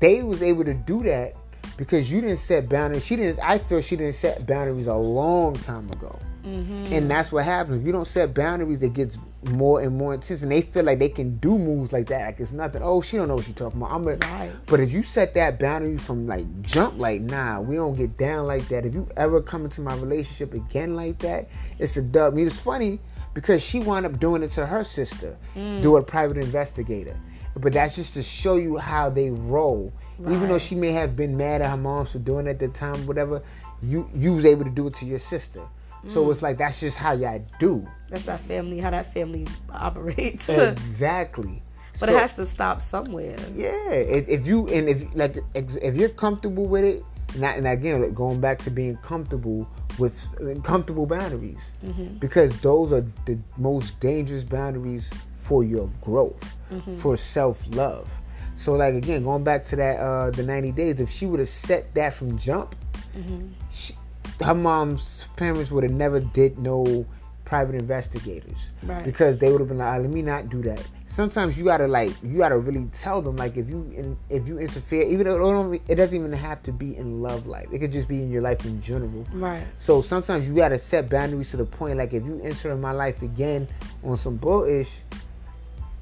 they 0.00 0.22
was 0.22 0.42
able 0.42 0.64
to 0.64 0.74
do 0.74 1.02
that 1.04 1.34
because 1.76 2.10
you 2.10 2.20
didn't 2.20 2.38
set 2.38 2.68
boundaries. 2.68 3.04
She 3.04 3.16
didn't. 3.16 3.38
I 3.42 3.58
feel 3.58 3.80
she 3.80 3.96
didn't 3.96 4.14
set 4.14 4.46
boundaries 4.46 4.86
a 4.86 4.94
long 4.94 5.54
time 5.54 5.88
ago. 5.90 6.18
Mm-hmm. 6.44 6.92
And 6.92 7.10
that's 7.10 7.30
what 7.30 7.44
happens. 7.44 7.80
If 7.80 7.86
you 7.86 7.92
don't 7.92 8.06
set 8.06 8.34
boundaries, 8.34 8.82
it 8.82 8.94
gets 8.94 9.16
more 9.50 9.80
and 9.80 9.96
more 9.96 10.14
intense, 10.14 10.42
and 10.42 10.50
they 10.50 10.62
feel 10.62 10.84
like 10.84 10.98
they 10.98 11.08
can 11.08 11.36
do 11.38 11.58
moves 11.58 11.92
like 11.92 12.06
that. 12.08 12.26
Like 12.26 12.40
it's 12.40 12.52
nothing. 12.52 12.82
Oh, 12.82 13.00
she 13.00 13.16
don't 13.16 13.28
know 13.28 13.36
what 13.36 13.44
she 13.44 13.52
talking 13.52 13.80
about. 13.80 13.92
I'm 13.92 14.06
a, 14.06 14.16
Right. 14.16 14.50
But 14.66 14.80
if 14.80 14.90
you 14.90 15.02
set 15.02 15.34
that 15.34 15.58
boundary 15.58 15.96
from 15.96 16.26
like 16.26 16.62
jump, 16.62 16.98
like 16.98 17.22
nah, 17.22 17.60
we 17.60 17.76
don't 17.76 17.94
get 17.94 18.16
down 18.16 18.46
like 18.46 18.68
that. 18.68 18.84
If 18.84 18.94
you 18.94 19.08
ever 19.16 19.40
come 19.40 19.64
into 19.64 19.80
my 19.80 19.94
relationship 19.94 20.54
again 20.54 20.94
like 20.94 21.18
that, 21.20 21.48
it's 21.78 21.96
a 21.96 22.02
dub. 22.02 22.32
I 22.32 22.36
mean, 22.36 22.46
it's 22.46 22.60
funny 22.60 23.00
because 23.34 23.62
she 23.62 23.80
wound 23.80 24.06
up 24.06 24.18
doing 24.18 24.42
it 24.42 24.50
to 24.52 24.66
her 24.66 24.84
sister, 24.84 25.36
do 25.54 25.96
a 25.96 26.02
private 26.02 26.36
investigator. 26.36 27.16
But 27.56 27.72
that's 27.72 27.96
just 27.96 28.14
to 28.14 28.22
show 28.22 28.56
you 28.56 28.76
how 28.76 29.10
they 29.10 29.30
roll. 29.30 29.92
Even 30.20 30.48
though 30.48 30.58
she 30.58 30.74
may 30.74 30.92
have 30.92 31.16
been 31.16 31.36
mad 31.36 31.62
at 31.62 31.70
her 31.70 31.76
mom 31.76 32.06
for 32.06 32.18
doing 32.18 32.46
it 32.46 32.50
at 32.50 32.58
the 32.58 32.68
time, 32.68 33.06
whatever, 33.06 33.42
you 33.82 34.08
you 34.14 34.34
was 34.34 34.44
able 34.44 34.64
to 34.64 34.70
do 34.70 34.86
it 34.86 34.94
to 34.96 35.06
your 35.06 35.18
sister. 35.18 35.62
So 36.06 36.24
mm. 36.24 36.32
it's 36.32 36.42
like 36.42 36.58
that's 36.58 36.80
just 36.80 36.96
how 36.96 37.12
y'all 37.12 37.44
do. 37.58 37.86
That's 38.08 38.24
that 38.24 38.40
family, 38.40 38.80
how 38.80 38.90
that 38.90 39.12
family 39.12 39.46
operates. 39.70 40.48
Exactly. 40.48 41.62
but 41.98 42.08
So- 42.08 42.16
it 42.16 42.18
has 42.18 42.34
to 42.34 42.46
stop 42.46 42.80
somewhere. 42.80 43.36
Yeah, 43.54 43.90
if, 43.90 44.28
if 44.28 44.46
you 44.46 44.68
and 44.68 44.88
if 44.88 45.14
like 45.14 45.36
if 45.54 45.96
you're 45.96 46.08
comfortable 46.08 46.66
with 46.66 46.84
it, 46.84 47.04
and, 47.34 47.46
I- 47.46 47.54
and 47.54 47.66
again 47.66 48.02
like, 48.02 48.14
going 48.14 48.40
back 48.40 48.58
to 48.60 48.70
being 48.70 48.96
comfortable 48.98 49.68
with 49.98 50.16
comfortable 50.64 51.06
boundaries, 51.06 51.74
mm-hmm. 51.84 52.16
because 52.18 52.58
those 52.60 52.92
are 52.92 53.04
the 53.26 53.38
most 53.56 53.98
dangerous 54.00 54.44
boundaries 54.44 55.12
for 55.38 55.62
your 55.64 55.90
growth, 56.00 56.56
mm-hmm. 56.72 56.96
for 56.96 57.16
self 57.16 57.62
love. 57.74 58.10
So 58.56 58.74
like 58.74 58.94
again, 58.94 59.24
going 59.24 59.44
back 59.44 59.64
to 59.64 59.76
that 59.76 60.00
uh 60.00 60.30
the 60.30 60.42
90 60.42 60.72
days, 60.72 61.00
if 61.00 61.10
she 61.10 61.26
would 61.26 61.40
have 61.40 61.48
set 61.48 61.94
that 61.94 62.14
from 62.14 62.38
jump, 62.38 62.74
mm-hmm. 63.16 63.46
she, 63.72 63.94
her 64.40 64.54
mom's 64.54 65.26
parents 65.36 65.70
would 65.70 65.84
have 65.84 65.92
never 65.92 66.20
did 66.20 66.58
no 66.58 67.04
private 67.44 67.74
investigators 67.74 68.70
Right. 68.84 69.04
because 69.04 69.38
they 69.38 69.50
would 69.50 69.60
have 69.60 69.68
been 69.68 69.78
like, 69.78 69.88
"Ah, 69.88 69.96
let 70.00 70.10
me 70.10 70.22
not 70.22 70.48
do 70.50 70.62
that. 70.62 70.86
Sometimes 71.06 71.58
you 71.58 71.64
gotta 71.64 71.88
like, 71.88 72.12
you 72.22 72.38
gotta 72.38 72.56
really 72.56 72.86
tell 72.92 73.20
them 73.20 73.34
like 73.36 73.56
if 73.56 73.68
you 73.68 73.90
in, 73.92 74.16
if 74.28 74.46
you 74.46 74.58
interfere, 74.58 75.02
even 75.02 75.24
though 75.26 75.72
it, 75.72 75.82
it 75.88 75.94
doesn't 75.96 76.16
even 76.16 76.32
have 76.32 76.62
to 76.62 76.72
be 76.72 76.96
in 76.96 77.20
love 77.20 77.48
life. 77.48 77.66
It 77.72 77.80
could 77.80 77.90
just 77.90 78.06
be 78.06 78.22
in 78.22 78.30
your 78.30 78.40
life 78.42 78.64
in 78.64 78.80
general. 78.80 79.26
Right. 79.34 79.64
So 79.78 80.00
sometimes 80.00 80.46
you 80.46 80.54
gotta 80.54 80.78
set 80.78 81.08
boundaries 81.10 81.50
to 81.50 81.56
the 81.56 81.64
point 81.64 81.98
like 81.98 82.12
if 82.12 82.24
you 82.24 82.40
enter 82.44 82.70
in 82.70 82.80
my 82.80 82.92
life 82.92 83.20
again 83.22 83.66
on 84.04 84.16
some 84.16 84.36
bullish, 84.36 85.00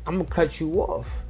I'm 0.07 0.19
gonna 0.19 0.25
cut 0.29 0.61
you 0.61 0.83
off. 0.83 1.25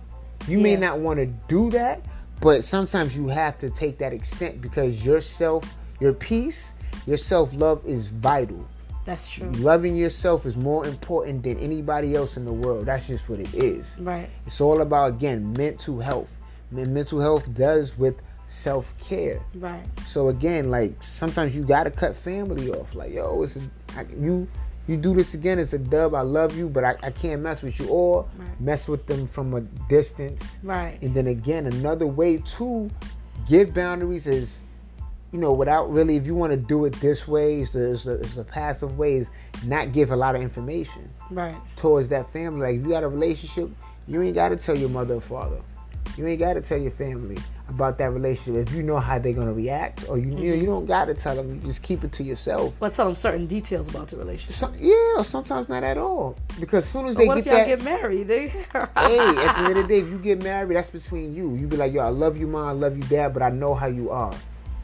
You 0.48 0.58
may 0.58 0.74
not 0.76 0.98
want 0.98 1.18
to 1.18 1.26
do 1.46 1.70
that, 1.70 2.00
but 2.40 2.64
sometimes 2.64 3.16
you 3.16 3.28
have 3.28 3.56
to 3.58 3.70
take 3.70 3.98
that 3.98 4.12
extent 4.12 4.60
because 4.60 5.04
yourself, 5.04 5.62
your 6.00 6.12
peace, 6.12 6.72
your 7.08 7.16
self 7.16 7.54
love 7.54 7.80
is 7.86 8.08
vital. 8.08 8.64
That's 9.06 9.26
true. 9.26 9.50
Loving 9.52 9.96
yourself 9.96 10.44
is 10.44 10.56
more 10.56 10.86
important 10.86 11.42
than 11.42 11.58
anybody 11.58 12.14
else 12.14 12.36
in 12.36 12.44
the 12.44 12.52
world. 12.52 12.84
That's 12.84 13.06
just 13.08 13.28
what 13.30 13.40
it 13.40 13.54
is. 13.54 13.96
Right. 13.98 14.28
It's 14.44 14.60
all 14.60 14.82
about 14.82 15.08
again 15.14 15.52
mental 15.54 15.98
health. 15.98 16.30
And 16.70 16.92
mental 16.92 17.18
health 17.18 17.52
does 17.54 17.96
with 17.96 18.16
self 18.48 18.92
care. 18.98 19.40
Right. 19.54 19.86
So 20.06 20.28
again, 20.28 20.70
like 20.70 21.02
sometimes 21.02 21.56
you 21.56 21.62
gotta 21.64 21.90
cut 21.90 22.14
family 22.14 22.70
off. 22.70 22.94
Like 22.94 23.12
yo, 23.12 23.42
it's 23.42 23.56
a, 23.56 23.62
I, 23.96 24.04
you 24.20 24.46
you 24.86 24.96
do 24.98 25.14
this 25.14 25.32
again, 25.34 25.58
it's 25.58 25.72
a 25.72 25.78
dub. 25.78 26.14
I 26.14 26.20
love 26.22 26.56
you, 26.56 26.68
but 26.68 26.84
I, 26.84 26.94
I 27.02 27.10
can't 27.10 27.40
mess 27.42 27.62
with 27.62 27.78
you, 27.80 27.88
or 27.88 28.26
Right. 28.38 28.60
mess 28.60 28.88
with 28.88 29.06
them 29.06 29.26
from 29.26 29.54
a 29.54 29.60
distance. 29.88 30.58
Right. 30.62 30.98
And 31.02 31.14
then 31.14 31.26
again, 31.28 31.66
another 31.66 32.06
way 32.06 32.38
to 32.56 32.90
give 33.46 33.72
boundaries 33.74 34.26
is, 34.26 34.58
you 35.32 35.38
know, 35.38 35.52
without 35.52 35.92
really, 35.92 36.16
if 36.16 36.26
you 36.26 36.34
want 36.34 36.52
to 36.52 36.56
do 36.56 36.84
it 36.86 36.94
this 37.00 37.28
way, 37.28 37.60
it's 37.60 37.74
a, 37.74 37.92
it's, 37.92 38.06
it's 38.06 38.36
a 38.36 38.44
passive 38.44 38.98
way, 38.98 39.16
is 39.16 39.30
not 39.64 39.92
give 39.92 40.10
a 40.10 40.16
lot 40.16 40.34
of 40.34 40.42
information 40.42 41.08
Right. 41.30 41.54
towards 41.76 42.08
that 42.08 42.32
family. 42.32 42.60
Like 42.60 42.80
if 42.80 42.82
you 42.82 42.90
got 42.90 43.04
a 43.04 43.08
relationship, 43.08 43.70
you 44.06 44.22
ain't 44.22 44.34
got 44.34 44.48
to 44.50 44.56
tell 44.56 44.76
your 44.76 44.88
mother 44.88 45.14
or 45.14 45.20
father. 45.20 45.60
You 46.16 46.26
ain't 46.26 46.40
got 46.40 46.54
to 46.54 46.60
tell 46.60 46.78
your 46.78 46.90
family 46.90 47.36
about 47.68 47.98
that 47.98 48.10
relationship 48.10 48.66
if 48.66 48.74
you 48.74 48.82
know 48.82 48.98
how 48.98 49.18
they're 49.18 49.34
gonna 49.34 49.52
react, 49.52 50.08
or 50.08 50.18
you 50.18 50.24
you, 50.24 50.30
know, 50.30 50.40
mm-hmm. 50.40 50.60
you 50.60 50.66
don't 50.66 50.86
got 50.86 51.04
to 51.04 51.14
tell 51.14 51.36
them. 51.36 51.54
You 51.54 51.60
just 51.60 51.82
keep 51.82 52.02
it 52.02 52.12
to 52.12 52.24
yourself. 52.24 52.74
But 52.80 52.94
tell 52.94 53.04
them 53.04 53.14
certain 53.14 53.46
details 53.46 53.88
about 53.88 54.08
the 54.08 54.16
relationship. 54.16 54.54
Some, 54.54 54.74
yeah, 54.80 55.18
or 55.18 55.24
sometimes 55.24 55.68
not 55.68 55.84
at 55.84 55.98
all. 55.98 56.36
Because 56.58 56.84
as 56.84 56.90
soon 56.90 57.06
as 57.06 57.14
they 57.14 57.26
what 57.26 57.44
get 57.44 57.52
that, 57.52 57.66
get 57.66 57.84
married? 57.84 58.26
They 58.26 58.48
hey, 58.48 58.64
at 58.72 58.94
the 58.96 59.58
end 59.58 59.68
of 59.68 59.74
the 59.74 59.84
day, 59.86 59.98
if 60.00 60.08
you 60.08 60.18
get 60.18 60.42
married, 60.42 60.74
that's 60.74 60.90
between 60.90 61.34
you. 61.34 61.54
You 61.54 61.66
be 61.66 61.76
like, 61.76 61.92
yo, 61.92 62.00
I 62.00 62.08
love 62.08 62.36
you, 62.36 62.46
mom, 62.46 62.66
I 62.66 62.72
love 62.72 62.96
you, 62.96 63.02
dad, 63.04 63.32
but 63.34 63.42
I 63.42 63.50
know 63.50 63.74
how 63.74 63.86
you 63.86 64.10
are. 64.10 64.34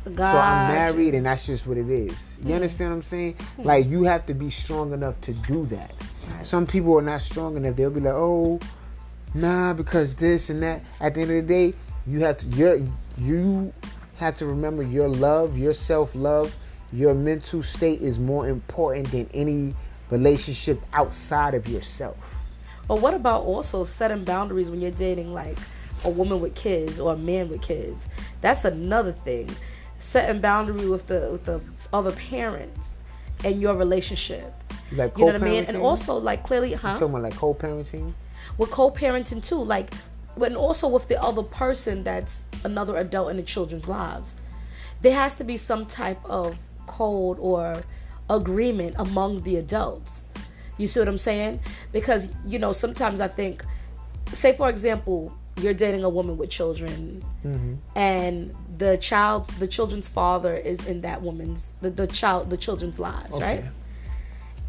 So 0.05 0.23
I'm 0.23 0.75
married, 0.75 1.15
and 1.15 1.27
that's 1.27 1.47
just 1.47 1.67
what 1.67 1.79
it 1.79 1.89
is. 1.89 2.37
You 2.41 2.49
hmm. 2.49 2.53
understand 2.53 2.91
what 2.91 2.97
I'm 2.97 3.03
saying? 3.03 3.35
Hmm. 3.57 3.63
Like 3.63 3.87
you 3.87 4.03
have 4.03 4.27
to 4.27 4.35
be 4.35 4.51
strong 4.51 4.93
enough 4.93 5.21
to 5.23 5.33
do 5.33 5.67
that. 5.67 5.93
Right. 6.29 6.47
Some 6.47 6.67
people 6.67 6.99
are 6.99 7.03
not 7.03 7.23
strong 7.23 7.57
enough. 7.57 7.77
They'll 7.77 7.91
be 7.91 8.01
like, 8.01 8.15
oh, 8.15 8.61
nah, 9.33 9.73
because 9.73 10.15
this 10.15 10.51
and 10.51 10.63
that. 10.63 10.83
At 11.01 11.15
the 11.15 11.23
end 11.23 11.31
of 11.31 11.37
the 11.37 11.55
day, 11.55 11.75
you 12.07 12.21
have 12.21 12.37
to 12.39 12.47
your 12.49 12.81
you 13.19 13.73
have 14.17 14.37
to 14.37 14.47
remember 14.47 14.83
your 14.83 15.09
love, 15.09 15.57
your 15.57 15.73
self 15.73 16.15
love, 16.15 16.55
your 16.93 17.15
mental 17.15 17.63
state 17.63 18.01
is 18.01 18.19
more 18.19 18.49
important 18.49 19.11
than 19.11 19.29
any 19.35 19.75
relationship 20.11 20.81
outside 20.93 21.55
of 21.55 21.67
yourself. 21.67 22.17
But 22.87 23.01
what 23.01 23.15
about 23.15 23.43
also 23.43 23.85
setting 23.85 24.25
boundaries 24.25 24.71
when 24.71 24.81
you're 24.81 24.91
dating 24.91 25.33
like 25.33 25.59
a 26.05 26.11
woman 26.11 26.41
with 26.41 26.55
kids 26.55 27.01
or 27.01 27.15
a 27.15 27.17
man 27.17 27.49
with 27.49 27.63
kids? 27.63 28.09
That's 28.41 28.65
another 28.65 29.13
thing. 29.13 29.49
Setting 29.99 30.41
boundary 30.41 30.89
with 30.89 31.07
the 31.07 31.29
with 31.33 31.45
the 31.45 31.61
other 31.93 32.13
parents 32.13 32.95
and 33.45 33.61
your 33.61 33.75
relationship. 33.75 34.53
Like 34.93 35.17
You 35.17 35.27
know 35.27 35.33
what 35.33 35.43
I 35.43 35.45
mean? 35.45 35.65
And 35.65 35.77
also 35.79 36.17
like 36.17 36.43
clearly, 36.43 36.75
huh? 36.75 36.95
talking 36.95 37.09
about 37.09 37.23
like 37.23 37.37
co-parenting. 37.37 38.13
with 38.59 38.71
co-parenting 38.71 39.47
too 39.47 39.63
like 39.63 39.93
and 40.37 40.57
also 40.57 40.89
with 40.89 41.09
the 41.09 41.21
other 41.23 41.43
person 41.43 42.03
that's 42.03 42.45
another 42.65 42.97
adult 42.97 43.31
in 43.31 43.37
the 43.37 43.43
children's 43.43 43.89
lives 43.89 44.37
there 45.03 45.15
has 45.15 45.35
to 45.35 45.45
be 45.45 45.57
some 45.57 45.87
type 45.87 46.19
of 46.25 46.57
code 46.87 47.39
or 47.39 47.83
agreement 48.31 48.95
among 48.99 49.43
the 49.43 49.57
adults 49.57 50.29
you 50.79 50.87
see 50.87 50.99
what 50.99 51.09
i'm 51.09 51.19
saying 51.19 51.61
because 51.93 52.31
you 52.45 52.59
know 52.59 52.73
sometimes 52.73 53.21
i 53.21 53.29
think 53.29 53.65
say 54.33 54.53
for 54.53 54.69
example 54.69 55.33
you're 55.61 55.75
dating 55.75 56.03
a 56.03 56.09
woman 56.09 56.37
with 56.37 56.51
children 56.51 57.25
mm-hmm. 57.45 57.75
and 57.97 58.55
the 58.79 58.97
child 58.97 59.47
the 59.59 59.67
children's 59.67 60.09
father 60.09 60.55
is 60.57 60.87
in 60.87 61.01
that 61.03 61.23
woman's 61.23 61.75
the, 61.81 61.91
the 61.91 62.07
child 62.07 62.51
the 62.51 62.57
children's 62.57 62.99
lives 62.99 63.41
right? 63.41 63.65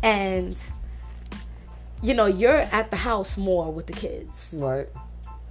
And 0.03 0.59
you 2.01 2.13
know 2.13 2.25
you're 2.25 2.59
at 2.59 2.91
the 2.91 2.97
house 2.97 3.37
more 3.37 3.71
with 3.71 3.87
the 3.87 3.93
kids. 3.93 4.55
Right. 4.57 4.87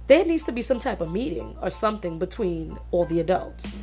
there 0.07 0.23
needs 0.25 0.43
to 0.43 0.51
be 0.51 0.61
some 0.61 0.79
type 0.79 1.01
of 1.01 1.11
meeting 1.11 1.55
or 1.61 1.69
something 1.69 2.19
between 2.19 2.77
all 2.91 3.05
the 3.05 3.19
adults 3.19 3.77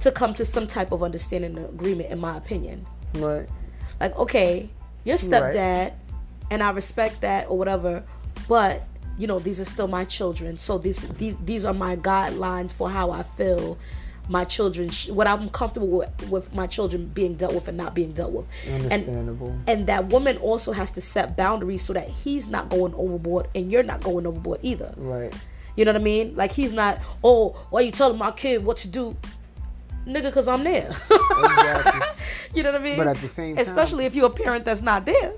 to 0.00 0.12
come 0.12 0.34
to 0.34 0.44
some 0.44 0.66
type 0.66 0.92
of 0.92 1.02
understanding 1.02 1.56
and 1.56 1.66
agreement 1.66 2.10
in 2.10 2.20
my 2.20 2.36
opinion. 2.36 2.86
Right. 3.14 3.48
like 4.00 4.16
okay 4.16 4.68
your 5.04 5.16
stepdad 5.16 5.94
and 6.50 6.62
i 6.62 6.70
respect 6.70 7.20
that 7.20 7.48
or 7.48 7.56
whatever 7.56 8.02
but 8.48 8.86
you 9.16 9.26
know 9.26 9.38
these 9.38 9.60
are 9.60 9.64
still 9.64 9.88
my 9.88 10.04
children. 10.04 10.56
So 10.58 10.78
these 10.78 11.06
these 11.08 11.36
these 11.36 11.64
are 11.64 11.74
my 11.74 11.96
guidelines 11.96 12.74
for 12.74 12.90
how 12.90 13.10
i 13.10 13.22
feel 13.22 13.78
my 14.28 14.44
children 14.44 14.88
sh- 14.88 15.08
what 15.10 15.26
i'm 15.26 15.48
comfortable 15.50 15.88
with, 15.88 16.30
with 16.30 16.54
my 16.54 16.66
children 16.66 17.06
being 17.14 17.34
dealt 17.34 17.54
with 17.54 17.68
and 17.68 17.76
not 17.76 17.94
being 17.94 18.10
dealt 18.12 18.32
with. 18.32 18.46
Understandable. 18.72 19.48
and 19.48 19.68
and 19.68 19.86
that 19.86 20.06
woman 20.08 20.36
also 20.38 20.72
has 20.72 20.90
to 20.92 21.00
set 21.00 21.36
boundaries 21.36 21.82
so 21.82 21.92
that 21.92 22.08
he's 22.08 22.48
not 22.48 22.68
going 22.70 22.94
overboard 22.94 23.48
and 23.54 23.70
you're 23.70 23.82
not 23.82 24.02
going 24.02 24.26
overboard 24.26 24.60
either. 24.62 24.94
Right. 24.96 25.34
you 25.76 25.84
know 25.84 25.92
what 25.92 26.00
i 26.00 26.04
mean? 26.04 26.34
Like 26.36 26.52
he's 26.52 26.72
not 26.72 27.00
oh 27.22 27.50
why 27.70 27.82
you 27.82 27.90
telling 27.90 28.16
my 28.18 28.30
kid 28.30 28.64
what 28.64 28.78
to 28.78 28.88
do? 28.88 29.16
Nigga 30.06 30.24
because 30.24 30.48
i'm 30.48 30.64
there. 30.64 30.94
Exactly. 31.10 32.00
you 32.54 32.62
know 32.62 32.72
what 32.72 32.80
i 32.80 32.84
mean? 32.84 32.96
But 32.96 33.08
at 33.08 33.16
the 33.18 33.28
same 33.28 33.56
time- 33.56 33.62
especially 33.62 34.04
if 34.06 34.14
you're 34.14 34.26
a 34.26 34.30
parent 34.30 34.64
that's 34.64 34.82
not 34.82 35.04
there 35.06 35.32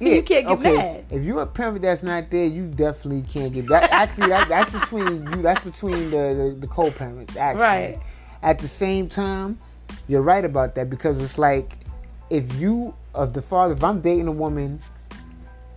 you 0.00 0.22
can't 0.22 0.26
get 0.26 0.46
okay. 0.46 0.76
mad 0.76 1.04
If 1.10 1.24
you're 1.24 1.42
a 1.42 1.46
parent 1.46 1.82
that's 1.82 2.02
not 2.02 2.30
there, 2.30 2.46
you 2.46 2.66
definitely 2.66 3.22
can't 3.22 3.52
get 3.52 3.68
that. 3.68 3.90
Actually, 3.90 4.28
that, 4.28 4.48
that's 4.48 4.70
between 4.72 5.30
you. 5.32 5.42
That's 5.42 5.62
between 5.62 6.10
the 6.10 6.54
the, 6.56 6.56
the 6.60 6.66
co-parents. 6.66 7.36
Actually, 7.36 7.62
Right. 7.62 8.00
At 8.42 8.58
the 8.58 8.68
same 8.68 9.08
time, 9.08 9.58
you're 10.06 10.22
right 10.22 10.44
about 10.44 10.74
that 10.74 10.90
because 10.90 11.18
it's 11.20 11.38
like 11.38 11.78
if 12.30 12.52
you 12.56 12.94
of 13.14 13.32
the 13.32 13.42
father. 13.42 13.74
If 13.74 13.84
I'm 13.84 14.00
dating 14.00 14.28
a 14.28 14.32
woman 14.32 14.80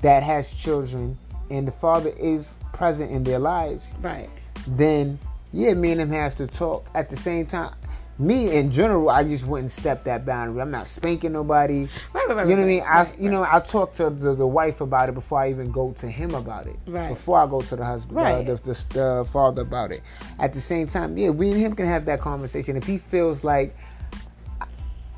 that 0.02 0.24
has 0.24 0.50
children 0.50 1.18
and 1.50 1.68
the 1.68 1.72
father 1.72 2.12
is 2.18 2.58
present 2.74 3.12
in 3.12 3.24
their 3.24 3.40
lives, 3.40 3.92
right 4.02 4.30
then 4.68 5.18
yeah, 5.54 5.74
me 5.74 5.92
and 5.92 6.02
him 6.02 6.12
has 6.12 6.36
to 6.36 6.48
talk. 6.48 6.90
At 6.94 7.10
the 7.10 7.16
same 7.16 7.46
time, 7.46 7.74
me 8.20 8.56
in 8.58 8.72
general, 8.72 9.10
I 9.10 9.24
just 9.24 9.46
wouldn't 9.46 9.72
step 9.72 10.04
that 10.06 10.26
boundary. 10.26 10.62
I'm 10.62 10.72
not 10.72 10.88
spanking 10.88 11.32
nobody. 11.34 11.88
right 12.14 12.28
right 12.28 12.38
right 12.38 12.48
You 12.48 12.56
know 12.56 12.62
what 12.62 12.66
I 12.66 12.68
mean? 12.68 12.84
I, 12.84 13.04
right, 13.04 13.20
you 13.20 13.30
know, 13.30 13.44
I 13.50 13.60
talk 13.60 13.94
to 13.96 14.10
the, 14.10 14.34
the 14.34 14.48
wife 14.48 14.82
about 14.82 15.10
it 15.10 15.14
before 15.14 15.40
I 15.40 15.50
even 15.50 15.72
go 15.72 15.94
to 16.00 16.08
him 16.10 16.34
about 16.34 16.68
it. 16.68 16.78
Right. 16.88 17.10
Before 17.10 17.38
I 17.40 17.46
go 17.48 17.62
to 17.62 17.76
the 17.76 17.86
husband, 17.86 18.18
Right. 18.18 18.48
uh, 18.48 18.56
the, 18.56 18.74
the, 18.74 18.86
the 18.94 19.28
father 19.32 19.62
about 19.62 19.92
it. 19.92 20.02
At 20.40 20.54
the 20.54 20.62
same 20.62 20.88
time, 20.88 21.18
yeah, 21.18 21.30
we 21.30 21.52
and 21.52 21.60
him 21.60 21.76
can 21.76 21.86
have 21.86 22.06
that 22.06 22.20
conversation. 22.20 22.76
If 22.76 22.86
he 22.86 22.98
feels 22.98 23.44
like 23.44 23.76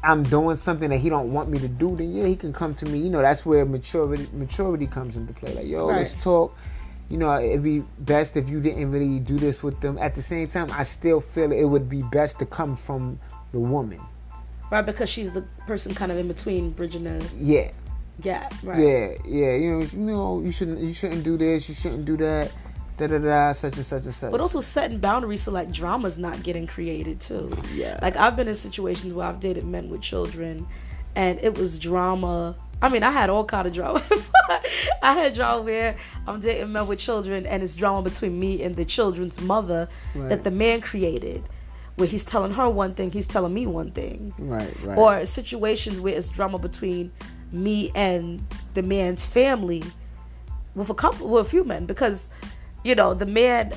I'm 0.03 0.23
doing 0.23 0.55
something 0.55 0.89
that 0.89 0.97
he 0.97 1.09
don't 1.09 1.33
want 1.33 1.49
me 1.49 1.59
to 1.59 1.67
do, 1.67 1.95
then 1.95 2.13
yeah, 2.13 2.25
he 2.25 2.35
can 2.35 2.53
come 2.53 2.73
to 2.75 2.85
me. 2.85 2.99
You 2.99 3.09
know, 3.09 3.21
that's 3.21 3.45
where 3.45 3.65
maturity 3.65 4.27
maturity 4.33 4.87
comes 4.87 5.15
into 5.17 5.33
play. 5.33 5.53
Like, 5.53 5.67
yo, 5.67 5.87
let's 5.87 6.13
talk. 6.15 6.55
You 7.09 7.17
know, 7.17 7.39
it'd 7.39 7.63
be 7.63 7.79
best 7.99 8.37
if 8.37 8.49
you 8.49 8.61
didn't 8.61 8.91
really 8.91 9.19
do 9.19 9.37
this 9.37 9.63
with 9.63 9.79
them. 9.81 9.97
At 9.97 10.13
the 10.15 10.21
same 10.21 10.47
time, 10.47 10.69
I 10.71 10.83
still 10.83 11.19
feel 11.21 11.51
it 11.51 11.63
would 11.65 11.89
be 11.89 12.03
best 12.11 12.37
to 12.39 12.45
come 12.45 12.75
from 12.75 13.19
the 13.51 13.59
woman. 13.59 13.99
right 14.71 14.85
because 14.85 15.09
she's 15.09 15.31
the 15.31 15.41
person 15.65 15.95
kind 15.95 16.11
of 16.11 16.17
in 16.19 16.27
between 16.27 16.69
bridging 16.71 17.03
the 17.05 17.25
Yeah. 17.39 17.71
gap 18.21 18.53
right 18.63 18.79
Yeah, 18.79 19.07
yeah, 19.25 19.55
you 19.55 19.71
know, 19.71 19.81
you 19.91 19.99
know, 19.99 20.41
you 20.41 20.51
shouldn't, 20.51 20.79
you 20.79 20.93
shouldn't 20.93 21.23
do 21.23 21.35
this, 21.37 21.67
you 21.67 21.73
shouldn't 21.73 22.05
do 22.05 22.15
that, 22.17 22.51
da 22.99 23.07
da 23.07 23.17
da, 23.17 23.53
such 23.53 23.77
and 23.77 23.85
such 23.85 24.03
and 24.05 24.13
such. 24.13 24.29
but 24.31 24.39
also 24.39 24.61
setting 24.61 24.99
boundaries 24.99 25.41
so 25.41 25.51
like 25.51 25.71
drama's 25.71 26.19
not 26.19 26.43
getting 26.43 26.67
created 26.67 27.19
too 27.19 27.49
Yeah. 27.73 27.97
like 28.03 28.15
i've 28.17 28.35
been 28.35 28.47
in 28.47 28.53
situations 28.55 29.13
where 29.15 29.25
i've 29.25 29.39
dated 29.39 29.65
men 29.65 29.89
with 29.89 30.01
children 30.01 30.67
and 31.15 31.39
it 31.39 31.57
was 31.57 31.79
drama 31.79 32.55
i 32.81 32.89
mean 32.89 33.03
i 33.03 33.11
had 33.11 33.29
all 33.29 33.43
kind 33.45 33.67
of 33.67 33.73
drama 33.73 34.01
i 35.03 35.13
had 35.13 35.33
drama 35.33 35.61
where 35.61 35.95
i'm 36.27 36.39
dating 36.39 36.71
men 36.71 36.87
with 36.87 36.99
children 36.99 37.45
and 37.45 37.61
it's 37.63 37.75
drama 37.75 38.01
between 38.01 38.39
me 38.39 38.61
and 38.63 38.75
the 38.75 38.85
children's 38.85 39.39
mother 39.41 39.87
Right. 40.15 40.29
that 40.29 40.43
the 40.43 40.51
man 40.51 40.81
created 40.81 41.43
where 41.95 42.07
he's 42.07 42.23
telling 42.23 42.53
her 42.53 42.69
one 42.69 42.93
thing 42.93 43.11
he's 43.11 43.27
telling 43.27 43.53
me 43.53 43.65
one 43.67 43.91
thing 43.91 44.33
right, 44.39 44.73
right, 44.83 44.97
or 44.97 45.25
situations 45.25 45.99
where 45.99 46.15
it's 46.15 46.29
drama 46.29 46.57
between 46.57 47.11
me 47.51 47.91
and 47.95 48.41
the 48.75 48.81
man's 48.83 49.25
family 49.25 49.83
with 50.75 50.89
a 50.89 50.93
couple 50.93 51.27
with 51.27 51.45
a 51.45 51.49
few 51.49 51.63
men 51.63 51.85
because 51.85 52.29
you 52.83 52.95
know 52.95 53.13
the 53.13 53.25
man 53.25 53.73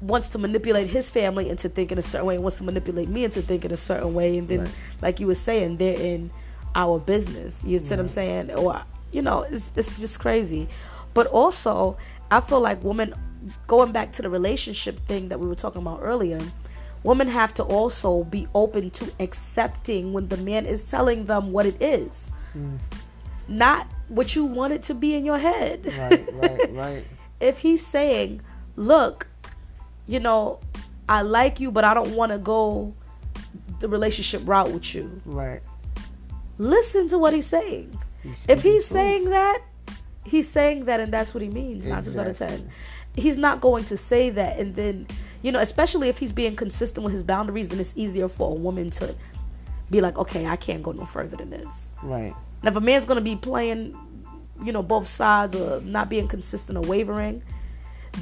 wants 0.00 0.30
to 0.30 0.38
manipulate 0.38 0.88
his 0.88 1.10
family 1.10 1.48
into 1.50 1.68
thinking 1.68 1.98
a 1.98 2.02
certain 2.02 2.26
way 2.26 2.38
wants 2.38 2.56
to 2.56 2.64
manipulate 2.64 3.08
me 3.08 3.22
into 3.24 3.42
thinking 3.42 3.70
a 3.70 3.76
certain 3.76 4.14
way 4.14 4.38
and 4.38 4.48
then 4.48 4.60
Right. 4.60 4.70
like 5.02 5.20
you 5.20 5.26
were 5.26 5.34
saying 5.34 5.76
they're 5.76 5.94
in 6.00 6.30
our 6.74 6.98
business. 6.98 7.64
You 7.64 7.78
see 7.78 7.94
what 7.94 8.00
i'm 8.00 8.08
saying? 8.08 8.50
Or 8.52 8.82
you 9.12 9.22
know 9.22 9.42
it's, 9.42 9.72
it's 9.76 9.98
just 9.98 10.20
crazy. 10.20 10.68
But 11.14 11.26
also 11.26 11.96
i 12.30 12.40
feel 12.40 12.60
like 12.60 12.82
women 12.84 13.14
going 13.66 13.90
back 13.90 14.12
to 14.12 14.22
the 14.22 14.30
relationship 14.30 14.98
thing 15.06 15.28
that 15.30 15.40
we 15.40 15.48
were 15.48 15.54
talking 15.54 15.82
about 15.82 16.00
earlier 16.02 16.38
women 17.02 17.28
have 17.28 17.54
to 17.54 17.62
also 17.62 18.24
be 18.24 18.46
open 18.54 18.90
to 18.90 19.10
accepting 19.20 20.12
when 20.12 20.28
the 20.28 20.36
man 20.36 20.66
is 20.66 20.84
telling 20.84 21.24
them 21.24 21.52
what 21.52 21.66
it 21.66 21.80
is. 21.80 22.32
Mm. 22.56 22.78
Not 23.48 23.86
what 24.08 24.34
you 24.34 24.44
want 24.44 24.72
it 24.72 24.82
to 24.84 24.94
be 24.94 25.14
in 25.14 25.24
your 25.24 25.38
head. 25.38 25.86
Right, 25.86 26.28
right, 26.34 26.76
right, 26.76 27.04
if 27.40 27.58
he's 27.58 27.84
saying, 27.84 28.42
"Look, 28.76 29.26
you 30.06 30.20
know, 30.20 30.60
I 31.08 31.22
like 31.22 31.58
you, 31.58 31.70
but 31.70 31.84
I 31.84 31.94
don't 31.94 32.14
want 32.14 32.32
to 32.32 32.38
go 32.38 32.94
the 33.80 33.88
relationship 33.88 34.42
route 34.44 34.70
with 34.70 34.94
you," 34.94 35.20
right. 35.24 35.62
Listen 36.60 37.08
to 37.08 37.18
what 37.18 37.32
he's 37.32 37.46
saying. 37.46 37.98
He's 38.22 38.44
If 38.48 38.62
he's 38.62 38.86
truth. 38.86 38.92
saying 38.98 39.30
that, 39.30 39.62
he's 40.24 40.48
saying 40.48 40.84
that, 40.84 41.00
and 41.00 41.12
that's 41.12 41.32
what 41.34 41.42
he 41.42 41.48
means. 41.48 41.86
Nine 41.86 42.02
times 42.02 42.18
out 42.18 42.26
of 42.26 42.36
ten, 42.36 42.70
he's 43.16 43.38
not 43.38 43.60
going 43.60 43.84
to 43.84 43.96
say 43.96 44.30
that, 44.30 44.58
and 44.58 44.74
then 44.74 45.06
you 45.42 45.50
know, 45.50 45.58
especially 45.60 46.08
if 46.10 46.18
he's 46.18 46.32
being 46.32 46.54
consistent 46.54 47.02
with 47.02 47.14
his 47.14 47.22
boundaries, 47.22 47.68
then 47.70 47.80
it's 47.80 47.94
easier 47.96 48.28
for 48.28 48.50
a 48.50 48.54
woman 48.54 48.90
to 48.90 49.14
be 49.90 50.00
like, 50.02 50.18
"Okay, 50.18 50.46
I 50.46 50.56
can't 50.56 50.82
go 50.82 50.92
no 50.92 51.06
further 51.06 51.36
than 51.36 51.48
this." 51.50 51.92
right, 52.02 52.34
Now, 52.62 52.70
if 52.70 52.76
a 52.76 52.80
man's 52.80 53.06
gonna 53.06 53.22
be 53.22 53.36
playing, 53.36 53.96
you 54.62 54.72
know, 54.72 54.82
both 54.82 55.08
sides 55.08 55.54
or 55.54 55.80
not 55.80 56.10
being 56.10 56.28
consistent 56.28 56.76
or 56.76 56.82
wavering, 56.82 57.42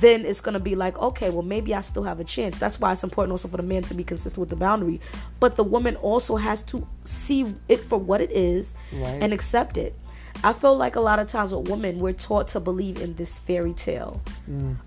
then 0.01 0.25
it's 0.27 0.41
gonna 0.41 0.61
be 0.61 0.75
like, 0.75 0.99
okay, 0.99 1.31
well, 1.31 1.43
maybe 1.43 1.75
I 1.75 1.81
still 1.81 2.03
have 2.05 2.21
a 2.21 2.25
chance. 2.25 2.59
That's 2.59 2.79
why 2.79 2.93
it's 2.93 3.03
important 3.05 3.33
also 3.33 3.49
for 3.49 3.57
the 3.57 3.63
man 3.63 3.83
to 3.85 3.95
be 3.95 4.05
consistent 4.05 4.39
with 4.39 4.51
the 4.51 4.57
boundary, 4.57 5.01
but 5.41 5.57
the 5.57 5.65
woman 5.65 5.97
also 5.97 6.37
has 6.37 6.63
to 6.65 6.87
see 7.05 7.55
it 7.69 7.81
for 7.81 7.99
what 7.99 8.21
it 8.21 8.31
is 8.33 8.75
Right. 8.93 9.23
and 9.23 9.33
accept 9.33 9.77
it. 9.77 9.95
I 10.45 10.53
feel 10.53 10.77
like 10.77 10.95
a 10.95 11.01
lot 11.01 11.19
of 11.19 11.27
times 11.27 11.53
with 11.53 11.69
women, 11.69 11.99
we're 11.99 12.13
taught 12.13 12.47
to 12.49 12.61
believe 12.61 13.03
in 13.03 13.15
this 13.17 13.41
fairy 13.41 13.73
tale 13.73 14.21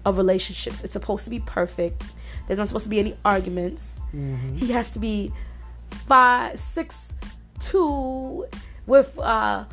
of 0.06 0.18
relationships. 0.18 0.82
It's 0.82 0.94
supposed 0.94 1.26
to 1.26 1.30
be 1.30 1.40
perfect. 1.40 2.04
There's 2.48 2.58
not 2.58 2.68
supposed 2.70 2.86
to 2.86 2.90
be 2.90 3.00
any 3.00 3.18
arguments. 3.26 4.00
He 4.56 4.72
has 4.72 4.90
to 4.92 5.00
be 5.00 5.34
five, 6.08 6.58
six, 6.58 7.14
two, 7.60 8.46
with 8.88 9.18
uh, 9.20 9.66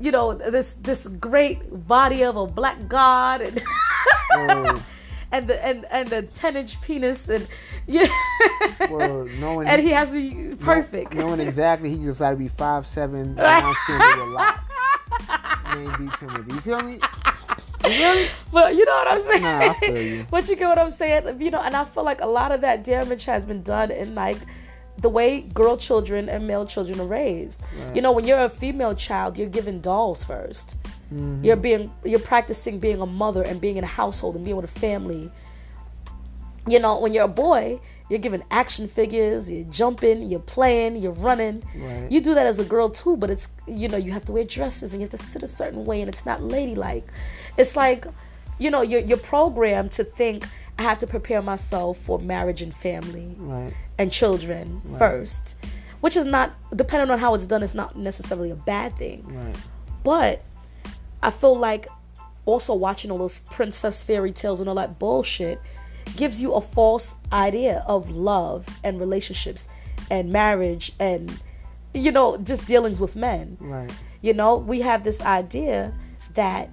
you 0.00 0.10
know, 0.10 0.34
this 0.34 0.74
this 0.80 1.06
great 1.06 1.86
body 1.86 2.22
of 2.24 2.36
a 2.36 2.46
black 2.46 2.88
god 2.88 3.40
and 3.42 3.62
Word, 4.36 4.82
and 5.32 5.46
the 5.46 5.64
and 5.64 5.86
and 5.90 6.08
the 6.08 6.22
ten 6.22 6.56
inch 6.56 6.80
penis 6.82 7.28
and 7.28 7.46
yeah, 7.86 8.06
word. 8.90 9.30
Knowing, 9.38 9.68
and 9.68 9.82
he 9.82 9.90
has 9.90 10.10
to 10.10 10.14
be 10.14 10.54
perfect. 10.56 11.14
Knowing 11.14 11.40
exactly, 11.40 11.90
he 11.90 11.98
just 11.98 12.20
got 12.20 12.30
to 12.30 12.36
be 12.36 12.48
five 12.48 12.86
seven, 12.86 13.34
brown 13.36 13.74
skin 13.84 13.98
with 13.98 14.18
a 14.18 14.24
lot. 14.24 14.60
You 15.74 15.80
ain't 15.80 15.98
be 15.98 16.08
Timothy. 16.18 16.54
You 16.54 16.60
feel 16.60 16.82
me? 16.82 16.92
You 17.84 17.90
feel 17.90 18.14
me? 18.14 18.28
But 18.52 18.74
you 18.74 18.84
know 18.84 18.92
what 18.92 19.08
I'm 19.08 19.22
saying? 19.22 19.42
Nah, 19.42 19.58
I 19.58 19.74
feel 19.74 20.02
you. 20.02 20.26
But 20.30 20.48
you 20.48 20.56
get 20.56 20.68
what 20.68 20.78
I'm 20.78 20.90
saying? 20.90 21.40
You 21.40 21.50
know, 21.50 21.62
and 21.62 21.74
I 21.74 21.84
feel 21.84 22.04
like 22.04 22.20
a 22.20 22.26
lot 22.26 22.52
of 22.52 22.60
that 22.60 22.84
damage 22.84 23.24
has 23.24 23.44
been 23.44 23.62
done 23.62 23.90
in 23.90 24.14
like 24.14 24.38
the 24.98 25.08
way 25.08 25.40
girl 25.40 25.76
children 25.76 26.28
and 26.28 26.46
male 26.46 26.66
children 26.66 27.00
are 27.00 27.06
raised. 27.06 27.62
Right. 27.78 27.96
You 27.96 28.02
know, 28.02 28.12
when 28.12 28.26
you're 28.26 28.44
a 28.44 28.48
female 28.48 28.94
child, 28.94 29.38
you're 29.38 29.48
given 29.48 29.80
dolls 29.80 30.24
1st 30.24 30.74
you 31.12 31.18
Mm-hmm. 31.18 31.44
You're 31.44 31.56
being 31.56 31.92
you're 32.04 32.18
practicing 32.20 32.78
being 32.78 33.00
a 33.00 33.06
mother 33.06 33.42
and 33.42 33.60
being 33.60 33.76
in 33.76 33.84
a 33.84 33.94
household 34.02 34.36
and 34.36 34.44
being 34.44 34.56
with 34.56 34.64
a 34.64 34.80
family. 34.80 35.30
You 36.68 36.78
know, 36.78 37.00
when 37.00 37.12
you're 37.12 37.24
a 37.24 37.28
boy, 37.28 37.80
you're 38.08 38.20
given 38.20 38.44
action 38.50 38.86
figures, 38.86 39.50
you're 39.50 39.64
jumping, 39.64 40.22
you're 40.22 40.40
playing, 40.40 40.96
you're 40.96 41.12
running. 41.12 41.62
Right. 41.76 42.10
You 42.10 42.20
do 42.20 42.34
that 42.34 42.46
as 42.46 42.60
a 42.60 42.64
girl 42.64 42.88
too, 42.88 43.16
but 43.16 43.30
it's 43.30 43.48
you 43.66 43.88
know, 43.88 43.96
you 43.98 44.12
have 44.12 44.24
to 44.26 44.32
wear 44.32 44.44
dresses 44.44 44.94
and 44.94 45.00
you 45.00 45.04
have 45.04 45.10
to 45.10 45.18
sit 45.18 45.42
a 45.42 45.48
certain 45.48 45.84
way 45.84 46.00
and 46.00 46.08
it's 46.08 46.24
not 46.24 46.42
ladylike. 46.42 47.06
It's 47.58 47.76
like, 47.76 48.06
you 48.58 48.70
know, 48.70 48.82
you're 48.82 49.00
you're 49.00 49.18
programmed 49.18 49.92
to 49.92 50.04
think 50.04 50.46
I 50.78 50.82
have 50.82 50.98
to 51.00 51.06
prepare 51.06 51.42
myself 51.42 51.98
for 51.98 52.18
marriage 52.18 52.62
and 52.62 52.74
family 52.74 53.34
Right, 53.38 53.72
and 53.98 54.10
children 54.10 54.80
first. 54.98 55.54
Which 56.00 56.16
is 56.16 56.24
not 56.24 56.52
depending 56.74 57.10
on 57.10 57.18
how 57.18 57.34
it's 57.34 57.46
done, 57.46 57.62
it's 57.62 57.74
not 57.74 57.96
necessarily 57.96 58.50
a 58.50 58.56
bad 58.56 58.96
thing. 58.96 59.24
right, 59.28 59.56
But 60.02 60.44
I 61.22 61.30
feel 61.30 61.56
like 61.56 61.86
also 62.44 62.74
watching 62.74 63.10
all 63.12 63.18
those 63.18 63.38
princess 63.38 64.02
fairy 64.02 64.32
tales 64.32 64.58
and 64.60 64.68
all 64.68 64.74
that 64.74 64.98
bullshit 64.98 65.60
gives 66.16 66.42
you 66.42 66.54
a 66.54 66.60
false 66.60 67.14
idea 67.32 67.84
of 67.86 68.10
love 68.10 68.66
and 68.82 68.98
relationships 68.98 69.68
and 70.10 70.32
marriage 70.32 70.90
and 70.98 71.40
you 71.94 72.10
know 72.10 72.36
just 72.38 72.66
dealings 72.66 72.98
with 72.98 73.14
men. 73.14 73.56
right, 73.60 73.92
You 74.22 74.34
know, 74.34 74.56
we 74.56 74.80
have 74.80 75.04
this 75.04 75.20
idea 75.20 75.94
that 76.34 76.68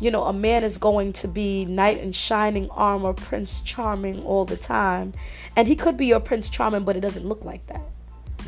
you 0.00 0.10
know 0.10 0.24
a 0.24 0.32
man 0.32 0.64
is 0.64 0.78
going 0.78 1.12
to 1.14 1.28
be 1.28 1.64
knight 1.64 1.98
in 1.98 2.12
shining 2.12 2.68
armor, 2.70 3.12
prince 3.12 3.60
charming 3.60 4.22
all 4.24 4.44
the 4.44 4.56
time, 4.56 5.12
and 5.56 5.68
he 5.68 5.76
could 5.76 5.96
be 5.96 6.06
your 6.06 6.20
prince 6.20 6.48
charming, 6.48 6.84
but 6.84 6.96
it 6.96 7.00
doesn't 7.00 7.26
look 7.26 7.44
like 7.44 7.66
that. 7.66 7.82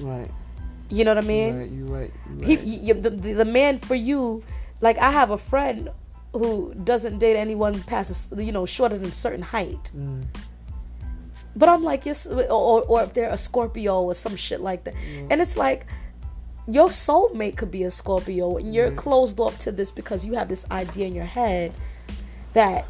right. 0.00 0.30
You 0.92 1.04
know 1.04 1.14
what 1.14 1.24
I 1.24 1.26
mean? 1.26 1.56
Right, 1.56 1.70
you're 1.70 1.86
right. 1.86 2.12
You 2.38 2.46
he 2.46 2.56
right. 2.56 2.66
you, 2.66 2.94
the, 2.94 3.10
the 3.10 3.32
the 3.34 3.44
man 3.44 3.78
for 3.78 3.94
you 3.94 4.42
like 4.80 4.98
i 4.98 5.10
have 5.12 5.30
a 5.30 5.38
friend 5.38 5.88
who 6.32 6.74
doesn't 6.84 7.18
date 7.18 7.36
anyone 7.36 7.80
past 7.84 8.32
you 8.36 8.50
know 8.50 8.66
shorter 8.66 8.98
than 8.98 9.08
a 9.08 9.12
certain 9.12 9.42
height 9.42 9.90
Mm. 9.96 10.24
But 11.56 11.68
I'm 11.68 11.82
like, 11.82 12.06
yes, 12.06 12.26
or, 12.26 12.82
or 12.82 13.02
if 13.02 13.12
they're 13.12 13.30
a 13.30 13.36
Scorpio 13.36 14.02
or 14.02 14.14
some 14.14 14.36
shit 14.36 14.60
like 14.60 14.84
that. 14.84 14.94
And 15.30 15.40
it's 15.40 15.56
like, 15.56 15.86
your 16.72 16.88
soulmate 16.88 17.56
could 17.56 17.70
be 17.70 17.84
a 17.84 17.90
Scorpio 17.90 18.56
and 18.56 18.74
you're 18.74 18.88
mm-hmm. 18.88 18.96
closed 18.96 19.38
off 19.40 19.58
to 19.58 19.72
this 19.72 19.90
because 19.90 20.24
you 20.24 20.34
have 20.34 20.48
this 20.48 20.66
idea 20.70 21.06
in 21.06 21.14
your 21.14 21.24
head 21.24 21.72
that 22.52 22.86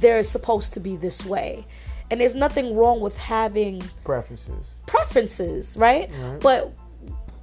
they're 0.00 0.22
supposed 0.22 0.72
to 0.74 0.80
be 0.80 0.96
this 0.96 1.24
way. 1.24 1.66
And 2.10 2.20
there's 2.20 2.34
nothing 2.34 2.76
wrong 2.76 3.00
with 3.00 3.16
having 3.16 3.82
Preferences. 4.04 4.74
preferences, 4.86 5.76
right? 5.76 6.10
Right. 6.10 6.40
But 6.40 6.72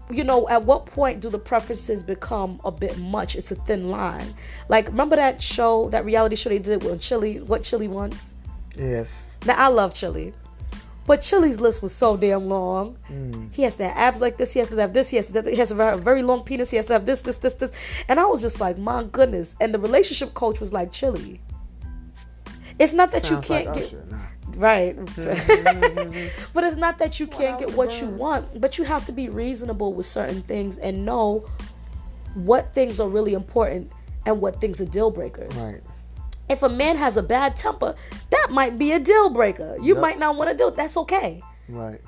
you 0.09 0.23
know, 0.23 0.47
at 0.47 0.63
what 0.63 0.85
point 0.85 1.19
do 1.19 1.29
the 1.29 1.39
preferences 1.39 2.01
become 2.01 2.61
a 2.63 2.71
bit 2.71 2.97
much? 2.97 3.35
It's 3.35 3.51
a 3.51 3.55
thin 3.55 3.89
line. 3.89 4.33
Like, 4.69 4.87
remember 4.87 5.17
that 5.17 5.43
show, 5.43 5.89
that 5.89 6.05
reality 6.05 6.35
show 6.35 6.49
they 6.49 6.59
did 6.59 6.83
with 6.83 7.01
Chilli, 7.01 7.43
what 7.43 7.61
Chilli 7.61 7.89
wants? 7.89 8.33
Yes. 8.77 9.13
Now, 9.45 9.55
I 9.57 9.67
love 9.67 9.93
Chilli. 9.93 10.33
But 11.07 11.21
Chilli's 11.21 11.59
list 11.59 11.81
was 11.81 11.95
so 11.95 12.17
damn 12.17 12.49
long. 12.49 12.97
Mm. 13.09 13.49
He 13.53 13.63
has 13.63 13.77
to 13.77 13.87
have 13.87 13.97
abs 13.97 14.21
like 14.21 14.37
this. 14.37 14.51
He 14.51 14.59
has 14.59 14.69
to 14.69 14.75
have 14.75 14.93
this. 14.93 15.09
He 15.09 15.15
has 15.15 15.27
to. 15.27 15.33
Have, 15.35 15.45
he 15.47 15.55
has 15.55 15.69
to 15.69 15.75
have 15.77 15.97
a 15.97 16.01
very 16.01 16.21
long 16.21 16.43
penis. 16.43 16.69
He 16.69 16.75
has 16.75 16.85
to 16.87 16.93
have 16.93 17.05
this, 17.05 17.21
this, 17.21 17.37
this, 17.37 17.53
this. 17.55 17.71
And 18.09 18.19
I 18.19 18.25
was 18.25 18.41
just 18.41 18.59
like, 18.59 18.77
my 18.77 19.03
goodness. 19.05 19.55
And 19.61 19.73
the 19.73 19.79
relationship 19.79 20.33
coach 20.33 20.59
was 20.59 20.73
like, 20.73 20.91
Chilli. 20.91 21.39
It's 22.77 22.91
not 22.91 23.11
that 23.13 23.25
Sounds 23.25 23.49
you 23.49 23.55
can't 23.55 23.67
like 23.67 23.75
get 23.75 23.85
Usher. 23.85 24.05
Nah. 24.11 24.17
right, 24.57 24.95
but 26.53 26.63
it's 26.63 26.75
not 26.75 26.99
that 26.99 27.19
you 27.19 27.25
can't 27.25 27.57
get 27.57 27.73
what 27.73 28.01
you 28.01 28.07
want. 28.07 28.59
But 28.59 28.77
you 28.77 28.83
have 28.83 29.05
to 29.05 29.13
be 29.13 29.29
reasonable 29.29 29.93
with 29.93 30.05
certain 30.05 30.41
things 30.43 30.77
and 30.77 31.05
know 31.05 31.49
what 32.35 32.73
things 32.73 32.99
are 32.99 33.07
really 33.07 33.33
important 33.33 33.91
and 34.25 34.41
what 34.41 34.59
things 34.59 34.81
are 34.81 34.85
deal 34.85 35.09
breakers 35.09 35.55
Right. 35.55 35.81
If 36.49 36.63
a 36.63 36.69
man 36.69 36.97
has 36.97 37.17
a 37.17 37.23
bad 37.23 37.55
temper, 37.55 37.95
that 38.29 38.47
might 38.51 38.77
be 38.77 38.91
a 38.93 38.99
deal 38.99 39.29
breaker. 39.29 39.77
You 39.81 39.93
Yep. 39.95 40.01
might 40.01 40.19
not 40.19 40.35
want 40.37 40.49
to 40.49 40.57
do 40.57 40.67
it. 40.67 40.75
That's 40.75 40.97
okay. 40.97 41.41
Right. 41.69 42.01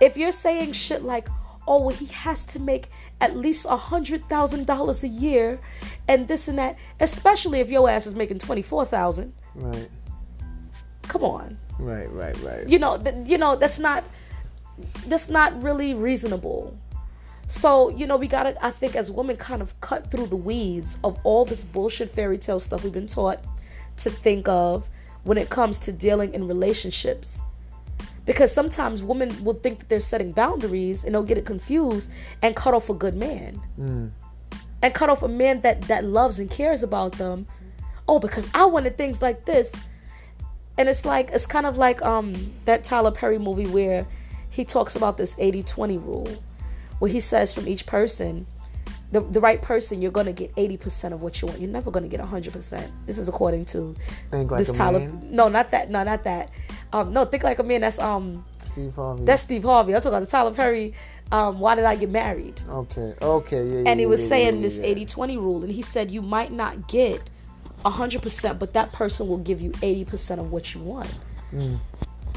If 0.00 0.16
you're 0.16 0.32
saying 0.32 0.72
shit 0.72 1.02
like, 1.02 1.28
oh, 1.66 1.80
well, 1.80 1.94
he 1.96 2.06
has 2.06 2.44
to 2.44 2.58
make 2.60 2.88
at 3.20 3.36
least 3.36 3.66
a 3.68 3.76
hundred 3.76 4.28
thousand 4.28 4.66
dollars 4.66 5.02
a 5.02 5.08
year 5.08 5.58
and 6.08 6.28
this 6.28 6.48
and 6.48 6.58
that, 6.58 6.76
especially 7.00 7.60
if 7.60 7.70
your 7.70 7.88
ass 7.88 8.06
is 8.06 8.14
making 8.14 8.38
twenty 8.38 8.62
four 8.62 8.84
thousand. 8.84 9.32
Right. 9.54 9.88
Come 11.08 11.24
on. 11.24 11.58
Right. 11.78 12.10
Right. 12.12 12.36
Right. 12.42 12.68
You 12.68 12.78
know, 12.78 12.96
th- 12.98 13.14
you 13.26 13.38
know, 13.38 13.56
that's 13.56 13.78
not 13.78 14.04
that's 15.06 15.28
not 15.28 15.60
really 15.62 15.94
reasonable. 15.94 16.76
So, 17.46 17.90
you 17.90 18.06
know, 18.06 18.16
we 18.16 18.26
gotta, 18.26 18.56
I 18.64 18.70
think, 18.70 18.96
as 18.96 19.10
women, 19.10 19.36
kind 19.36 19.60
of 19.60 19.78
cut 19.80 20.10
through 20.10 20.28
the 20.28 20.36
weeds 20.36 20.98
of 21.04 21.18
all 21.24 21.44
this 21.44 21.62
bullshit 21.62 22.10
fairy 22.10 22.38
tale 22.38 22.58
stuff 22.58 22.82
we've 22.82 22.92
been 22.92 23.06
taught 23.06 23.38
to 23.98 24.10
think 24.10 24.48
of 24.48 24.88
when 25.24 25.38
it 25.38 25.50
comes 25.50 25.78
to 25.80 25.92
dealing 25.92 26.34
in 26.34 26.46
relationships. 26.46 27.42
Because 28.26 28.52
sometimes 28.52 29.02
women 29.02 29.44
will 29.44 29.54
think 29.54 29.80
that 29.80 29.88
they're 29.88 30.00
setting 30.00 30.32
boundaries 30.32 31.04
and 31.04 31.14
they'll 31.14 31.22
get 31.22 31.38
it 31.38 31.44
confused 31.44 32.10
and 32.42 32.56
cut 32.56 32.72
off 32.74 32.88
a 32.88 32.94
good 32.94 33.14
man. 33.14 33.60
Mm. 33.78 34.10
And 34.82 34.94
cut 34.94 35.08
off 35.08 35.22
a 35.22 35.28
man 35.28 35.60
that, 35.62 35.82
that 35.82 36.04
loves 36.04 36.38
and 36.38 36.50
cares 36.50 36.82
about 36.82 37.12
them. 37.12 37.46
Oh, 38.08 38.18
because 38.18 38.48
I 38.54 38.66
wanted 38.66 38.96
things 38.96 39.22
like 39.22 39.44
this. 39.44 39.74
And 40.76 40.88
it's 40.88 41.04
like, 41.04 41.30
it's 41.32 41.46
kind 41.46 41.66
of 41.66 41.78
like 41.78 42.02
um 42.02 42.34
that 42.64 42.84
Tyler 42.84 43.12
Perry 43.12 43.38
movie 43.38 43.66
where 43.66 44.06
he 44.50 44.64
talks 44.64 44.96
about 44.96 45.16
this 45.16 45.34
80 45.38 45.62
20 45.62 45.98
rule 45.98 46.28
where 46.98 47.10
he 47.10 47.20
says 47.20 47.54
from 47.54 47.66
each 47.68 47.86
person 47.86 48.46
the, 49.12 49.20
the 49.20 49.40
right 49.40 49.62
person 49.62 50.02
you're 50.02 50.10
going 50.10 50.26
to 50.26 50.32
get 50.32 50.54
80% 50.56 51.12
of 51.12 51.22
what 51.22 51.40
you 51.40 51.48
want 51.48 51.60
you're 51.60 51.70
never 51.70 51.90
going 51.90 52.02
to 52.02 52.08
get 52.08 52.24
100% 52.24 52.90
this 53.06 53.18
is 53.18 53.28
according 53.28 53.64
to 53.66 53.94
Think 54.30 54.50
like 54.50 54.58
this 54.58 54.70
a 54.70 54.74
tyler 54.74 55.08
no 55.22 55.48
not 55.48 55.70
that 55.70 55.90
no 55.90 56.02
not 56.02 56.24
that 56.24 56.50
um 56.92 57.12
no 57.12 57.24
think 57.24 57.44
like 57.44 57.58
a 57.58 57.62
man 57.62 57.82
that's 57.82 57.98
um 57.98 58.44
Steve 58.72 58.94
Harvey. 58.94 59.24
that's 59.24 59.42
steve 59.42 59.62
harvey 59.62 59.94
i'm 59.94 60.00
talking 60.00 60.14
about 60.16 60.20
the 60.24 60.30
tyler 60.30 60.52
perry 60.52 60.94
um 61.30 61.60
why 61.60 61.74
did 61.74 61.84
i 61.84 61.94
get 61.94 62.10
married 62.10 62.60
okay. 62.68 63.14
Okay. 63.22 63.64
Yeah. 63.68 63.80
yeah 63.80 63.90
and 63.90 64.00
he 64.00 64.06
was 64.06 64.22
yeah, 64.22 64.28
saying 64.28 64.56
yeah, 64.56 64.62
this 64.62 64.78
yeah. 64.78 64.86
80 64.86 65.06
20 65.06 65.36
rule 65.36 65.62
and 65.62 65.72
he 65.72 65.82
said 65.82 66.10
you 66.10 66.22
might 66.22 66.52
not 66.52 66.88
get 66.88 67.30
100% 67.84 68.58
but 68.58 68.72
that 68.72 68.92
person 68.92 69.28
will 69.28 69.38
give 69.38 69.60
you 69.60 69.70
80% 69.72 70.38
of 70.38 70.50
what 70.50 70.74
you 70.74 70.80
want 70.80 71.14
Mm. 71.54 71.78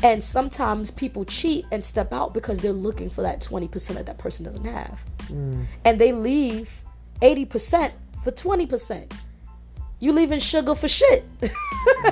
And 0.04 0.24
sometimes 0.24 0.92
people 0.92 1.26
cheat 1.26 1.66
and 1.72 1.84
step 1.84 2.14
out 2.14 2.34
because 2.34 2.60
they're 2.60 2.72
looking 2.72 3.10
for 3.10 3.22
that 3.24 3.42
20% 3.42 3.96
that 3.96 4.06
that 4.06 4.18
person 4.18 4.46
doesn't 4.46 4.66
have 4.66 5.04
Mm. 5.30 5.66
and 5.84 6.00
they 6.00 6.12
leave 6.14 6.84
80% 7.22 7.92
for 8.24 8.32
20% 8.32 9.12
you 10.00 10.14
leaving 10.14 10.40
sugar 10.40 10.76
for 10.76 10.88
shit 10.88 11.26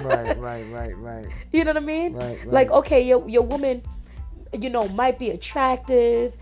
right. 0.02 0.38
Right. 0.38 0.64
Right. 0.72 0.98
Right. 0.98 1.28
you 1.54 1.64
know 1.64 1.70
what 1.72 1.78
i 1.78 1.86
mean 1.86 2.14
Right, 2.14 2.40
right. 2.40 2.48
like 2.48 2.72
okay 2.72 3.02
your, 3.08 3.28
your 3.30 3.44
woman 3.44 3.84
you 4.52 4.70
know 4.70 4.88
might 4.90 5.18
be 5.20 5.30
attractive 5.30 6.34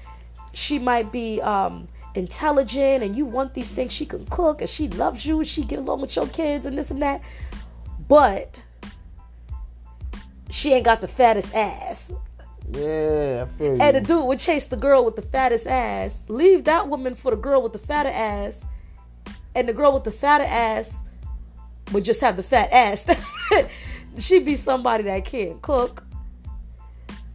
she 0.53 0.79
might 0.79 1.11
be 1.11 1.41
um 1.41 1.87
intelligent 2.15 3.03
and 3.03 3.15
you 3.15 3.25
want 3.25 3.53
these 3.53 3.69
things 3.71 3.91
she 3.91 4.05
can 4.05 4.25
cook 4.27 4.61
and 4.61 4.69
she 4.69 4.87
loves 4.89 5.25
you 5.25 5.43
she 5.43 5.63
get 5.63 5.79
along 5.79 5.99
with 6.01 6.15
your 6.15 6.27
kids 6.27 6.65
and 6.65 6.77
this 6.77 6.89
and 6.91 7.01
that 7.01 7.21
but 8.07 8.57
she 10.53 10.71
ain't 10.71 10.85
got 10.85 11.01
the 11.01 11.07
fattest 11.07 11.53
ass. 11.55 12.11
Yeah. 12.71 13.45
I 13.47 13.57
feel 13.57 13.75
you. 13.75 13.81
and 13.81 13.97
the 13.97 14.01
dude 14.01 14.25
would 14.27 14.37
chase 14.37 14.67
the 14.67 14.77
girl 14.77 15.03
with 15.03 15.15
the 15.15 15.23
fattest 15.23 15.65
ass. 15.65 16.21
Leave 16.27 16.65
that 16.65 16.87
woman 16.87 17.15
for 17.15 17.31
the 17.31 17.37
girl 17.37 17.63
with 17.63 17.73
the 17.73 17.79
fatter 17.79 18.09
ass. 18.09 18.63
And 19.55 19.67
the 19.67 19.73
girl 19.73 19.91
with 19.93 20.03
the 20.03 20.11
fatter 20.11 20.43
ass 20.43 21.01
would 21.91 22.05
just 22.05 22.21
have 22.21 22.37
the 22.37 22.43
fat 22.43 22.71
ass. 22.71 23.01
That's 23.07 23.35
it. 23.51 23.67
She'd 24.19 24.45
be 24.45 24.55
somebody 24.55 25.05
that 25.05 25.25
can't 25.25 25.59
cook. 25.63 26.05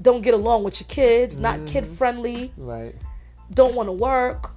Don't 0.00 0.22
get 0.22 0.32
along 0.34 0.62
with 0.62 0.80
your 0.80 0.86
kids. 0.86 1.36
Not 1.36 1.56
mm-hmm. 1.56 1.66
kid 1.66 1.86
friendly 1.88 2.52
Right. 2.56 2.94
don't 3.52 3.74
want 3.74 3.88
to 3.88 3.92
work. 3.92 4.52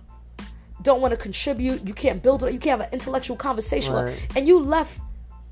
Don't 0.83 1.01
want 1.01 1.15
to 1.15 1.17
contribute. 1.17 1.87
You 1.87 1.95
can't 1.95 2.21
build 2.21 2.43
it 2.43 2.53
you 2.53 2.59
can't 2.59 2.79
have 2.79 2.87
an 2.87 2.93
intellectual 2.93 3.37
conversation 3.37 3.95
Right. 3.95 4.19
and 4.35 4.47
you 4.47 4.59
left 4.59 4.99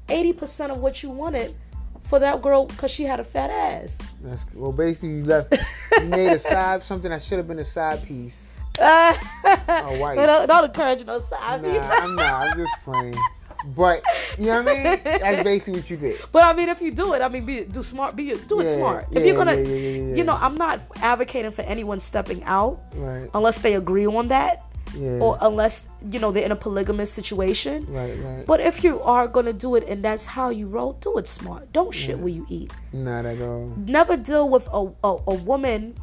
80% 0.10 0.70
of 0.70 0.78
what 0.78 1.02
you 1.02 1.10
wanted 1.10 1.56
for 2.10 2.20
that 2.20 2.42
girl 2.42 2.66
because 2.66 2.92
she 2.92 3.04
had 3.04 3.20
a 3.20 3.24
fat 3.24 3.50
ass 3.52 3.98
That's 4.24 4.44
well. 4.56 4.72
Basically, 4.72 5.10
you 5.18 5.24
left. 5.26 5.54
you 6.00 6.06
made 6.06 6.32
a 6.34 6.40
side 6.40 6.82
something 6.84 7.12
that 7.12 7.22
should 7.22 7.38
have 7.38 7.48
been 7.48 7.60
a 7.60 7.64
side 7.66 8.04
piece. 8.04 8.58
Uh, 8.80 9.14
white. 9.98 10.16
But 10.16 10.26
don't, 10.26 10.48
don't 10.48 10.66
encourage 10.66 11.06
no 11.06 11.20
side 11.20 11.62
Nah, 11.62 11.72
piece. 11.72 12.00
I'm 12.02 12.16
not. 12.16 12.34
I'm 12.48 12.58
just 12.58 12.74
playing. 12.84 13.16
But 13.76 14.02
you 14.38 14.46
know 14.46 14.64
what 14.64 14.70
I 14.72 14.74
mean? 14.96 15.02
That's 15.04 15.44
basically 15.44 15.74
what 15.74 15.90
you 15.90 15.98
did. 15.98 16.18
But 16.32 16.44
I 16.46 16.54
mean, 16.54 16.70
if 16.70 16.82
you 16.82 16.92
do 16.92 17.14
it, 17.14 17.22
I 17.22 17.28
mean, 17.28 17.46
be 17.46 17.66
do 17.66 17.84
smart. 17.84 18.16
Be 18.16 18.34
do 18.36 18.62
it 18.62 18.68
Yeah, 18.68 18.74
smart. 18.74 19.08
yeah, 19.12 19.20
if 19.20 19.26
you're 19.26 19.36
gonna, 19.36 19.56
yeah. 19.58 20.16
you 20.16 20.24
know, 20.24 20.38
I'm 20.40 20.56
not 20.56 20.80
advocating 21.02 21.52
for 21.52 21.64
anyone 21.64 22.00
stepping 22.00 22.42
out 22.46 22.82
Right. 22.96 23.30
unless 23.34 23.58
they 23.58 23.74
agree 23.76 24.08
on 24.08 24.30
that, 24.30 24.64
Yeah. 24.98 25.20
or 25.20 25.38
unless 25.42 25.84
you 26.12 26.20
know 26.20 26.32
they're 26.32 26.46
in 26.46 26.52
a 26.52 26.56
polygamous 26.56 27.12
situation. 27.12 27.86
right. 27.90 28.18
Right. 28.18 28.46
But 28.46 28.60
if 28.62 28.84
you 28.84 29.02
are 29.02 29.28
gonna 29.28 29.54
do 29.54 29.76
it 29.76 29.88
and 29.88 30.04
that's 30.04 30.26
how 30.26 30.50
you 30.50 30.68
roll, 30.68 30.94
do 30.94 31.18
it 31.18 31.28
smart. 31.28 31.72
Don't 31.74 31.94
shit 31.94 32.18
where 32.20 32.30
you 32.34 32.46
eat. 32.50 32.74
not 32.94 33.26
at 33.26 33.42
all. 33.42 33.68
Never 33.86 34.18
deal 34.18 34.50
with 34.50 34.68
a, 34.74 34.92
a, 35.04 35.18
a 35.28 35.34
woman 35.36 35.96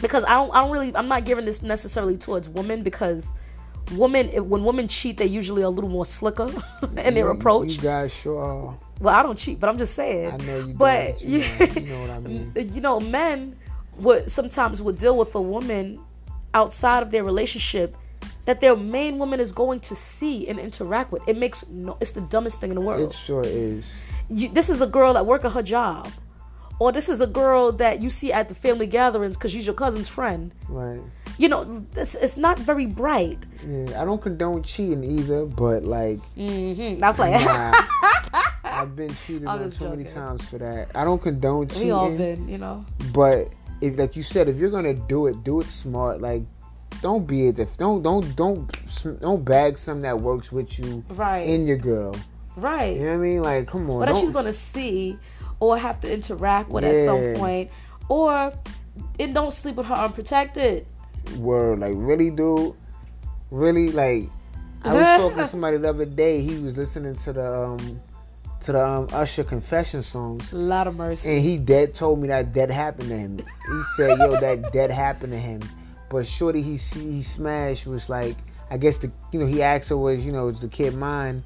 because 0.00 0.24
I 0.24 0.34
don't 0.34 0.50
I 0.54 0.62
don't 0.62 0.70
really 0.70 0.94
I'm 0.96 1.08
not 1.08 1.24
giving 1.24 1.44
this 1.44 1.62
necessarily 1.62 2.16
towards 2.16 2.48
women 2.48 2.82
because 2.82 3.34
women 3.92 4.28
if, 4.30 4.42
when 4.44 4.64
women 4.64 4.88
cheat 4.88 5.18
they 5.18 5.26
usually 5.26 5.62
are 5.62 5.66
a 5.66 5.70
little 5.70 5.90
more 5.90 6.06
slicker 6.06 6.50
in 6.82 7.14
their 7.14 7.26
You- 7.26 7.28
approach. 7.28 7.72
You 7.76 7.80
guys 7.82 8.12
sure 8.14 8.42
are. 8.42 8.76
Well, 9.00 9.14
I 9.14 9.22
don't 9.22 9.36
cheat, 9.38 9.58
but 9.60 9.68
I'm 9.68 9.76
just 9.76 9.94
saying. 9.94 10.32
I 10.32 10.36
know 10.38 10.58
you 10.60 10.66
do, 10.68 10.74
But 10.74 11.20
you 11.20 11.38
know- 11.40 11.66
you 11.74 11.80
know 11.88 12.00
what 12.00 12.10
I 12.10 12.20
mean. 12.20 12.52
you 12.72 12.80
know, 12.80 13.00
men 13.00 13.56
would 13.98 14.30
sometimes 14.30 14.80
would 14.80 14.98
deal 14.98 15.16
with 15.16 15.34
a 15.34 15.40
woman 15.42 16.00
outside 16.54 17.02
of 17.02 17.10
their 17.10 17.24
relationship 17.24 17.96
that 18.46 18.60
their 18.60 18.76
main 18.76 19.18
woman 19.18 19.40
is 19.40 19.52
going 19.52 19.80
to 19.80 19.94
see 19.96 20.46
and 20.48 20.58
interact 20.58 21.12
with. 21.12 21.26
It 21.28 21.36
makes 21.38 21.66
no. 21.68 21.96
It's 22.00 22.10
the 22.12 22.20
dumbest 22.22 22.60
thing 22.60 22.70
in 22.70 22.74
the 22.76 22.80
world. 22.82 23.00
It 23.10 23.12
sure 23.16 23.42
is. 23.44 24.04
you, 24.28 24.48
this 24.48 24.68
is 24.68 24.80
a 24.80 24.86
girl 24.86 25.14
that 25.14 25.24
work 25.26 25.44
at 25.44 25.52
her 25.52 25.62
job, 25.62 26.10
or 26.78 26.92
this 26.92 27.08
is 27.08 27.20
a 27.20 27.26
girl 27.26 27.72
that 27.72 28.02
you 28.02 28.10
see 28.10 28.32
at 28.32 28.48
the 28.48 28.54
family 28.54 28.86
gatherings 28.86 29.36
because 29.36 29.52
she's 29.52 29.66
your 29.66 29.74
cousin's 29.74 30.08
friend. 30.08 30.52
Right. 30.68 31.00
You 31.36 31.48
know, 31.48 31.64
this 31.92 32.14
it's 32.14 32.36
not 32.36 32.58
very 32.58 32.86
bright. 32.86 33.38
Yeah. 33.66 34.00
I 34.00 34.04
don't 34.04 34.22
condone 34.22 34.62
cheating 34.62 35.02
either, 35.02 35.46
but 35.46 35.84
like, 35.84 36.20
Mm-hmm. 36.36 36.98
Not 36.98 37.16
playing. 37.16 37.44
nah, 37.44 37.72
I've 38.64 38.94
been 38.94 39.12
cheated 39.26 39.46
on 39.46 39.70
so 39.70 39.90
many 39.90 40.04
times 40.04 40.48
for 40.48 40.58
that. 40.58 40.90
I 40.94 41.02
don't 41.04 41.20
condone 41.22 41.68
cheating. 41.68 41.86
we 41.86 41.90
all 41.90 42.16
been, 42.16 42.48
you 42.48 42.58
know. 42.58 42.84
But 43.12 43.48
if, 43.80 43.98
like 43.98 44.14
you 44.14 44.22
said, 44.22 44.48
if 44.48 44.56
you're 44.56 44.70
gonna 44.70 44.94
do 44.94 45.26
it, 45.26 45.42
do 45.42 45.60
it 45.60 45.66
smart. 45.66 46.20
Like, 46.20 46.42
don't 47.02 47.26
be 47.26 47.48
it. 47.48 47.58
If 47.58 47.76
don't 47.76 48.02
don't 48.02 48.34
don't 48.36 49.20
don't 49.20 49.44
bag 49.44 49.78
something 49.78 50.02
that 50.02 50.20
works 50.20 50.50
with 50.52 50.78
you 50.78 51.04
Right. 51.10 51.48
in 51.48 51.66
your 51.66 51.76
girl. 51.76 52.14
Right. 52.56 52.96
You 52.96 53.02
know 53.02 53.08
what 53.10 53.14
I 53.14 53.18
mean? 53.18 53.42
Like, 53.42 53.66
come 53.66 53.90
on. 53.90 54.06
that 54.06 54.16
she's 54.16 54.30
gonna 54.30 54.52
see 54.52 55.18
or 55.60 55.76
have 55.78 56.00
to 56.00 56.12
interact 56.12 56.70
with 56.70 56.84
at 56.84 56.96
some 56.96 57.34
point 57.34 57.70
or 58.08 58.52
and 59.18 59.34
don't 59.34 59.52
sleep 59.52 59.76
with 59.76 59.86
her 59.86 59.94
unprotected 59.94 60.86
word 61.38 61.78
like 61.78 61.94
really 61.96 62.30
dude 62.30 62.74
really 63.50 63.90
like 63.90 64.28
i 64.82 64.92
was 64.92 65.06
talking 65.20 65.38
to 65.38 65.46
somebody 65.46 65.76
the 65.78 65.88
other 65.88 66.04
day 66.04 66.42
he 66.42 66.58
was 66.58 66.76
listening 66.76 67.14
to 67.14 67.32
the 67.32 67.62
um 67.64 68.00
to 68.60 68.72
the 68.72 68.86
um, 68.86 69.06
Usher 69.12 69.44
confession 69.44 70.02
songs. 70.02 70.54
A 70.54 70.56
lot 70.56 70.86
of 70.86 70.96
mercy. 70.96 71.30
And 71.30 71.44
he 71.44 71.58
dead 71.58 71.94
told 71.94 72.18
me 72.18 72.28
that 72.28 72.54
that 72.54 72.70
happened 72.70 73.10
to 73.10 73.14
him. 73.18 73.36
He 73.36 73.82
said, 73.94 74.18
"Yo, 74.18 74.40
that 74.40 74.72
that 74.72 74.90
happened 74.90 75.32
to 75.32 75.38
him." 75.38 75.60
But 76.08 76.26
shorty, 76.26 76.62
he 76.62 76.76
he 76.76 77.22
smashed 77.22 77.86
was 77.86 78.08
like, 78.08 78.36
I 78.70 78.76
guess 78.76 78.98
the 78.98 79.10
you 79.32 79.40
know 79.40 79.46
he 79.46 79.62
asked 79.62 79.88
her 79.88 79.96
was 79.96 80.24
you 80.24 80.32
know 80.32 80.48
is 80.48 80.60
the 80.60 80.68
kid 80.68 80.94
mine? 80.94 81.42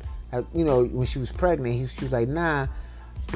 You 0.54 0.64
know 0.64 0.84
when 0.84 1.06
she 1.06 1.18
was 1.18 1.30
pregnant, 1.30 1.74
he 1.74 1.86
she 1.86 2.04
was 2.04 2.12
like 2.12 2.28
nah. 2.28 2.66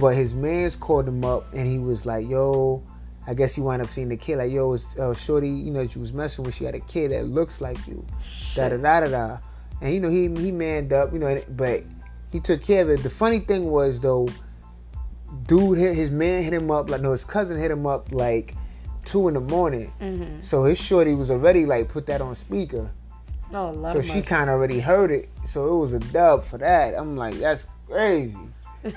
But 0.00 0.14
his 0.14 0.34
man's 0.34 0.74
called 0.74 1.06
him 1.06 1.24
up 1.24 1.52
and 1.52 1.66
he 1.66 1.78
was 1.78 2.06
like, 2.06 2.28
"Yo." 2.28 2.82
I 3.24 3.34
guess 3.34 3.54
he 3.54 3.60
wound 3.60 3.80
up 3.80 3.88
seeing 3.88 4.08
the 4.08 4.16
kid 4.16 4.38
like, 4.38 4.50
yo, 4.50 4.72
it's 4.72 4.98
uh, 4.98 5.14
Shorty, 5.14 5.48
you 5.48 5.70
know, 5.70 5.86
she 5.86 6.00
was 6.00 6.12
messing 6.12 6.44
with. 6.44 6.56
She 6.56 6.64
had 6.64 6.74
a 6.74 6.80
kid 6.80 7.12
that 7.12 7.26
looks 7.26 7.60
like 7.60 7.78
you. 7.86 8.04
Da 8.56 8.68
da 8.68 8.76
da 8.78 9.00
da 9.00 9.06
da. 9.06 9.38
And 9.80 9.94
you 9.94 10.00
know, 10.00 10.10
he 10.10 10.22
he 10.42 10.50
manned 10.50 10.92
up, 10.92 11.12
you 11.12 11.20
know, 11.20 11.40
but 11.50 11.84
he 12.32 12.40
took 12.40 12.62
care 12.62 12.82
of 12.82 12.90
it. 12.90 13.02
The 13.02 13.10
funny 13.10 13.38
thing 13.38 13.70
was 13.70 14.00
though, 14.00 14.28
dude 15.46 15.78
hit 15.78 15.94
his 15.94 16.10
man 16.10 16.42
hit 16.42 16.52
him 16.52 16.70
up 16.70 16.90
like 16.90 17.00
no, 17.00 17.12
his 17.12 17.24
cousin 17.24 17.58
hit 17.58 17.70
him 17.70 17.86
up 17.86 18.12
like 18.12 18.54
two 19.04 19.28
in 19.28 19.34
the 19.34 19.40
morning. 19.40 19.92
Mm-hmm. 20.00 20.40
So 20.40 20.64
his 20.64 20.78
shorty 20.78 21.14
was 21.14 21.30
already 21.30 21.66
like 21.66 21.88
put 21.88 22.06
that 22.06 22.20
on 22.20 22.34
speaker. 22.34 22.90
Oh, 23.54 23.70
lot 23.70 23.92
So 23.92 24.00
she 24.00 24.22
kind 24.22 24.48
of 24.48 24.54
already 24.54 24.80
heard 24.80 25.10
it. 25.10 25.28
So 25.44 25.74
it 25.74 25.78
was 25.78 25.92
a 25.92 25.98
dub 25.98 26.42
for 26.44 26.58
that. 26.58 26.94
I'm 26.94 27.16
like, 27.16 27.34
that's 27.34 27.66
crazy. 27.88 28.36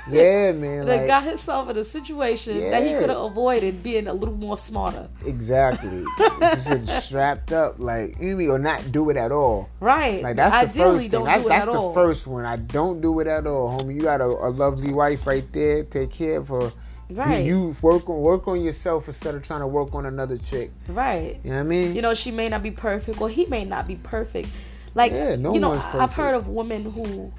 Yeah, 0.10 0.52
man. 0.54 0.88
that 0.88 0.98
Like, 0.98 1.06
got 1.08 1.24
himself 1.26 1.70
in 1.70 1.78
a 1.78 1.84
situation 1.84 2.72
that 2.72 2.82
he 2.84 2.94
could 2.94 3.10
have 3.10 3.20
avoided 3.20 3.84
being 3.84 4.08
a 4.08 4.14
little 4.14 4.34
more 4.34 4.58
smarter. 4.58 5.08
exactly. 5.24 6.04
Just 6.42 6.88
strapped 7.06 7.52
up, 7.52 7.76
like 7.78 8.18
you 8.20 8.30
know, 8.30 8.34
what 8.34 8.34
I 8.34 8.36
mean? 8.36 8.50
or 8.50 8.58
not 8.58 8.92
do 8.92 9.12
it 9.12 9.18
at 9.18 9.32
all. 9.32 9.70
Right. 9.80 10.24
Like 10.24 10.38
that's 10.38 10.56
the 10.56 10.82
Ideally, 10.82 10.90
first 10.90 11.02
thing. 11.02 11.12
don't 11.12 11.26
That's, 11.26 11.44
do 11.44 11.46
it 11.46 11.50
that's 11.50 11.68
at 11.68 11.74
the 11.74 11.80
all. 11.80 11.94
first 11.94 12.26
one. 12.26 12.46
I 12.46 12.56
don't 12.56 13.00
do 13.00 13.20
it 13.20 13.28
at 13.28 13.46
all, 13.46 13.68
homie. 13.68 13.94
You 13.94 14.02
got 14.02 14.22
a, 14.22 14.26
a 14.26 14.50
lovely 14.50 14.92
wife 14.92 15.28
right 15.28 15.46
there. 15.54 15.84
Take 15.84 16.10
care 16.10 16.38
of 16.40 16.48
her. 16.48 16.72
Right. 17.10 17.46
You, 17.46 17.68
you 17.68 17.76
work 17.82 18.10
on 18.10 18.20
work 18.22 18.48
on 18.48 18.62
yourself 18.64 19.08
instead 19.08 19.36
of 19.36 19.44
trying 19.44 19.60
to 19.60 19.68
work 19.68 19.94
on 19.94 20.06
another 20.06 20.38
chick. 20.38 20.72
Right. 20.88 21.40
You 21.44 21.52
know 21.52 21.56
what 21.58 21.62
I 21.62 21.64
mean? 21.64 21.96
You 21.96 22.02
know, 22.02 22.14
she 22.14 22.32
may 22.32 22.50
not 22.50 22.64
be 22.64 22.72
perfect, 22.72 23.22
or 23.22 23.30
he 23.30 23.46
may 23.46 23.64
not 23.64 23.88
be 23.88 23.96
perfect. 23.98 24.50
Like, 24.96 25.12
Yeah, 25.12 25.36
no 25.36 25.54
you 25.54 25.60
know, 25.60 25.74
I've 25.74 26.14
heard 26.14 26.34
of 26.36 26.48
women 26.48 26.90
who 26.90 27.32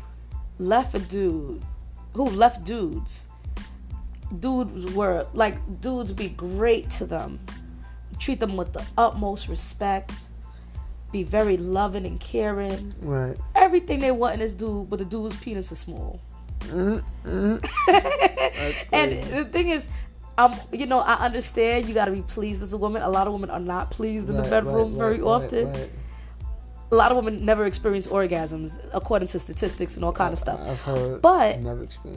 left 0.58 0.94
a 0.94 0.98
dude, 0.98 1.62
who 2.12 2.24
left 2.30 2.64
dudes. 2.64 3.26
Dudes 4.40 4.92
were 4.92 5.26
like 5.34 5.80
dudes 5.80 6.12
be 6.12 6.28
great 6.30 6.90
to 6.90 7.06
them, 7.06 7.40
treat 8.18 8.40
them 8.40 8.56
with 8.56 8.72
the 8.72 8.84
utmost 8.98 9.48
respect, 9.48 10.28
be 11.12 11.22
very 11.22 11.56
loving 11.56 12.04
and 12.06 12.18
caring. 12.20 12.92
right. 13.02 13.36
Everything 13.54 14.00
they 14.00 14.10
want 14.10 14.34
in 14.34 14.40
this 14.40 14.52
dude, 14.54 14.90
but 14.90 14.98
the 14.98 15.04
dude's 15.04 15.36
penis 15.36 15.70
is 15.72 15.78
small. 15.78 16.20
Mm-hmm. 16.66 17.56
and 18.92 19.22
the 19.22 19.44
thing 19.44 19.70
is, 19.70 19.88
um, 20.38 20.54
you 20.72 20.86
know, 20.86 21.00
I 21.00 21.14
understand 21.14 21.88
you 21.88 21.94
got 21.94 22.06
to 22.06 22.10
be 22.12 22.22
pleased 22.22 22.62
as 22.62 22.72
a 22.72 22.76
woman. 22.78 23.02
A 23.02 23.08
lot 23.08 23.26
of 23.26 23.32
women 23.32 23.50
are 23.50 23.60
not 23.60 23.90
pleased 23.90 24.28
in 24.28 24.36
the 24.36 24.42
bedroom 24.42 24.96
very 24.96 25.20
often. 25.20 25.72
A 26.92 26.94
lot 26.94 27.10
of 27.10 27.16
women 27.16 27.44
never 27.44 27.66
experience 27.66 28.06
orgasms, 28.06 28.78
according 28.94 29.26
to 29.28 29.40
statistics 29.40 29.96
and 29.96 30.04
all 30.04 30.12
kind 30.12 30.32
of 30.32 30.38
stuff. 30.38 30.60
I've 30.60 30.80
heard. 30.80 31.20
But. 31.20 31.58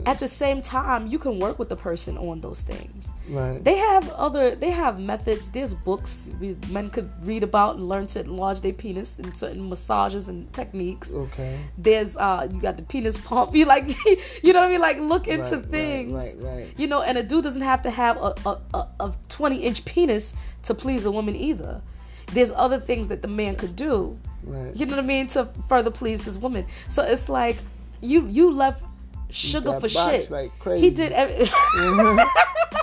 At 0.06 0.20
the 0.20 0.28
same 0.28 0.62
time, 0.62 1.08
you 1.08 1.18
can 1.18 1.40
work 1.40 1.58
with 1.58 1.68
the 1.68 1.74
person 1.76 2.16
on 2.16 2.38
those 2.40 2.62
things. 2.62 3.08
right. 3.28 3.62
They 3.64 3.76
have 3.76 4.08
other, 4.10 4.54
they 4.54 4.70
have 4.70 5.00
methods. 5.00 5.50
There's 5.50 5.74
books 5.74 6.30
we, 6.40 6.56
men 6.70 6.88
could 6.90 7.10
read 7.26 7.42
about 7.42 7.76
and 7.76 7.88
learn 7.88 8.06
to 8.08 8.20
enlarge 8.20 8.60
their 8.60 8.72
penis 8.72 9.18
in 9.18 9.34
certain 9.34 9.68
massages 9.68 10.28
and 10.28 10.50
techniques. 10.52 11.12
okay. 11.12 11.58
There's, 11.76 12.16
uh, 12.16 12.46
you 12.52 12.60
got 12.60 12.76
the 12.76 12.84
penis 12.84 13.18
pump. 13.18 13.54
You 13.60 13.64
like, 13.66 13.88
you 14.44 14.52
know 14.52 14.60
what 14.60 14.68
I 14.68 14.70
mean? 14.70 14.80
Like 14.80 15.00
look 15.00 15.26
into 15.26 15.56
Right, 15.56 15.62
right, 15.62 15.64
things. 15.70 16.12
Right. 16.12 16.36
Right. 16.38 16.74
You 16.76 16.86
know, 16.86 17.02
and 17.02 17.18
a 17.18 17.22
dude 17.24 17.42
doesn't 17.44 17.62
have 17.62 17.82
to 17.82 17.90
have 17.90 18.16
a, 18.18 18.34
a, 18.46 18.58
a, 18.74 18.88
a 19.00 19.14
20 19.28 19.56
inch 19.56 19.84
penis 19.84 20.32
to 20.62 20.74
please 20.74 21.06
a 21.06 21.10
woman 21.10 21.34
either. 21.34 21.82
There's 22.32 22.52
other 22.52 22.78
things 22.78 23.08
that 23.08 23.22
the 23.22 23.28
man 23.28 23.56
could 23.56 23.74
do. 23.74 24.16
Right. 24.42 24.74
You 24.74 24.86
know 24.86 24.96
what 24.96 25.04
I 25.04 25.06
mean? 25.06 25.26
To 25.28 25.48
further 25.68 25.90
please 25.90 26.24
his 26.24 26.38
woman. 26.38 26.66
So 26.88 27.02
it's 27.02 27.28
like 27.28 27.56
you 28.00 28.26
you 28.26 28.50
left 28.50 28.84
sugar 29.30 29.78
for 29.80 29.88
shit. 29.88 30.30
like 30.30 30.52
he 30.76 30.90
did 30.90 31.12
every 31.12 31.44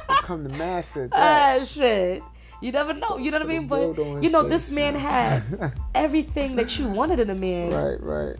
Become 0.07 0.43
the 0.43 0.57
master. 0.57 1.09
Ah 1.11 1.59
shit. 1.63 2.23
You 2.61 2.71
never 2.71 2.93
know. 2.93 3.17
You 3.17 3.31
know 3.31 3.39
what 3.39 3.45
I 3.45 3.49
mean? 3.49 3.67
But 3.67 3.97
you 4.23 4.29
know, 4.29 4.43
this 4.43 4.69
man 4.69 4.95
had 4.95 5.73
everything 5.95 6.55
that 6.55 6.77
you 6.77 6.87
wanted 6.87 7.19
in 7.19 7.29
a 7.29 7.35
man, 7.35 7.71
right. 7.71 8.01
Right. 8.01 8.35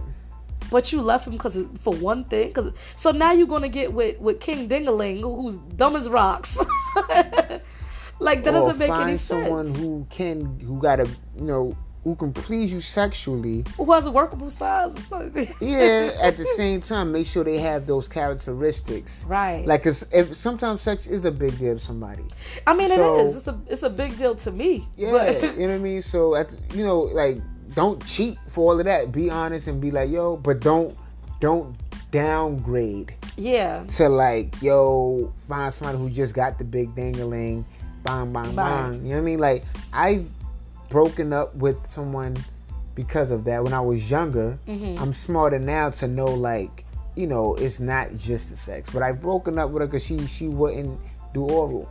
but 0.72 0.92
you 0.92 1.02
left 1.02 1.28
him 1.28 1.34
because 1.34 1.58
for 1.80 1.94
one 1.94 2.24
thing. 2.24 2.52
Cause 2.52 2.74
so 2.96 3.12
now 3.12 3.32
you're 3.32 3.48
gonna 3.48 3.70
get 3.70 3.94
with 3.94 4.20
with 4.20 4.40
King 4.40 4.68
Dingaling, 4.68 5.22
who's 5.22 5.58
dumb 5.58 5.96
as 5.96 6.10
rocks. 6.10 6.58
like 8.20 8.44
that 8.44 8.56
or 8.56 8.60
doesn't 8.60 8.80
make 8.80 8.90
any 8.90 9.16
sense. 9.16 9.28
find 9.28 9.46
someone 9.46 9.76
who 9.76 10.08
can 10.10 10.60
who 10.60 10.80
got 10.80 11.00
a 11.00 11.08
you 11.36 11.44
know 11.44 11.78
who 12.08 12.16
can 12.16 12.32
please 12.32 12.72
you 12.72 12.80
sexually 12.80 13.66
Who 13.76 13.92
has 13.92 14.06
a 14.06 14.12
workable 14.12 14.50
size 14.50 14.96
or 14.96 15.02
something? 15.02 15.54
yeah 15.60 16.12
at 16.24 16.38
the 16.38 16.46
same 16.56 16.80
time 16.80 17.12
make 17.12 17.28
sure 17.28 17.44
they 17.44 17.58
have 17.58 17.86
those 17.86 18.08
characteristics 18.08 19.26
Right. 19.28 19.66
like 19.68 19.84
'cause 19.84 20.06
if 20.14 20.34
sometimes 20.34 20.82
sex 20.82 21.08
is 21.08 21.26
a 21.26 21.32
big 21.32 21.60
deal 21.60 21.74
to 21.74 21.80
somebody 21.80 22.24
I 22.66 22.74
mean, 22.74 22.88
So- 22.92 23.20
it 23.20 23.26
is. 23.26 23.36
It's 23.36 23.48
a 23.50 23.60
it's 23.68 23.84
a 23.84 23.90
big 23.90 24.18
deal 24.18 24.36
to 24.36 24.52
me. 24.52 24.88
yeah 24.96 25.12
But 25.12 25.42
you 25.60 25.68
know 25.68 25.74
what 25.74 25.76
i 25.76 25.78
mean 25.80 26.02
so 26.02 26.36
at 26.36 26.48
the- 26.48 26.78
you 26.78 26.86
know 26.86 27.00
like 27.02 27.40
don't 27.76 28.00
cheat 28.06 28.38
for 28.48 28.72
all 28.72 28.80
of 28.80 28.86
that 28.86 29.12
be 29.12 29.30
honest 29.30 29.68
and 29.68 29.82
be 29.82 29.92
like 29.92 30.10
yo 30.10 30.38
but 30.38 30.62
don't 30.62 30.96
don't 31.42 31.76
downgrade 32.10 33.14
yeah, 33.36 33.84
to 33.98 34.08
like 34.08 34.56
yo 34.62 35.32
find 35.50 35.74
somebody 35.74 35.98
who 35.98 36.10
just 36.10 36.34
got 36.34 36.58
the 36.58 36.64
big 36.64 36.96
dangling 36.96 37.66
bang 38.04 38.32
bang 38.32 38.56
Bang. 38.56 38.56
bang 38.56 38.94
you 39.04 39.10
know 39.10 39.16
what 39.16 39.18
i 39.18 39.22
mean 39.22 39.40
like 39.40 39.66
i've 39.92 40.26
broken 40.90 41.34
up 41.34 41.54
with 41.56 41.86
someone 41.88 42.36
because 42.96 43.32
of 43.32 43.44
that 43.44 43.64
when 43.64 43.74
i 43.74 43.80
was 43.82 44.10
younger 44.10 44.58
Mhm. 44.68 45.00
i'm 45.00 45.14
smarter 45.14 45.60
now 45.60 45.90
to 45.90 46.08
know 46.08 46.26
like 46.26 46.86
you 47.16 47.28
know 47.28 47.56
it's 47.56 47.80
not 47.80 48.16
just 48.18 48.50
the 48.50 48.58
sex 48.58 48.90
but 48.90 49.02
i've 49.04 49.22
broken 49.22 49.58
up 49.60 49.70
with 49.72 49.82
her 49.82 49.88
because 49.88 50.04
she 50.06 50.26
she 50.28 50.48
wouldn't 50.48 51.00
do 51.34 51.44
oral 51.44 51.90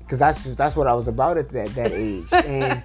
because 0.00 0.18
that's 0.18 0.44
just 0.44 0.58
that's 0.58 0.76
what 0.76 0.86
i 0.86 0.94
was 0.94 1.08
about 1.08 1.36
at 1.38 1.48
that 1.50 1.68
that 1.74 1.92
age 1.92 2.26
and 2.32 2.82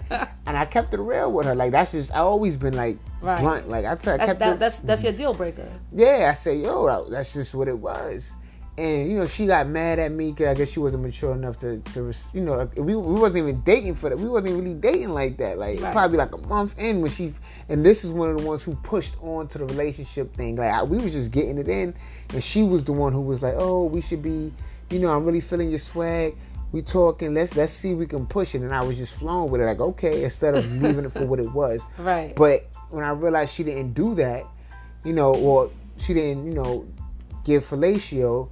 and 0.48 0.58
i 0.58 0.66
kept 0.66 0.94
it 0.94 1.00
real 1.00 1.32
with 1.32 1.46
her 1.46 1.54
like 1.56 1.72
that's 1.72 1.92
just 1.92 2.12
i 2.14 2.20
always 2.20 2.58
been 2.58 2.76
like 2.76 2.98
Right. 3.22 3.42
blunt 3.42 3.68
like 3.70 3.86
i, 3.86 3.96
t- 3.96 4.10
I 4.12 4.18
that's 4.18 4.26
kept 4.28 4.40
that, 4.40 4.54
it 4.54 4.60
that's 4.60 4.80
that's 4.80 5.04
your 5.04 5.12
deal 5.14 5.34
breaker. 5.34 5.68
yeah, 5.92 6.28
I 6.32 6.34
say, 6.34 6.56
yo, 6.56 7.10
that's 7.10 7.34
just 7.34 7.54
what 7.54 7.68
it 7.68 7.78
was. 7.78 8.32
And 8.80 9.10
you 9.12 9.18
know, 9.18 9.28
she 9.28 9.46
got 9.46 9.68
mad 9.68 10.00
at 10.00 10.12
me 10.12 10.32
because 10.32 10.48
I 10.48 10.54
guess 10.54 10.70
she 10.70 10.80
wasn't 10.80 11.04
mature 11.04 11.34
enough 11.34 11.60
to, 11.60 11.80
to 11.94 12.14
you 12.34 12.42
know, 12.42 12.70
we, 12.78 12.96
we 12.96 13.20
wasn't 13.20 13.40
even 13.50 13.62
dating 13.62 13.96
for 13.96 14.10
that. 14.10 14.18
We 14.18 14.30
wasn't 14.30 14.56
really 14.56 14.74
dating 14.74 15.10
like 15.10 15.38
that. 15.38 15.58
Like 15.58 15.82
Right. 15.82 15.92
probably 15.92 16.18
like 16.18 16.34
a 16.34 16.38
month 16.38 16.76
in 16.80 17.02
when 17.02 17.12
she, 17.12 17.34
and 17.68 17.86
this 17.86 18.06
is 18.06 18.12
one 18.12 18.30
of 18.30 18.38
the 18.38 18.46
ones 18.48 18.64
who 18.64 18.76
pushed 18.78 19.16
on 19.22 19.48
to 19.50 19.58
the 19.58 19.66
relationship 19.66 20.34
thing. 20.34 20.56
Like 20.56 20.72
I, 20.72 20.84
we 20.84 20.98
was 20.98 21.12
just 21.14 21.32
getting 21.32 21.58
it 21.58 21.68
in, 21.68 21.94
and 22.34 22.42
she 22.42 22.64
was 22.64 22.84
the 22.86 22.94
one 22.94 23.12
who 23.12 23.22
was 23.22 23.42
like, 23.42 23.56
oh, 23.58 23.84
we 23.84 24.00
should 24.00 24.22
be, 24.24 24.54
you 24.90 25.00
know, 25.00 25.10
I'm 25.16 25.26
really 25.26 25.42
feeling 25.42 25.70
your 25.70 25.80
swag. 25.80 26.36
We 26.72 26.82
talking. 26.84 27.34
Let's 27.34 27.56
let's 27.56 27.74
see 27.74 27.92
if 27.92 27.98
we 27.98 28.06
can 28.06 28.28
push 28.28 28.54
it. 28.56 28.62
And 28.62 28.74
I 28.74 28.84
was 28.84 28.96
just 28.96 29.16
flowing 29.16 29.52
with 29.52 29.60
it, 29.60 29.66
like 29.66 29.80
okay, 29.80 30.24
instead 30.24 30.56
of 30.56 30.72
leaving 30.82 31.04
it 31.04 31.12
for 31.12 31.26
what 31.26 31.40
it 31.40 31.52
was. 31.52 31.84
Right. 31.98 32.36
But 32.36 32.68
when 32.92 33.04
I 33.04 33.10
realized 33.10 33.54
she 33.54 33.64
didn't 33.64 33.94
do 33.94 34.14
that, 34.16 34.46
you 35.04 35.12
know, 35.14 35.34
or 35.34 35.70
she 35.98 36.14
didn't, 36.14 36.46
you 36.46 36.54
know, 36.54 36.86
give 37.44 37.66
fellatio, 37.68 38.50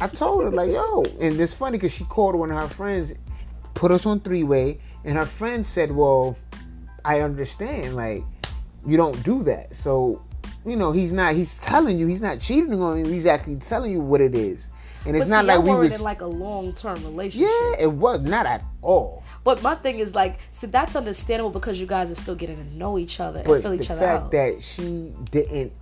I 0.00 0.08
told 0.08 0.44
her 0.44 0.50
like, 0.50 0.70
yo, 0.70 1.02
and 1.20 1.40
it's 1.40 1.54
funny 1.54 1.78
because 1.78 1.92
she 1.92 2.04
called 2.04 2.34
one 2.34 2.50
of 2.50 2.56
her 2.58 2.68
friends, 2.68 3.14
put 3.74 3.90
us 3.90 4.06
on 4.06 4.20
three 4.20 4.42
way, 4.42 4.80
and 5.04 5.16
her 5.16 5.26
friend 5.26 5.64
said, 5.64 5.90
well, 5.92 6.36
I 7.04 7.20
understand, 7.20 7.96
like, 7.96 8.24
you 8.86 8.96
don't 8.96 9.22
do 9.24 9.42
that. 9.44 9.74
So, 9.74 10.22
you 10.66 10.76
know, 10.76 10.92
he's 10.92 11.12
not. 11.12 11.34
He's 11.34 11.58
telling 11.58 11.98
you. 11.98 12.06
He's 12.06 12.22
not 12.22 12.40
cheating 12.40 12.80
on 12.80 13.04
you. 13.04 13.10
He's 13.10 13.26
actually 13.26 13.56
telling 13.56 13.92
you 13.92 14.00
what 14.00 14.20
it 14.20 14.34
is, 14.34 14.68
and 15.06 15.16
it's 15.16 15.28
but 15.28 15.36
not 15.36 15.42
see, 15.42 15.46
like 15.48 15.62
we 15.62 15.70
were 15.70 15.78
was. 15.78 15.94
in 15.94 16.02
like 16.02 16.22
a 16.22 16.26
long 16.26 16.72
term 16.72 17.02
relationship. 17.04 17.50
yeah, 17.50 17.84
it 17.84 17.92
was 17.92 18.20
not 18.22 18.46
at 18.46 18.64
all. 18.82 19.22
But 19.42 19.62
my 19.62 19.74
thing 19.74 19.98
is 19.98 20.14
like, 20.14 20.38
see, 20.50 20.66
that's 20.66 20.96
understandable 20.96 21.50
because 21.50 21.78
you 21.78 21.86
guys 21.86 22.10
are 22.10 22.14
still 22.14 22.34
getting 22.34 22.56
to 22.56 22.76
know 22.76 22.98
each 22.98 23.20
other 23.20 23.40
and 23.40 23.48
But 23.48 23.62
fill 23.62 23.72
the 23.72 23.82
each 23.82 23.90
other 23.90 24.06
out. 24.06 24.30
The 24.30 24.38
fact 24.38 24.56
that 24.56 24.62
she 24.62 25.12
didn't, 25.30 25.72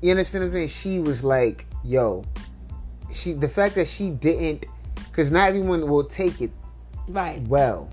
you 0.00 0.12
understand 0.12 0.44
what 0.44 0.48
I'm 0.48 0.52
saying? 0.54 0.68
She 0.68 0.98
was 1.00 1.24
like, 1.24 1.66
yo, 1.84 2.24
she. 3.12 3.32
The 3.32 3.48
fact 3.48 3.74
that 3.76 3.86
she 3.86 4.10
didn't, 4.10 4.66
because 4.94 5.30
not 5.30 5.48
everyone 5.48 5.86
will 5.88 6.04
take 6.04 6.40
it 6.40 6.50
right. 7.08 7.40
well. 7.48 7.88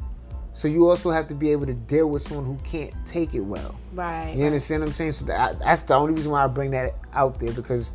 So 0.53 0.67
you 0.67 0.89
also 0.89 1.11
have 1.11 1.27
to 1.27 1.35
be 1.35 1.51
able 1.51 1.67
to 1.67 1.75
deal 1.75 2.09
with 2.09 2.23
someone 2.23 2.45
who 2.45 2.57
can't 2.63 2.91
take 3.05 3.35
it 3.35 3.41
well. 3.41 3.75
Right. 3.93 4.33
You 4.35 4.45
understand 4.45 4.81
what 4.81 4.89
I'm 4.89 4.95
saying? 4.95 5.11
So 5.11 5.25
that, 5.25 5.59
that's 5.59 5.83
the 5.83 5.93
only 5.93 6.13
reason 6.13 6.31
why 6.31 6.43
I 6.43 6.47
bring 6.47 6.71
that 6.71 6.95
out 7.13 7.39
there 7.39 7.53
because, 7.53 7.91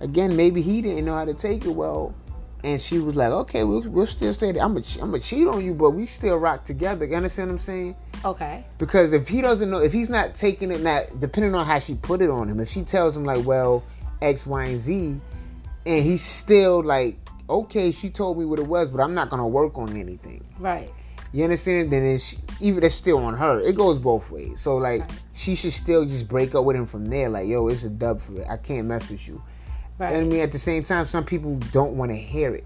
again, 0.00 0.34
maybe 0.34 0.60
he 0.60 0.82
didn't 0.82 1.04
know 1.04 1.14
how 1.14 1.24
to 1.24 1.34
take 1.34 1.64
it 1.64 1.70
well, 1.70 2.12
and 2.64 2.82
she 2.82 2.98
was 2.98 3.14
like, 3.14 3.30
okay, 3.30 3.62
we'll, 3.62 3.82
we'll 3.82 4.06
still 4.08 4.34
stay 4.34 4.50
there. 4.50 4.62
I'm 4.62 4.76
a, 4.76 4.82
I'm 5.00 5.14
a 5.14 5.20
cheat 5.20 5.46
on 5.46 5.64
you, 5.64 5.72
but 5.72 5.90
we 5.90 6.04
still 6.04 6.36
rock 6.36 6.64
together. 6.64 7.06
You 7.06 7.14
understand 7.14 7.50
what 7.50 7.54
I'm 7.54 7.58
saying? 7.58 7.96
Okay. 8.24 8.64
Because 8.78 9.12
if 9.12 9.28
he 9.28 9.40
doesn't 9.40 9.70
know, 9.70 9.78
if 9.78 9.92
he's 9.92 10.10
not 10.10 10.34
taking 10.34 10.72
it, 10.72 10.82
not 10.82 11.20
depending 11.20 11.54
on 11.54 11.64
how 11.64 11.78
she 11.78 11.94
put 11.94 12.20
it 12.22 12.28
on 12.28 12.48
him, 12.48 12.58
if 12.58 12.68
she 12.68 12.82
tells 12.82 13.16
him 13.16 13.24
like, 13.24 13.46
well, 13.46 13.84
X, 14.20 14.46
Y, 14.46 14.64
and 14.64 14.80
Z, 14.80 15.20
and 15.86 16.04
he's 16.04 16.24
still 16.24 16.82
like, 16.82 17.18
okay, 17.48 17.90
she 17.92 18.10
told 18.10 18.38
me 18.38 18.44
what 18.44 18.58
it 18.58 18.66
was, 18.66 18.90
but 18.90 19.00
I'm 19.00 19.14
not 19.14 19.30
gonna 19.30 19.48
work 19.48 19.76
on 19.78 19.96
anything. 19.96 20.44
Right. 20.58 20.90
You 21.32 21.44
understand? 21.44 21.92
Then 21.92 22.02
it's 22.04 22.34
even 22.60 22.82
it's 22.82 22.94
still 22.94 23.18
on 23.18 23.34
her. 23.36 23.60
It 23.60 23.76
goes 23.76 23.98
both 23.98 24.28
ways. 24.30 24.60
So 24.60 24.76
like 24.76 25.02
Right. 25.02 25.12
she 25.32 25.54
should 25.54 25.72
still 25.72 26.04
just 26.04 26.28
break 26.28 26.54
up 26.54 26.64
with 26.64 26.76
him 26.76 26.86
from 26.86 27.06
there. 27.06 27.28
Like, 27.28 27.46
yo, 27.46 27.68
it's 27.68 27.84
a 27.84 27.88
dub 27.88 28.20
for 28.20 28.40
it. 28.40 28.46
I 28.48 28.56
can't 28.56 28.88
mess 28.88 29.08
with 29.10 29.26
you. 29.28 29.40
Right. 29.98 30.12
And 30.14 30.26
I 30.26 30.28
mean, 30.28 30.40
at 30.40 30.50
the 30.50 30.58
same 30.58 30.82
time, 30.82 31.06
some 31.06 31.24
people 31.24 31.56
don't 31.72 31.96
want 31.96 32.10
to 32.10 32.16
hear 32.16 32.54
it. 32.54 32.64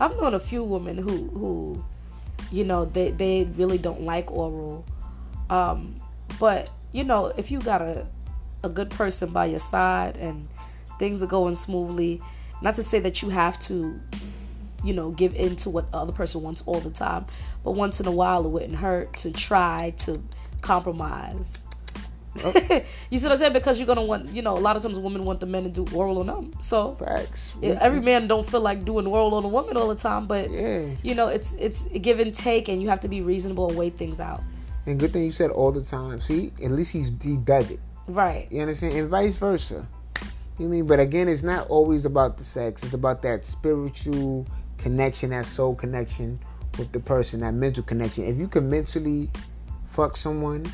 I've 0.00 0.16
known 0.16 0.34
a 0.34 0.40
few 0.40 0.62
women 0.64 0.96
who 0.96 1.28
who, 1.28 1.84
you 2.50 2.64
know, 2.64 2.84
they 2.86 3.10
they 3.10 3.44
really 3.56 3.76
don't 3.78 4.02
like 4.02 4.30
oral, 4.30 4.84
um, 5.50 6.00
but 6.40 6.70
you 6.92 7.04
know, 7.04 7.26
if 7.36 7.50
you 7.50 7.58
got 7.60 7.82
a 7.82 8.06
a 8.64 8.68
good 8.68 8.88
person 8.90 9.30
by 9.30 9.46
your 9.46 9.60
side 9.60 10.16
and 10.16 10.48
things 10.98 11.22
are 11.22 11.26
going 11.26 11.54
smoothly, 11.54 12.22
not 12.62 12.74
to 12.74 12.82
say 12.82 12.98
that 13.00 13.22
you 13.22 13.28
have 13.30 13.58
to, 13.60 14.00
you 14.84 14.92
know, 14.94 15.10
give 15.10 15.34
in 15.34 15.56
to 15.56 15.70
what 15.70 15.90
the 15.92 15.98
other 15.98 16.12
person 16.12 16.42
wants 16.42 16.62
all 16.66 16.80
the 16.80 16.90
time, 16.90 17.26
but 17.64 17.72
once 17.72 18.00
in 18.00 18.06
a 18.06 18.12
while 18.12 18.44
it 18.44 18.48
wouldn't 18.48 18.76
hurt 18.76 19.14
to 19.18 19.30
try 19.30 19.92
to 19.98 20.22
compromise. 20.62 21.58
you 22.44 23.18
see 23.18 23.24
what 23.26 23.32
I'm 23.32 23.38
saying? 23.38 23.52
Because 23.54 23.78
you're 23.78 23.86
gonna 23.86 24.02
want, 24.02 24.34
you 24.34 24.42
know, 24.42 24.56
a 24.56 24.60
lot 24.60 24.76
of 24.76 24.82
times 24.82 24.98
women 24.98 25.24
want 25.24 25.40
the 25.40 25.46
men 25.46 25.64
to 25.64 25.70
do 25.70 25.86
oral 25.96 26.18
on 26.18 26.26
them. 26.26 26.52
So 26.60 26.94
Facts. 26.96 27.54
yeah, 27.62 27.70
mm-hmm. 27.70 27.78
every 27.80 28.00
man 28.00 28.28
don't 28.28 28.46
feel 28.46 28.60
like 28.60 28.84
doing 28.84 29.06
oral 29.06 29.34
on 29.34 29.44
a 29.44 29.48
woman 29.48 29.76
all 29.78 29.88
the 29.88 29.94
time, 29.94 30.26
but 30.26 30.50
Yeah. 30.50 30.86
you 31.02 31.14
know, 31.14 31.28
it's 31.28 31.54
it's 31.54 31.86
give 31.86 32.20
and 32.20 32.34
take, 32.34 32.68
and 32.68 32.82
you 32.82 32.88
have 32.88 33.00
to 33.00 33.08
be 33.08 33.22
reasonable 33.22 33.68
and 33.68 33.78
weigh 33.78 33.90
things 33.90 34.20
out. 34.20 34.42
And 34.86 35.00
good 35.00 35.12
thing 35.12 35.24
you 35.24 35.32
said 35.32 35.50
all 35.50 35.72
the 35.72 35.82
time. 35.82 36.20
See, 36.20 36.52
at 36.62 36.70
least 36.70 36.92
he's 36.92 37.10
he 37.22 37.36
does 37.38 37.70
it. 37.70 37.80
Right. 38.06 38.46
You 38.50 38.60
understand? 38.60 38.94
And 38.94 39.08
vice 39.08 39.36
versa. 39.36 39.88
You 40.58 40.68
mean? 40.68 40.86
But 40.86 41.00
again, 41.00 41.28
it's 41.28 41.42
not 41.42 41.68
always 41.68 42.04
about 42.04 42.38
the 42.38 42.44
sex. 42.44 42.82
It's 42.82 42.94
about 42.94 43.22
that 43.22 43.44
spiritual 43.44 44.46
connection, 44.78 45.30
that 45.30 45.44
soul 45.46 45.74
connection 45.74 46.38
with 46.78 46.92
the 46.92 47.00
person, 47.00 47.40
that 47.40 47.54
mental 47.54 47.82
connection. 47.82 48.24
If 48.24 48.38
you 48.38 48.48
can 48.48 48.68
mentally 48.70 49.30
fuck 49.90 50.16
someone, 50.16 50.64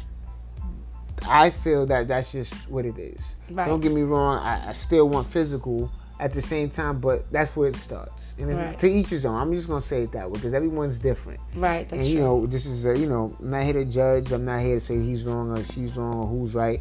I 1.26 1.51
feel 1.51 1.87
that 1.87 2.09
that's 2.09 2.33
just 2.33 2.68
what 2.70 2.85
it 2.85 2.99
is. 2.99 3.37
Right. 3.51 3.66
Don't 3.68 3.80
get 3.80 3.93
me 3.93 4.03
wrong. 4.03 4.39
I, 4.39 4.70
I 4.70 4.72
still 4.72 5.09
want 5.09 5.28
physical 5.28 5.91
at 6.20 6.33
the 6.33 6.43
same 6.43 6.68
time, 6.70 7.01
but 7.01 7.30
that's 7.33 7.57
where 7.57 7.68
it 7.68 7.76
starts. 7.76 8.35
And 8.39 8.57
Right. 8.57 8.78
to 8.78 8.89
each 8.89 9.09
his 9.11 9.26
own. 9.26 9.35
I'm 9.35 9.53
just 9.53 9.68
gonna 9.68 9.83
say 9.83 10.03
it 10.03 10.12
that 10.12 10.28
way 10.30 10.35
because 10.35 10.55
everyone's 10.55 10.99
different. 11.01 11.41
Right. 11.57 11.89
That's 11.89 12.03
and 12.05 12.12
true. 12.12 12.20
you 12.20 12.24
know, 12.24 12.47
this 12.47 12.66
is 12.66 12.87
a, 12.87 12.97
you 12.97 13.09
know, 13.09 13.35
I'm 13.41 13.51
not 13.51 13.64
here 13.64 13.72
to 13.74 13.85
judge. 13.85 14.30
I'm 14.30 14.45
not 14.45 14.61
here 14.61 14.74
to 14.78 14.80
say 14.80 15.01
he's 15.01 15.24
wrong 15.24 15.51
or 15.51 15.62
she's 15.64 15.97
wrong 15.97 16.18
or 16.18 16.26
who's 16.26 16.55
right. 16.55 16.80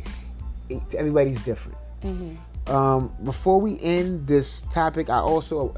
It, 0.69 0.81
everybody's 0.95 1.43
different. 1.43 1.77
hmm 2.03 2.35
Um, 2.71 3.13
before 3.25 3.59
we 3.59 3.77
end 3.81 4.27
this 4.27 4.61
topic, 4.61 5.09
I 5.09 5.17
also 5.17 5.69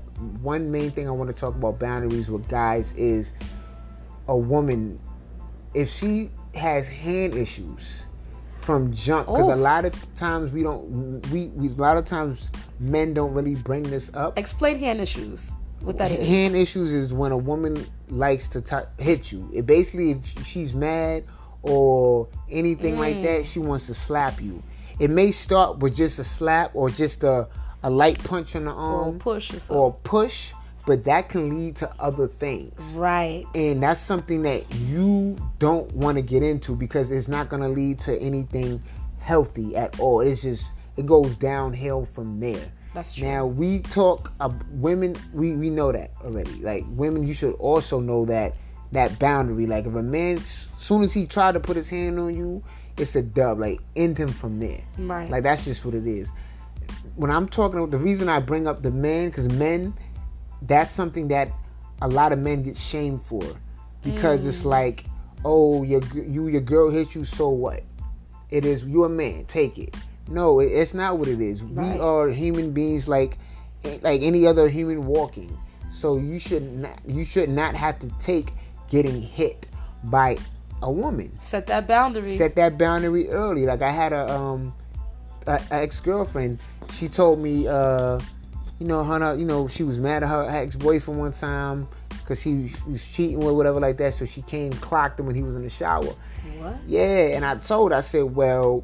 one 0.41 0.71
main 0.71 0.91
thing 0.91 1.07
I 1.07 1.11
want 1.11 1.33
to 1.33 1.39
talk 1.39 1.55
about 1.55 1.79
boundaries 1.79 2.29
with 2.29 2.47
guys 2.47 2.93
is 2.93 3.33
a 4.27 4.37
woman 4.37 4.99
if 5.73 5.89
she 5.89 6.29
has 6.53 6.87
hand 6.87 7.33
issues 7.33 8.05
from 8.59 8.93
jump 8.93 9.25
because 9.25 9.47
a 9.49 9.55
lot 9.55 9.85
of 9.85 10.13
times 10.15 10.51
we 10.51 10.61
don't 10.61 11.19
we, 11.31 11.47
we 11.49 11.67
a 11.67 11.71
lot 11.71 11.97
of 11.97 12.05
times 12.05 12.51
men 12.79 13.13
don't 13.13 13.33
really 13.33 13.55
bring 13.55 13.81
this 13.83 14.13
up 14.13 14.37
Explain 14.37 14.77
hand 14.77 15.01
issues. 15.01 15.51
What 15.81 15.97
that 15.97 16.11
is. 16.11 16.25
hand 16.27 16.55
issues 16.55 16.93
is 16.93 17.11
when 17.11 17.31
a 17.31 17.37
woman 17.37 17.85
likes 18.07 18.47
to 18.49 18.61
t- 18.61 18.75
hit 19.03 19.31
you. 19.33 19.49
It 19.51 19.65
basically, 19.65 20.11
if 20.11 20.45
she's 20.45 20.73
mad 20.75 21.25
or 21.63 22.27
anything 22.49 22.97
like 22.97 23.17
Mm. 23.17 23.23
that, 23.23 23.45
she 23.45 23.59
wants 23.59 23.87
to 23.87 23.93
slap 23.93 24.39
you. 24.41 24.61
It 24.99 25.09
may 25.09 25.31
start 25.31 25.79
with 25.79 25.95
just 25.95 26.19
a 26.19 26.23
slap 26.23 26.71
or 26.73 26.89
just 26.89 27.23
a, 27.23 27.47
a 27.83 27.89
light 27.89 28.23
punch 28.23 28.55
on 28.55 28.65
the 28.65 28.71
or 28.71 29.03
arm 29.05 29.19
push 29.19 29.69
or 29.69 29.77
or 29.77 29.93
push, 30.03 30.53
but 30.85 31.03
that 31.05 31.29
can 31.29 31.57
lead 31.57 31.75
to 31.77 31.91
other 31.99 32.27
things. 32.27 32.93
right. 32.95 33.45
And 33.55 33.81
that's 33.81 33.99
something 33.99 34.43
that 34.43 34.73
you 34.75 35.37
don't 35.59 35.91
want 35.93 36.17
to 36.17 36.21
get 36.21 36.43
into 36.43 36.75
because 36.75 37.11
it's 37.11 37.27
not 37.27 37.49
going 37.49 37.61
to 37.61 37.69
lead 37.69 37.99
to 37.99 38.17
anything 38.19 38.81
healthy 39.19 39.75
at 39.75 39.99
all. 39.99 40.19
It's 40.21 40.41
just, 40.41 40.73
it 40.97 41.05
goes 41.05 41.35
downhill 41.35 42.05
from 42.05 42.39
there. 42.39 42.71
That's 42.93 43.15
true. 43.15 43.27
Now 43.27 43.45
we 43.47 43.79
talk 43.79 44.31
uh, 44.39 44.51
women. 44.69 45.15
We 45.33 45.53
we 45.53 45.71
know 45.71 45.91
that 45.91 46.11
already. 46.23 46.51
Like 46.61 46.83
women, 46.89 47.25
you 47.27 47.33
should 47.33 47.55
also 47.55 47.99
know 47.99 48.23
that 48.25 48.53
that 48.91 49.17
boundary. 49.17 49.65
Like 49.65 49.87
if 49.87 49.95
a 49.95 50.03
man, 50.03 50.37
soon 50.37 51.01
as 51.01 51.11
he 51.11 51.25
tried 51.25 51.53
to 51.53 51.59
put 51.59 51.75
his 51.75 51.89
hand 51.89 52.19
on 52.19 52.35
you, 52.35 52.63
it's 52.97 53.15
a 53.15 53.21
dub. 53.21 53.59
Like 53.59 53.79
end 53.95 54.17
him 54.17 54.29
from 54.29 54.59
there. 54.59 54.81
right. 54.97 55.29
Like 55.29 55.43
that's 55.43 55.65
just 55.65 55.85
what 55.85 55.93
it 55.93 56.07
is. 56.07 56.29
When 57.15 57.29
I'm 57.31 57.47
talking, 57.47 57.79
about 57.79 57.91
the 57.91 57.97
reason 57.97 58.29
I 58.29 58.39
bring 58.39 58.67
up 58.67 58.81
the 58.81 58.91
men, 58.91 59.29
because 59.29 59.49
men, 59.53 59.93
that's 60.63 60.91
something 60.91 61.27
that 61.29 61.51
a 62.01 62.07
lot 62.07 62.31
of 62.31 62.39
men 62.39 62.63
get 62.63 62.75
shamed 62.75 63.23
for, 63.23 63.43
because 64.03 64.45
it's 64.45 64.63
mm. 64.63 64.65
like, 64.65 65.05
oh, 65.45 65.83
your 65.83 66.01
you 66.13 66.47
your 66.47 66.61
girl 66.61 66.89
hit 66.89 67.15
you, 67.15 67.23
so 67.23 67.49
what? 67.49 67.83
It 68.49 68.65
is 68.65 68.83
you're 68.83 69.07
a 69.07 69.09
man, 69.09 69.45
take 69.45 69.77
it. 69.77 69.95
No, 70.27 70.59
it, 70.59 70.65
it's 70.65 70.93
not 70.93 71.17
what 71.17 71.27
it 71.27 71.41
is. 71.41 71.63
Right. 71.63 71.95
We 71.95 71.99
are 71.99 72.29
human 72.29 72.71
beings, 72.71 73.07
like 73.07 73.37
eh, 73.83 73.97
like 74.01 74.21
any 74.21 74.45
other 74.45 74.69
human 74.69 75.05
walking. 75.05 75.57
So 75.91 76.17
you 76.17 76.39
should 76.39 76.63
not 76.63 76.99
you 77.07 77.25
should 77.25 77.49
not 77.49 77.75
have 77.75 77.99
to 77.99 78.09
take 78.19 78.51
getting 78.89 79.21
hit 79.21 79.65
by 80.05 80.37
a 80.83 80.91
woman 80.91 81.31
Set 81.39 81.65
that 81.67 81.87
boundary. 81.87 82.35
set 82.37 82.55
that 82.55 82.77
boundary 82.77 83.29
early. 83.29 83.65
Like 83.65 83.81
I 83.81 83.89
had 83.89 84.13
a 84.13 84.29
um 84.31 84.73
a, 85.47 85.53
a 85.71 85.75
ex 85.75 85.99
girlfriend. 85.99 86.59
She 86.93 87.07
told 87.07 87.39
me, 87.39 87.67
uh, 87.67 88.19
you 88.79 88.85
know, 88.87 89.03
Hannah, 89.03 89.35
you 89.35 89.45
know, 89.45 89.67
she 89.67 89.83
was 89.83 89.99
mad 89.99 90.23
at 90.23 90.29
her 90.29 90.43
ex 90.49 90.75
boyfriend 90.75 91.19
one 91.19 91.31
time 91.31 91.87
because 92.09 92.41
he 92.41 92.71
was 92.87 93.05
cheating 93.07 93.41
or 93.43 93.53
whatever 93.55 93.79
like 93.79 93.97
that. 93.97 94.13
So 94.13 94.25
she 94.25 94.41
came 94.43 94.71
clocked 94.73 95.19
him 95.19 95.25
when 95.25 95.35
he 95.35 95.41
was 95.41 95.55
in 95.55 95.63
the 95.63 95.69
shower. 95.69 96.13
what? 96.59 96.77
Yeah, 96.85 97.35
and 97.35 97.45
I 97.45 97.55
told 97.55 97.91
her, 97.91 97.97
I 97.97 98.01
said, 98.01 98.35
well. 98.35 98.83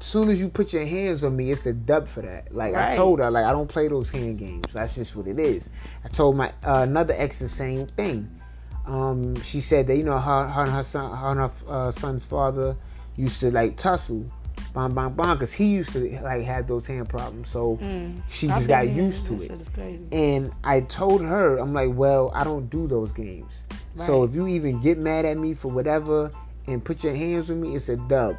Soon 0.00 0.30
as 0.30 0.40
you 0.40 0.48
put 0.48 0.72
your 0.72 0.84
hands 0.84 1.22
on 1.22 1.36
me, 1.36 1.52
it's 1.52 1.64
a 1.64 1.72
dub 1.72 2.08
for 2.08 2.22
that. 2.22 2.52
Like 2.52 2.74
I 2.74 2.96
told 2.96 3.20
her, 3.20 3.30
like 3.30 3.44
I 3.44 3.52
don't 3.52 3.68
play 3.68 3.86
those 3.86 4.10
hand 4.10 4.36
games. 4.36 4.72
That's 4.72 4.96
just 4.96 5.14
what 5.14 5.28
it 5.28 5.38
is. 5.38 5.68
I 6.04 6.08
told 6.08 6.36
my 6.36 6.48
uh, 6.66 6.80
another 6.82 7.14
ex 7.16 7.38
the 7.38 7.48
same 7.48 7.86
thing. 7.86 8.28
Um, 8.86 9.40
she 9.42 9.60
said 9.60 9.86
that 9.86 9.96
you 9.96 10.02
know 10.02 10.18
her, 10.18 10.46
her 10.48 10.62
and 10.64 10.72
her 10.72 10.82
son, 10.82 11.16
her 11.16 11.28
and 11.28 11.40
her 11.40 11.50
uh, 11.68 11.90
son's 11.90 12.24
father 12.24 12.76
used 13.16 13.40
to 13.40 13.50
like 13.50 13.76
tussle, 13.76 14.24
bang 14.74 14.92
bang 14.94 15.12
bang, 15.12 15.34
because 15.34 15.52
he 15.52 15.66
used 15.66 15.92
to 15.92 16.00
like 16.22 16.42
have 16.42 16.66
those 16.66 16.86
hand 16.86 17.08
problems. 17.08 17.48
So 17.48 17.76
Mm. 17.80 18.20
she 18.28 18.48
just 18.48 18.66
got 18.68 18.88
used 18.88 19.26
to 19.26 19.34
it. 19.34 20.12
And 20.12 20.50
I 20.64 20.80
told 20.80 21.20
her, 21.22 21.58
I'm 21.58 21.72
like, 21.72 21.90
well, 21.94 22.32
I 22.34 22.42
don't 22.44 22.68
do 22.70 22.86
those 22.88 23.12
games. 23.12 23.64
So 23.94 24.24
if 24.24 24.34
you 24.34 24.46
even 24.48 24.80
get 24.80 24.98
mad 24.98 25.24
at 25.26 25.36
me 25.36 25.54
for 25.54 25.70
whatever 25.70 26.30
and 26.66 26.82
put 26.84 27.04
your 27.04 27.14
hands 27.14 27.50
on 27.50 27.60
me, 27.60 27.74
it's 27.76 27.88
a 27.88 27.96
dub. 27.96 28.36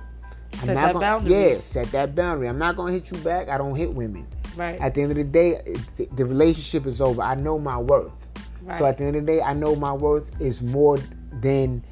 Set 0.54 0.76
that 0.76 0.88
gonna- 0.94 1.00
boundary. 1.00 1.32
Yeah, 1.54 1.60
set 1.62 1.92
that 1.94 2.16
boundary. 2.16 2.48
I'm 2.50 2.60
not 2.60 2.76
gonna 2.76 2.92
hit 2.92 3.10
you 3.12 3.18
back. 3.20 3.50
I 3.50 3.58
don't 3.58 3.76
hit 3.76 3.94
women. 3.94 4.28
Right. 4.56 4.80
At 4.80 4.94
the 4.94 5.02
end 5.02 5.12
of 5.12 5.18
the 5.18 5.24
day, 5.24 5.76
the 6.16 6.26
relationship 6.26 6.86
is 6.86 7.02
over. 7.02 7.22
I 7.22 7.34
know 7.36 7.58
my 7.58 7.78
worth. 7.78 8.23
Right. 8.64 8.80
So 8.80 8.86
at 8.86 8.98
the 8.98 9.06
end 9.06 9.16
of 9.16 9.26
the 9.26 9.32
day, 9.34 9.42
I 9.42 9.54
know 9.54 9.76
my 9.76 9.94
worth 9.94 10.30
is 10.42 10.62
more 10.62 10.98
than 11.42 11.84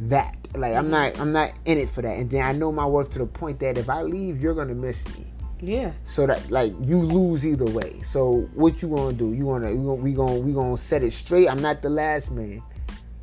that. 0.00 0.36
Like 0.54 0.74
I'm 0.74 0.84
mm-hmm. 0.84 0.92
not 0.92 1.20
I'm 1.20 1.32
not 1.32 1.52
in 1.64 1.78
it 1.78 1.88
for 1.90 2.02
that. 2.02 2.16
And 2.16 2.28
then 2.30 2.44
I 2.44 2.52
know 2.52 2.72
my 2.72 2.86
worth 2.86 3.10
to 3.12 3.18
the 3.20 3.26
point 3.26 3.60
that 3.60 3.78
if 3.78 3.88
I 3.88 4.02
leave, 4.02 4.40
you're 4.42 4.54
gonna 4.54 4.74
miss 4.74 5.06
me. 5.16 5.26
yeah. 5.60 5.92
So 6.04 6.26
that 6.26 6.50
like 6.50 6.72
you 6.82 6.98
lose 7.00 7.46
either 7.46 7.66
way. 7.66 8.00
So 8.02 8.48
what 8.54 8.82
you 8.82 8.88
gonna 8.88 9.12
do? 9.12 9.32
You 9.32 9.44
gonna 9.44 9.72
we 9.74 9.84
gonna 9.84 9.94
we 10.02 10.12
gonna, 10.14 10.38
we 10.40 10.52
gonna 10.52 10.76
set 10.76 11.02
it 11.02 11.12
straight. 11.12 11.48
I'm 11.48 11.60
not 11.62 11.82
the 11.82 11.90
last 11.90 12.30
man. 12.32 12.62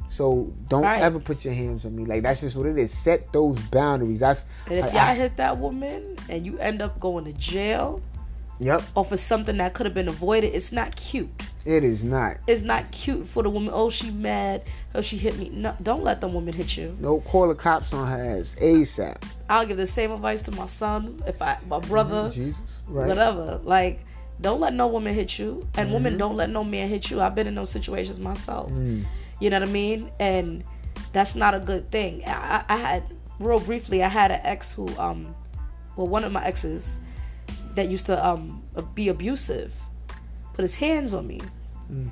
So 0.10 0.54
don't 0.70 0.84
Right. 0.84 1.02
ever 1.02 1.20
put 1.20 1.44
your 1.44 1.54
hands 1.54 1.86
on 1.86 1.96
me. 1.96 2.06
Like 2.06 2.24
that's 2.24 2.40
just 2.40 2.56
what 2.56 2.66
it 2.66 2.78
is. 2.78 2.98
Set 2.98 3.32
those 3.34 3.60
boundaries. 3.60 4.22
That's 4.22 4.46
And 4.68 4.76
if 4.80 4.86
I- 4.86 4.90
y'all 4.90 5.00
I- 5.00 5.16
hit 5.16 5.36
that 5.38 5.58
woman 5.58 6.16
and 6.30 6.46
you 6.46 6.58
end 6.60 6.82
up 6.82 6.98
going 7.00 7.26
to 7.26 7.34
jail 7.34 8.02
Yep, 8.60 8.82
or 8.96 9.06
for 9.06 9.18
something 9.18 9.58
that 9.58 9.74
could 9.74 9.86
have 9.86 9.94
been 9.94 10.08
avoided, 10.08 10.56
it's 10.56 10.72
not 10.72 10.96
cute. 10.96 11.30
it 11.66 11.84
is 11.84 12.04
not. 12.04 12.38
It's 12.48 12.64
not 12.64 12.90
cute 12.92 13.28
for 13.28 13.44
the 13.44 13.50
woman. 13.50 13.72
Oh, 13.74 13.90
she 13.92 14.10
mad. 14.10 14.64
Oh, 14.96 15.02
she 15.02 15.18
hit 15.18 15.38
me. 15.38 15.50
No, 15.54 15.76
don't 15.84 16.04
let 16.04 16.22
the 16.22 16.28
woman 16.28 16.54
hit 16.54 16.76
you. 16.76 16.98
No 17.00 17.20
call 17.22 17.48
the 17.50 17.56
cops 17.56 17.94
on 17.94 18.08
her 18.08 18.38
ass 18.40 18.56
ASAP. 18.60 19.22
I'll 19.50 19.66
give 19.66 19.78
the 19.78 19.86
same 19.86 20.12
advice 20.12 20.42
to 20.44 20.52
my 20.52 20.66
son, 20.66 21.22
if 21.28 21.40
I, 21.42 21.58
my 21.70 21.80
brother, 21.80 22.30
Jesus, 22.34 22.80
right? 22.88 23.08
whatever. 23.08 23.60
Like, 23.64 24.00
don't 24.42 24.60
let 24.60 24.74
no 24.74 24.88
woman 24.88 25.14
hit 25.14 25.38
you, 25.38 25.68
and 25.76 25.86
Mm-hmm. 25.88 25.94
women 25.94 26.18
don't 26.18 26.36
let 26.36 26.50
no 26.50 26.64
man 26.64 26.90
hit 26.90 27.10
you. 27.12 27.22
I've 27.22 27.36
been 27.36 27.48
in 27.48 27.54
those 27.56 27.70
situations 27.70 28.20
myself. 28.20 28.72
Mm. 28.72 29.06
You 29.40 29.50
know 29.52 29.60
what 29.60 29.70
I 29.70 29.72
mean? 29.72 30.12
And 30.20 30.64
that's 31.14 31.36
not 31.36 31.54
a 31.54 31.60
good 31.60 31.92
thing. 31.92 32.24
I, 32.26 32.64
I 32.68 32.76
had 32.78 33.04
real 33.40 33.60
briefly. 33.60 34.04
I 34.04 34.08
had 34.10 34.32
an 34.32 34.40
ex 34.44 34.74
who, 34.74 34.88
um, 34.98 35.36
well, 35.96 36.08
one 36.08 36.24
of 36.24 36.32
my 36.32 36.44
exes 36.44 37.00
that 37.78 37.88
used 37.90 38.06
to 38.08 38.26
um 38.26 38.62
be 38.94 39.08
abusive, 39.08 39.74
put 40.54 40.64
his 40.64 40.76
hands 40.76 41.14
on 41.14 41.26
me, 41.26 41.40
mm. 41.92 42.10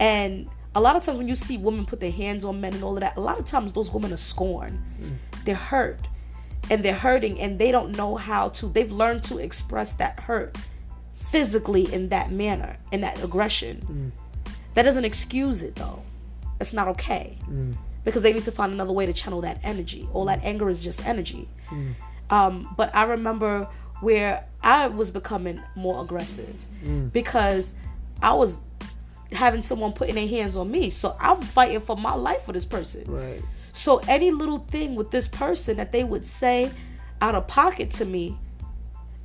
and 0.00 0.48
a 0.74 0.80
lot 0.80 0.96
of 0.96 1.02
times 1.02 1.18
when 1.18 1.28
you 1.28 1.36
see 1.36 1.58
women 1.58 1.84
put 1.84 2.00
their 2.00 2.10
hands 2.10 2.44
on 2.44 2.60
men 2.60 2.72
and 2.74 2.82
all 2.82 2.94
of 2.94 3.00
that, 3.00 3.16
a 3.16 3.20
lot 3.20 3.38
of 3.38 3.44
times 3.44 3.72
those 3.72 3.90
women 3.90 4.12
are 4.12 4.16
scorned. 4.16 4.78
Mm. 5.02 5.16
They're 5.44 5.54
hurt, 5.54 6.00
and 6.70 6.84
they're 6.84 6.94
hurting, 6.94 7.40
and 7.40 7.58
they 7.58 7.70
don't 7.70 7.96
know 7.96 8.16
how 8.16 8.48
to. 8.50 8.66
They've 8.66 8.90
learned 8.90 9.22
to 9.24 9.38
express 9.38 9.92
that 9.94 10.20
hurt 10.20 10.56
physically 11.12 11.92
in 11.92 12.08
that 12.08 12.30
manner, 12.30 12.78
in 12.92 13.00
that 13.02 13.22
aggression. 13.22 14.12
Mm. 14.46 14.54
That 14.74 14.84
doesn't 14.84 15.04
excuse 15.04 15.62
it 15.62 15.74
though. 15.76 16.02
It's 16.60 16.72
not 16.72 16.88
okay. 16.88 17.36
Because 18.04 18.22
they 18.22 18.32
need 18.32 18.44
to 18.44 18.52
find 18.52 18.72
another 18.72 18.92
way 18.92 19.06
to 19.06 19.12
channel 19.12 19.40
that 19.42 19.60
energy. 19.62 20.08
All 20.12 20.24
that 20.26 20.40
anger 20.42 20.70
is 20.70 20.82
just 20.82 21.04
energy. 21.06 21.48
Um, 22.30 22.72
but 22.76 22.94
I 22.94 23.02
remember 23.02 23.68
where 24.00 24.44
I 24.62 24.88
was 24.88 25.10
becoming 25.10 25.60
more 25.74 26.02
aggressive 26.02 26.54
mm. 26.84 27.12
because 27.12 27.74
I 28.22 28.34
was 28.34 28.58
having 29.32 29.62
someone 29.62 29.92
putting 29.92 30.14
their 30.14 30.28
hands 30.28 30.56
on 30.56 30.70
me. 30.70 30.90
So 30.90 31.16
I'm 31.20 31.40
fighting 31.40 31.80
for 31.80 31.96
my 31.96 32.14
life 32.14 32.44
for 32.44 32.52
this 32.52 32.64
person. 32.64 33.04
Right. 33.06 33.42
So 33.72 33.98
any 34.08 34.30
little 34.30 34.58
thing 34.58 34.94
with 34.94 35.10
this 35.10 35.28
person 35.28 35.76
that 35.76 35.92
they 35.92 36.04
would 36.04 36.26
say 36.26 36.70
out 37.20 37.34
of 37.34 37.46
pocket 37.46 37.90
to 37.92 38.04
me, 38.04 38.36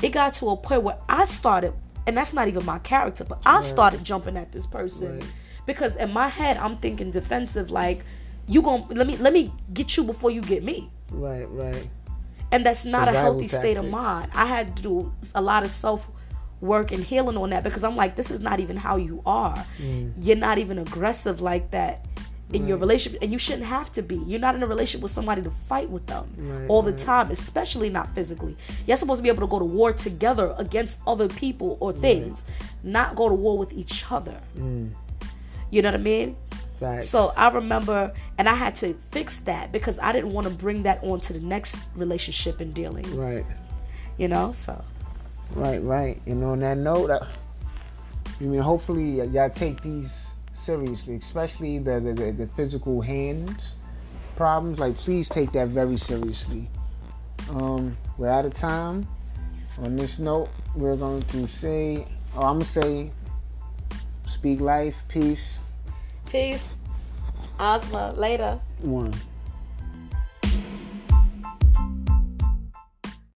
it 0.02 0.10
got 0.10 0.34
to 0.34 0.50
a 0.50 0.58
point 0.58 0.84
where 0.84 0.98
I 1.08 1.26
started, 1.26 1.74
and 2.06 2.18
that's 2.18 2.34
not 2.34 2.48
even 2.48 2.66
my 2.66 2.80
character, 2.80 3.24
but 3.24 3.42
I 3.46 3.62
started 3.62 4.04
jumping 4.04 4.38
at 4.38 4.52
this 4.52 4.66
person 4.66 5.20
Right. 5.20 5.34
because 5.66 5.96
in 5.96 6.12
my 6.12 6.28
head 6.28 6.58
I'm 6.58 6.78
thinking 6.78 7.12
defensive, 7.12 7.72
like 7.72 8.04
you 8.48 8.62
gon' 8.62 8.86
let 8.90 9.08
me 9.08 9.16
let 9.18 9.32
me 9.32 9.54
get 9.74 9.96
you 9.96 10.04
before 10.04 10.30
you 10.30 10.42
get 10.42 10.64
me, 10.64 10.92
Right. 11.10 11.46
Right. 11.50 11.88
And 12.54 12.64
that's 12.66 12.86
not 12.86 13.08
a 13.08 13.12
Survival 13.12 13.32
healthy 13.32 13.48
state 13.48 13.78
of 13.78 13.90
mind. 13.90 14.30
I 14.36 14.46
had 14.46 14.78
to 14.78 14.84
do 14.84 15.14
a 15.34 15.42
lot 15.42 15.64
of 15.64 15.72
self 15.72 16.08
work 16.62 16.92
and 16.92 17.04
healing 17.04 17.36
on 17.36 17.50
that 17.50 17.64
because 17.64 17.84
I'm 17.84 17.96
like, 17.96 18.16
this 18.16 18.32
is 18.32 18.40
not 18.40 18.60
even 18.60 18.78
how 18.78 18.96
you 18.96 19.22
are. 19.26 19.66
Mm. 19.80 20.14
You're 20.18 20.38
not 20.38 20.60
even 20.60 20.78
aggressive 20.80 21.42
like 21.42 21.72
that 21.72 22.06
in 22.54 22.68
your 22.68 22.78
relationship, 22.78 23.20
and 23.24 23.32
you 23.32 23.40
shouldn't 23.40 23.66
have 23.66 23.92
to 23.94 24.04
be. 24.04 24.16
You're 24.28 24.40
not 24.40 24.54
in 24.54 24.62
a 24.62 24.68
relationship 24.68 25.02
with 25.02 25.12
somebody 25.12 25.42
to 25.42 25.50
fight 25.50 25.90
with 25.90 26.06
them 26.06 26.32
Right, 26.38 26.70
all 26.70 26.84
the 26.84 26.92
right. 26.92 27.00
time, 27.00 27.32
especially 27.32 27.90
not 27.90 28.14
physically. 28.14 28.56
You're 28.86 28.98
supposed 28.98 29.18
to 29.20 29.24
be 29.24 29.30
able 29.30 29.42
to 29.42 29.48
go 29.48 29.58
to 29.58 29.66
war 29.66 29.92
together 29.92 30.54
against 30.60 31.00
other 31.08 31.28
people 31.28 31.78
or 31.80 31.92
things, 31.92 32.46
not 32.84 33.16
go 33.16 33.28
to 33.28 33.34
war 33.34 33.58
with 33.58 33.74
each 33.74 34.06
other. 34.12 34.40
You 35.72 35.82
know 35.82 35.90
what 35.90 36.00
I 36.00 36.04
mean? 36.04 36.36
Facts. 36.84 37.10
So 37.10 37.32
I 37.38 37.50
remember, 37.50 38.14
and 38.38 38.50
I 38.50 38.56
had 38.56 38.76
to 38.76 38.94
fix 39.12 39.38
that 39.40 39.72
because 39.72 40.00
I 40.00 40.12
didn't 40.12 40.32
want 40.32 40.48
to 40.48 40.54
bring 40.54 40.84
that 40.84 41.04
on 41.04 41.20
to 41.22 41.34
the 41.34 41.40
next 41.40 41.78
relationship 41.96 42.60
and 42.60 42.74
dealing. 42.74 43.06
Right. 43.16 43.46
You 44.18 44.28
know, 44.28 44.52
so 44.52 44.84
Right, 45.56 45.82
right. 45.84 46.22
And 46.26 46.44
on 46.44 46.60
that 46.60 46.78
note, 46.78 47.10
uh, 47.10 47.26
I 48.40 48.44
mean, 48.44 48.60
hopefully 48.60 49.22
y'all 49.22 49.50
take 49.50 49.82
these 49.82 50.32
seriously, 50.52 51.16
especially 51.16 51.80
the, 51.80 52.00
the, 52.00 52.14
the, 52.14 52.32
the 52.32 52.48
physical 52.48 53.02
hands 53.02 53.76
problems. 54.36 54.80
Like, 54.80 54.96
please 54.96 55.30
take 55.30 55.52
that 55.52 55.70
very 55.70 55.98
seriously. 55.98 56.68
Um, 57.50 57.96
we're 58.18 58.30
out 58.30 58.46
of 58.46 58.54
time. 58.54 59.08
On 59.80 59.96
this 59.96 60.20
note, 60.20 60.50
we're 60.76 60.96
going 60.96 61.22
to 61.24 61.48
say, 61.48 62.08
oh, 62.36 62.42
I'm 62.42 62.56
going 62.56 62.62
to 62.62 62.66
say, 62.66 63.12
speak 64.26 64.60
life, 64.60 64.96
peace, 65.08 65.60
peace, 66.34 66.66
Ozma. 67.60 68.12
Later. 68.18 68.60
one. 68.82 69.14